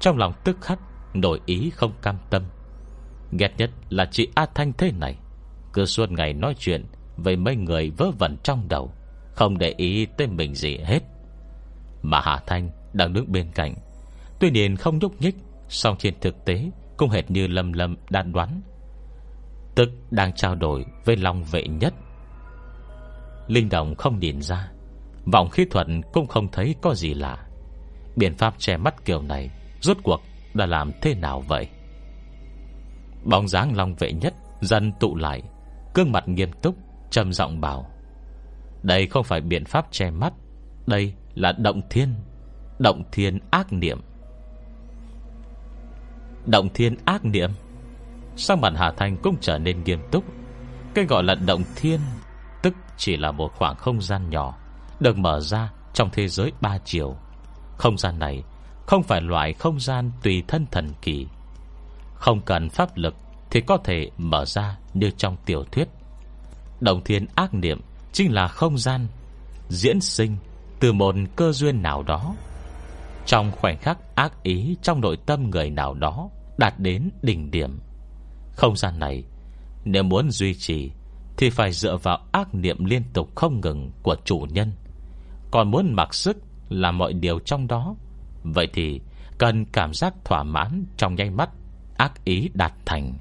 Trong 0.00 0.18
lòng 0.18 0.32
tức 0.44 0.56
khắc 0.60 0.78
Nổi 1.14 1.40
ý 1.46 1.70
không 1.70 1.92
cam 2.02 2.16
tâm. 2.30 2.42
Ghét 3.38 3.54
nhất 3.58 3.70
là 3.88 4.06
chị 4.10 4.28
A 4.34 4.46
Thanh 4.54 4.72
thế 4.72 4.92
này. 4.92 5.16
Cứ 5.72 5.84
suốt 5.84 6.10
ngày 6.10 6.32
nói 6.32 6.54
chuyện 6.58 6.84
Với 7.16 7.36
mấy 7.36 7.56
người 7.56 7.90
vớ 7.90 8.10
vẩn 8.18 8.36
trong 8.42 8.68
đầu, 8.68 8.92
Không 9.34 9.58
để 9.58 9.74
ý 9.76 10.06
tới 10.06 10.26
mình 10.26 10.54
gì 10.54 10.78
hết. 10.78 11.00
Mà 12.02 12.20
Hà 12.20 12.40
Thanh 12.46 12.70
đang 12.92 13.12
đứng 13.12 13.32
bên 13.32 13.50
cạnh. 13.54 13.74
Tuy 14.40 14.50
nhiên 14.50 14.76
không 14.76 14.98
nhúc 14.98 15.20
nhích, 15.20 15.36
song 15.68 15.96
trên 15.98 16.14
thực 16.20 16.44
tế 16.44 16.70
Cũng 16.96 17.10
hệt 17.10 17.30
như 17.30 17.46
lâm 17.46 17.72
lâm 17.72 17.96
đan 18.10 18.32
đoán. 18.32 18.62
Tức 19.76 19.90
đang 20.10 20.32
trao 20.32 20.54
đổi 20.54 20.84
Với 21.04 21.16
Long 21.16 21.44
vệ 21.44 21.62
nhất. 21.62 21.94
Linh 23.46 23.68
Đồng 23.68 23.94
không 23.94 24.18
nhìn 24.18 24.42
ra, 24.42 24.70
Vọng 25.32 25.50
khí 25.50 25.64
thuật 25.70 25.86
cũng 26.12 26.26
không 26.26 26.48
thấy 26.52 26.74
có 26.82 26.94
gì 26.94 27.14
lạ. 27.14 27.46
Biện 28.16 28.34
pháp 28.34 28.54
che 28.58 28.76
mắt 28.76 29.04
kiểu 29.04 29.22
này 29.22 29.50
Rốt 29.80 29.96
cuộc 30.02 30.20
đã 30.54 30.66
làm 30.66 30.92
thế 31.02 31.14
nào 31.14 31.40
vậy? 31.40 31.68
Bóng 33.24 33.48
dáng 33.48 33.76
Long 33.76 33.94
vệ 33.94 34.12
nhất 34.12 34.34
Dần 34.60 34.92
tụ 35.00 35.16
lại 35.16 35.42
Cương 35.94 36.12
mặt 36.12 36.28
nghiêm 36.28 36.52
túc, 36.62 36.76
trầm 37.10 37.32
giọng 37.32 37.60
bảo, 37.60 37.90
Đây 38.82 39.06
không 39.06 39.24
phải 39.24 39.40
biện 39.40 39.64
pháp 39.64 39.86
che 39.90 40.10
mắt, 40.10 40.32
Đây 40.86 41.14
là 41.34 41.52
động 41.52 41.80
thiên 41.90 42.14
Động 42.78 43.02
thiên 43.12 43.38
ác 43.50 43.72
niệm. 43.72 44.00
Động 46.46 46.68
thiên 46.74 46.96
ác 47.04 47.24
niệm? 47.24 47.50
Sang 48.36 48.60
mặt 48.60 48.72
Hà 48.76 48.92
Thanh 48.96 49.16
cũng 49.16 49.36
trở 49.40 49.58
nên 49.58 49.84
nghiêm 49.84 49.98
túc? 50.10 50.24
Cái 50.94 51.04
gọi 51.04 51.22
là 51.22 51.34
động 51.34 51.62
thiên, 51.76 52.00
Tức 52.62 52.74
chỉ 52.96 53.16
là 53.16 53.32
một 53.32 53.52
khoảng 53.56 53.76
không 53.76 54.02
gian 54.02 54.30
nhỏ, 54.30 54.56
Được 55.00 55.18
mở 55.18 55.40
ra 55.40 55.72
trong 55.94 56.10
thế 56.12 56.28
giới 56.28 56.52
ba 56.60 56.78
chiều. 56.84 57.16
Không 57.76 57.98
gian 57.98 58.18
này 58.18 58.42
Không 58.86 59.02
phải 59.02 59.20
loại 59.20 59.52
không 59.52 59.80
gian 59.80 60.10
tùy 60.22 60.42
thân 60.48 60.66
thần 60.70 60.88
kỳ. 61.02 61.26
Không 62.14 62.40
cần 62.40 62.70
pháp 62.70 62.96
lực 62.96 63.14
Thì 63.50 63.60
có 63.60 63.76
thể 63.84 64.10
mở 64.18 64.44
ra 64.44 64.78
như 64.94 65.10
trong 65.10 65.36
tiểu 65.46 65.64
thuyết. 65.72 65.88
Động 66.80 67.00
thiên 67.04 67.26
ác 67.34 67.54
niệm 67.54 67.80
Chính 68.12 68.34
là 68.34 68.48
không 68.48 68.78
gian 68.78 69.06
Diễn 69.68 70.00
sinh 70.00 70.36
từ 70.80 70.92
một 70.92 71.14
cơ 71.36 71.52
duyên 71.52 71.82
nào 71.82 72.02
đó. 72.02 72.34
Trong 73.26 73.52
khoảnh 73.52 73.78
khắc 73.78 73.98
ác 74.14 74.42
ý 74.42 74.76
Trong 74.82 75.00
nội 75.00 75.16
tâm 75.26 75.50
người 75.50 75.70
nào 75.70 75.94
đó 75.94 76.28
Đạt 76.58 76.74
đến 76.78 77.10
đỉnh 77.22 77.50
điểm 77.50 77.78
không 78.56 78.76
gian 78.76 78.98
này, 78.98 79.24
Nếu 79.84 80.02
muốn 80.02 80.30
duy 80.30 80.54
trì, 80.54 80.90
Thì 81.36 81.50
phải 81.50 81.72
dựa 81.72 81.96
vào 81.96 82.18
ác 82.32 82.54
niệm 82.54 82.84
liên 82.84 83.02
tục 83.12 83.34
không 83.34 83.60
ngừng 83.60 83.90
Của 84.02 84.16
chủ 84.24 84.46
nhân. 84.50 84.72
Còn 85.50 85.70
muốn 85.70 85.92
mặc 85.92 86.14
sức 86.14 86.36
Làm 86.68 86.98
mọi 86.98 87.12
điều 87.12 87.38
trong 87.38 87.66
đó. 87.66 87.96
Vậy 88.42 88.68
thì 88.72 89.00
cần 89.38 89.64
cảm 89.64 89.94
giác 89.94 90.14
thỏa 90.24 90.42
mãn 90.42 90.84
Trong 90.96 91.14
nháy 91.14 91.30
mắt, 91.30 91.50
Ác 91.96 92.24
ý 92.24 92.50
đạt 92.54 92.72
thành. 92.86 93.14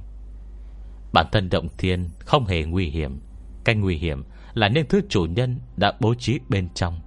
Bản 1.14 1.26
thân 1.32 1.50
động 1.50 1.68
thiên 1.78 2.10
không 2.20 2.46
hề 2.46 2.64
nguy 2.64 2.86
hiểm. 2.86 3.20
Cái 3.64 3.76
nguy 3.76 3.96
hiểm 3.96 4.24
là 4.54 4.68
những 4.68 4.86
thứ 4.90 5.02
chủ 5.10 5.26
nhân 5.26 5.60
Đã 5.78 5.94
bố 6.00 6.14
trí 6.16 6.40
bên 6.50 6.70
trong. 6.74 7.00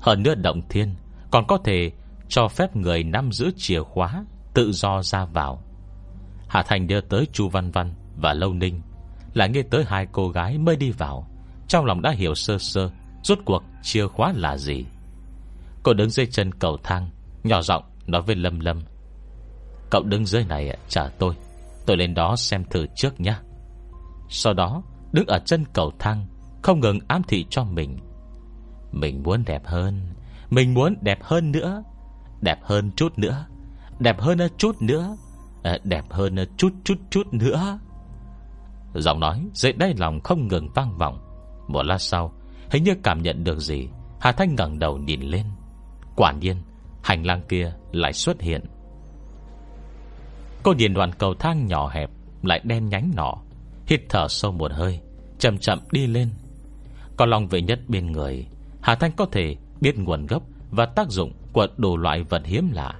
Hơn 0.00 0.22
nữa 0.22 0.34
động 0.34 0.62
thiên 0.68 0.94
Còn 1.30 1.46
có 1.46 1.58
thể 1.64 1.92
cho 2.28 2.48
phép 2.48 2.76
người 2.76 3.04
nắm 3.04 3.32
giữ 3.32 3.50
chìa 3.56 3.82
khóa 3.82 4.24
Tự 4.54 4.72
do 4.72 5.02
ra 5.02 5.24
vào. 5.24 5.62
Hạ 6.50 6.62
Thành 6.62 6.86
đưa 6.86 7.00
tới 7.00 7.26
Chu 7.32 7.48
Văn 7.48 7.70
Văn 7.70 7.94
Và 8.16 8.32
Lâu 8.32 8.52
Ninh 8.52 8.80
Là 9.34 9.46
nghe 9.46 9.62
tới 9.62 9.84
hai 9.86 10.06
cô 10.12 10.28
gái 10.28 10.58
mới 10.58 10.76
đi 10.76 10.90
vào. 10.90 11.30
Trong 11.68 11.84
lòng 11.84 12.02
đã 12.02 12.10
hiểu 12.10 12.34
sơ 12.34 12.58
sơ, 12.58 12.90
Rốt 13.22 13.38
cuộc 13.44 13.62
chìa 13.82 14.06
khóa 14.06 14.32
là 14.36 14.56
gì. 14.56 14.84
Cô 15.82 15.92
đứng 15.92 16.10
dưới 16.10 16.26
chân 16.26 16.54
cầu 16.54 16.78
thang, 16.82 17.10
Nhỏ 17.44 17.62
giọng 17.62 17.84
nói 18.06 18.22
với 18.22 18.36
Lâm 18.36 18.60
Lâm. 18.60 18.82
Cậu 19.90 20.02
đứng 20.02 20.26
dưới 20.26 20.44
này 20.44 20.76
trả 20.88 21.08
tôi. 21.08 21.34
Tôi 21.86 21.96
lên 21.96 22.14
đó 22.14 22.36
xem 22.36 22.64
thử 22.64 22.86
trước 22.96 23.20
nhé 23.20 23.36
Sau 24.28 24.54
đó, 24.54 24.82
Đứng 25.12 25.26
ở 25.26 25.38
chân 25.38 25.64
cầu 25.72 25.92
thang, 25.98 26.26
Không 26.62 26.80
ngừng 26.80 26.98
ám 27.08 27.22
thị 27.28 27.46
cho 27.50 27.64
mình. 27.64 27.98
Mình 28.92 29.22
muốn 29.22 29.44
đẹp 29.46 29.62
hơn, 29.66 30.14
Mình 30.50 30.74
muốn 30.74 30.94
đẹp 31.00 31.18
hơn 31.22 31.52
nữa, 31.52 31.82
Đẹp 32.40 32.58
hơn 32.62 32.90
chút 32.96 33.18
nữa, 33.18 33.46
Đẹp 33.98 34.20
hơn 34.20 34.38
chút 34.58 34.82
nữa. 34.82 35.16
Ờ, 35.62 35.78
đẹp 35.84 36.04
hơn 36.10 36.36
ờ, 36.36 36.44
chút 36.56 36.72
chút 36.84 36.98
chút 37.10 37.34
nữa. 37.34 37.78
Giọng 38.94 39.20
nói 39.20 39.44
dậy 39.54 39.72
đáy 39.72 39.94
lòng 39.98 40.20
không 40.20 40.48
ngừng 40.48 40.68
vang 40.74 40.98
vọng. 40.98 41.18
Một 41.68 41.82
lát 41.82 41.98
sau, 41.98 42.32
Hình 42.70 42.84
như 42.84 42.94
cảm 43.02 43.22
nhận 43.22 43.44
được 43.44 43.58
gì, 43.58 43.88
Hà 44.20 44.32
Thanh 44.32 44.54
ngẩng 44.54 44.78
đầu 44.78 44.98
nhìn 44.98 45.20
lên. 45.20 45.46
Quả 46.16 46.32
nhiên, 46.32 46.56
Hành 47.02 47.26
lang 47.26 47.42
kia 47.48 47.72
lại 47.92 48.12
xuất 48.12 48.40
hiện. 48.40 48.64
Cô 50.62 50.72
nhìn 50.72 50.94
đoàn 50.94 51.10
cầu 51.18 51.34
thang 51.34 51.66
nhỏ 51.66 51.88
hẹp, 51.88 52.10
Lại 52.42 52.60
đen 52.64 52.88
nhánh 52.88 53.10
nọ, 53.16 53.34
Hít 53.86 54.00
thở 54.08 54.28
sâu 54.28 54.52
một 54.52 54.72
hơi, 54.72 55.00
Chậm 55.38 55.58
chậm 55.58 55.78
đi 55.92 56.06
lên. 56.06 56.30
Có 57.16 57.26
lòng 57.26 57.48
vệ 57.48 57.62
nhất 57.62 57.80
bên 57.88 58.12
người, 58.12 58.46
Hà 58.82 58.94
Thanh 58.94 59.12
có 59.12 59.26
thể 59.32 59.56
biết 59.80 59.98
nguồn 59.98 60.26
gốc 60.26 60.42
Và 60.70 60.86
tác 60.86 61.08
dụng 61.08 61.32
của 61.52 61.66
đồ 61.76 61.96
loại 61.96 62.22
vật 62.22 62.42
hiếm 62.44 62.70
lạ. 62.72 62.94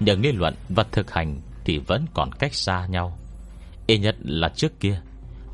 Nhờ 0.00 0.14
lý 0.14 0.32
luận 0.32 0.54
và 0.68 0.84
thực 0.92 1.10
hành 1.10 1.40
thì 1.70 1.78
vẫn 1.78 2.06
còn 2.14 2.32
cách 2.32 2.54
xa 2.54 2.86
nhau. 2.86 3.18
Ý 3.86 3.98
nhất 3.98 4.16
là 4.20 4.48
trước 4.48 4.80
kia, 4.80 5.00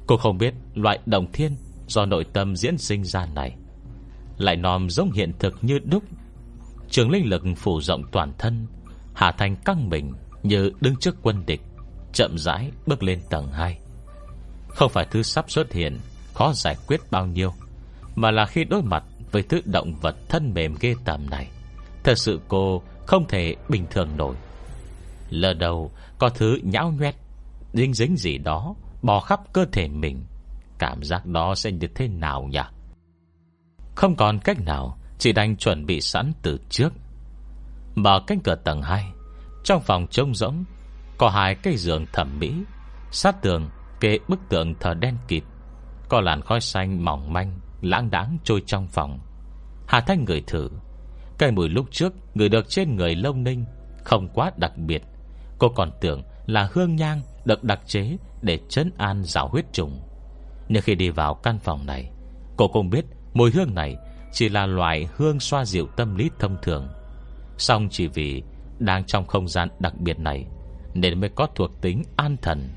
Cô 0.07 0.17
không 0.17 0.39
biết 0.39 0.55
loại 0.75 0.99
đồng 1.07 1.33
thiên 1.33 1.57
Do 1.87 2.07
nội 2.07 2.25
tâm 2.25 2.57
diễn 2.57 2.79
sinh 2.79 3.05
ra 3.05 3.27
này. 3.27 3.57
Lại 4.39 4.57
nòm 4.57 4.91
giống 4.91 5.13
hiện 5.13 5.33
thực 5.39 5.65
như 5.65 5.79
đúc. 5.79 6.03
Trường 6.91 7.11
linh 7.11 7.29
lực 7.29 7.43
phủ 7.57 7.81
rộng 7.81 8.03
toàn 8.13 8.33
thân, 8.39 8.67
Hà 9.15 9.33
Thanh 9.33 9.57
căng 9.57 9.89
mình 9.89 10.13
Như 10.43 10.71
đứng 10.81 10.97
trước 10.97 11.17
quân 11.23 11.43
địch, 11.47 11.61
Chậm 12.13 12.39
rãi 12.39 12.71
bước 12.87 13.03
lên 13.03 13.21
tầng 13.31 13.49
2 13.53 13.79
Không 14.69 14.91
phải 14.91 15.07
thứ 15.11 15.23
sắp 15.23 15.51
xuất 15.51 15.73
hiện 15.73 15.99
Khó 16.35 16.53
giải 16.53 16.77
quyết 16.87 17.01
bao 17.11 17.27
nhiêu, 17.27 17.53
Mà 18.15 18.31
là 18.31 18.47
khi 18.47 18.65
đối 18.65 18.83
mặt 18.83 19.05
với 19.33 19.43
thứ 19.43 19.61
động 19.65 19.95
vật 20.01 20.17
thân 20.29 20.55
mềm 20.55 20.75
ghê 20.81 20.95
tầm 21.05 21.31
này, 21.31 21.49
Thật 22.05 22.19
sự 22.19 22.41
cô 22.49 22.83
không 23.07 23.29
thể 23.29 23.55
bình 23.69 23.87
thường 23.91 24.17
nổi. 24.17 24.35
Lờ 25.31 25.55
đầu 25.55 25.91
có 26.19 26.29
thứ 26.29 26.59
nhão 26.63 26.91
nhoét, 26.91 27.15
Dính 27.73 27.95
dính 27.95 28.17
gì 28.17 28.39
đó, 28.39 28.75
Bò 29.03 29.21
khắp 29.21 29.41
cơ 29.53 29.65
thể 29.73 29.89
mình. 29.89 30.25
Cảm 30.79 31.03
giác 31.03 31.27
đó 31.27 31.55
sẽ 31.55 31.73
như 31.73 31.87
thế 31.95 32.09
nào 32.09 32.43
nhỉ? 32.43 32.61
Không 33.95 34.17
còn 34.17 34.39
cách 34.39 34.61
nào 34.61 34.99
Chỉ 35.19 35.33
đành 35.33 35.57
chuẩn 35.57 35.87
bị 35.87 36.01
sẵn 36.01 36.33
từ 36.43 36.59
trước. 36.71 36.93
Mở 37.95 38.21
cánh 38.27 38.41
cửa 38.41 38.55
tầng 38.55 38.83
2 38.83 39.13
Trong 39.65 39.83
phòng 39.83 40.07
trông 40.11 40.35
rỗng, 40.35 40.65
Có 41.19 41.29
hai 41.29 41.55
cây 41.55 41.77
giường 41.77 42.07
thẩm 42.13 42.39
mỹ. 42.39 42.55
Sát 43.11 43.43
tường, 43.43 43.71
kê 44.01 44.19
bức 44.29 44.41
tượng 44.49 44.75
thờ 44.75 44.95
đen 44.95 45.17
kịt. 45.29 45.43
Có 46.09 46.21
làn 46.21 46.43
khói 46.43 46.61
xanh 46.61 47.05
mỏng 47.05 47.33
manh, 47.33 47.61
Lãng 47.81 48.11
đáng 48.11 48.39
trôi 48.45 48.63
trong 48.67 48.89
phòng. 48.89 49.19
Hà 49.87 50.01
Thanh 50.01 50.25
người 50.25 50.43
thử. 50.47 50.71
Cây 51.39 51.51
mùi 51.51 51.69
lúc 51.69 51.87
trước 51.91 52.13
người 52.35 52.49
được 52.49 52.69
trên 52.69 52.97
người 52.97 53.15
lông 53.15 53.45
ninh 53.45 53.65
Không 54.05 54.29
quá 54.29 54.51
đặc 54.57 54.79
biệt. 54.79 55.03
Cô 55.59 55.69
còn 55.69 55.91
tưởng 56.01 56.23
là 56.47 56.69
hương 56.73 56.97
nhang 56.97 57.23
Được 57.45 57.65
đặc 57.65 57.81
chế 57.87 58.17
để 58.43 58.59
chấn 58.69 58.91
an 58.99 59.25
rào 59.25 59.49
huyết 59.49 59.73
trùng. 59.73 60.01
Nhưng 60.69 60.83
khi 60.83 60.95
đi 60.95 61.11
vào 61.11 61.35
căn 61.35 61.59
phòng 61.59 61.87
này, 61.87 62.11
Cô 62.57 62.69
cũng 62.69 62.91
biết 62.91 63.05
mùi 63.35 63.51
hương 63.51 63.75
này 63.75 63.97
Chỉ 64.33 64.49
là 64.49 64.67
loại 64.67 65.09
hương 65.17 65.41
xoa 65.41 65.65
dịu 65.65 65.87
tâm 65.97 66.17
lý 66.17 66.31
thông 66.39 66.57
thường. 66.63 66.89
Xong 67.59 67.89
chỉ 67.91 68.07
vì 68.07 68.43
Đang 68.79 69.05
trong 69.05 69.27
không 69.27 69.49
gian 69.49 69.69
đặc 69.79 69.95
biệt 70.01 70.19
này 70.19 70.47
Nên 70.95 71.21
mới 71.21 71.31
có 71.35 71.47
thuộc 71.55 71.71
tính 71.81 72.03
an 72.17 72.37
thần. 72.43 72.69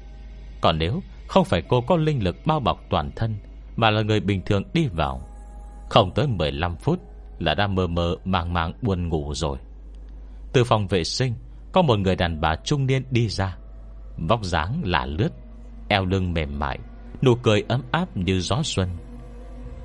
Còn 0.62 0.78
nếu 0.80 1.02
không 1.28 1.46
phải 1.46 1.62
cô 1.70 1.82
có 1.82 1.98
linh 1.98 2.24
lực 2.24 2.36
bao 2.46 2.60
bọc 2.60 2.80
toàn 2.90 3.12
thân 3.16 3.36
Mà 3.76 3.90
là 3.90 4.02
người 4.02 4.20
bình 4.20 4.42
thường 4.46 4.64
đi 4.74 4.88
vào, 4.88 5.22
Không 5.90 6.12
tới 6.16 6.28
15 6.28 6.76
phút 6.76 7.00
Là 7.40 7.56
đã 7.56 7.68
mơ 7.68 7.88
mơ 7.88 8.16
màng 8.26 8.54
màng 8.54 8.74
buồn 8.82 9.10
ngủ 9.10 9.34
rồi. 9.34 9.58
Từ 10.54 10.64
phòng 10.64 10.88
vệ 10.88 11.04
sinh 11.04 11.34
có 11.72 11.82
một 11.82 12.00
người 12.00 12.16
đàn 12.16 12.42
bà 12.42 12.56
trung 12.56 12.86
niên 12.86 13.04
đi 13.12 13.30
ra, 13.30 13.58
Vóc 14.18 14.44
dáng 14.44 14.82
lạ 14.86 15.06
lướt, 15.06 15.30
Eo 15.88 16.06
lưng 16.06 16.34
mềm 16.34 16.60
mại, 16.60 16.80
Nụ 17.22 17.36
cười 17.36 17.64
ấm 17.68 17.82
áp 17.92 18.18
như 18.18 18.40
gió 18.40 18.62
xuân. 18.64 18.90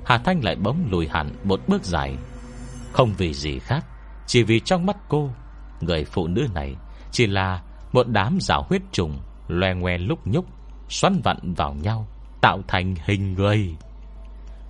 Hà 0.05 0.17
Thanh 0.17 0.43
lại 0.43 0.55
bỗng 0.55 0.87
lùi 0.89 1.07
hẳn 1.07 1.31
một 1.43 1.59
bước 1.67 1.83
dài. 1.83 2.15
Không 2.91 3.13
vì 3.17 3.33
gì 3.33 3.59
khác, 3.59 3.85
Chỉ 4.27 4.43
vì 4.43 4.59
trong 4.59 4.85
mắt 4.85 4.97
cô, 5.09 5.29
Người 5.81 6.05
phụ 6.05 6.27
nữ 6.27 6.47
này 6.53 6.75
Chỉ 7.11 7.27
là 7.27 7.61
một 7.91 8.07
đám 8.07 8.37
rào 8.41 8.65
huyết 8.69 8.81
trùng 8.91 9.19
Loe 9.47 9.73
ngoe 9.73 9.97
lúc 9.97 10.27
nhúc, 10.27 10.45
Xoắn 10.89 11.21
vặn 11.23 11.53
vào 11.53 11.73
nhau, 11.73 12.07
Tạo 12.41 12.61
thành 12.67 12.95
hình 13.05 13.33
người. 13.33 13.75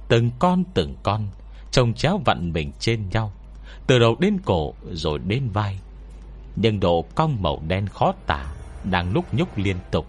Từng 0.08 0.32
con 0.40 0.64
từng 0.74 0.96
con 1.04 1.28
Trông 1.72 1.94
chéo 1.94 2.22
vặn 2.26 2.54
mình 2.54 2.72
trên 2.80 3.10
nhau, 3.10 3.34
Từ 3.88 4.00
đầu 4.00 4.16
đến 4.20 4.38
cổ 4.46 4.74
rồi 4.92 5.20
đến 5.20 5.50
vai 5.50 5.80
nhưng 6.56 6.80
độ 6.80 7.06
cong 7.16 7.42
màu 7.42 7.62
đen 7.68 7.88
khó 7.88 8.14
tả 8.28 8.46
Đang 8.84 9.14
lúc 9.14 9.34
nhúc 9.34 9.58
liên 9.58 9.78
tục. 9.92 10.06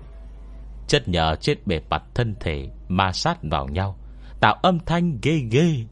Chất 0.86 1.08
nhờ 1.08 1.36
trên 1.40 1.58
bề 1.66 1.80
mặt 1.90 2.02
thân 2.14 2.34
thể 2.40 2.68
Ma 2.88 3.12
sát 3.12 3.38
vào 3.42 3.68
nhau, 3.68 3.96
Tạo 4.40 4.54
âm 4.62 4.78
thanh 4.86 5.18
ghê 5.22 5.38
ghê. 5.50 5.84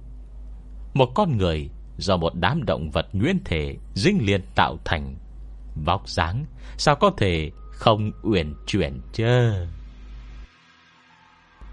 Một 0.94 1.08
con 1.14 1.36
người 1.36 1.70
Do 1.98 2.16
một 2.16 2.34
đám 2.34 2.64
động 2.64 2.90
vật 2.90 3.06
nhuyễn 3.12 3.44
thể 3.44 3.76
Dính 3.94 4.26
liền 4.26 4.42
tạo 4.54 4.78
thành, 4.84 5.16
Vóc 5.84 6.08
dáng 6.08 6.44
Sao 6.76 6.96
có 6.96 7.10
thể 7.16 7.50
không 7.70 8.10
uyển 8.22 8.54
chuyển 8.66 9.00
chứ? 9.12 9.52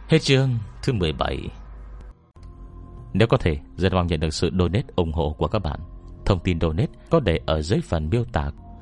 Hết 0.07 0.19
chương 0.19 0.49
thứ 0.84 0.93
17 0.93 1.38
Nếu 3.13 3.27
có 3.27 3.38
thể 3.38 3.57
Rất 3.77 3.93
mong 3.93 4.07
nhận 4.07 4.19
được 4.19 4.34
sự 4.34 4.51
donate 4.59 4.88
ủng 4.95 5.13
hộ 5.13 5.36
của 5.38 5.47
các 5.47 5.59
bạn. 5.59 5.79
Thông 6.25 6.39
tin 6.39 6.59
donate 6.59 6.91
có 7.09 7.19
để 7.19 7.39
ở 7.45 7.61
dưới 7.61 7.82
phần 7.82 8.09
miêu 8.09 8.23
tả. 8.23 8.51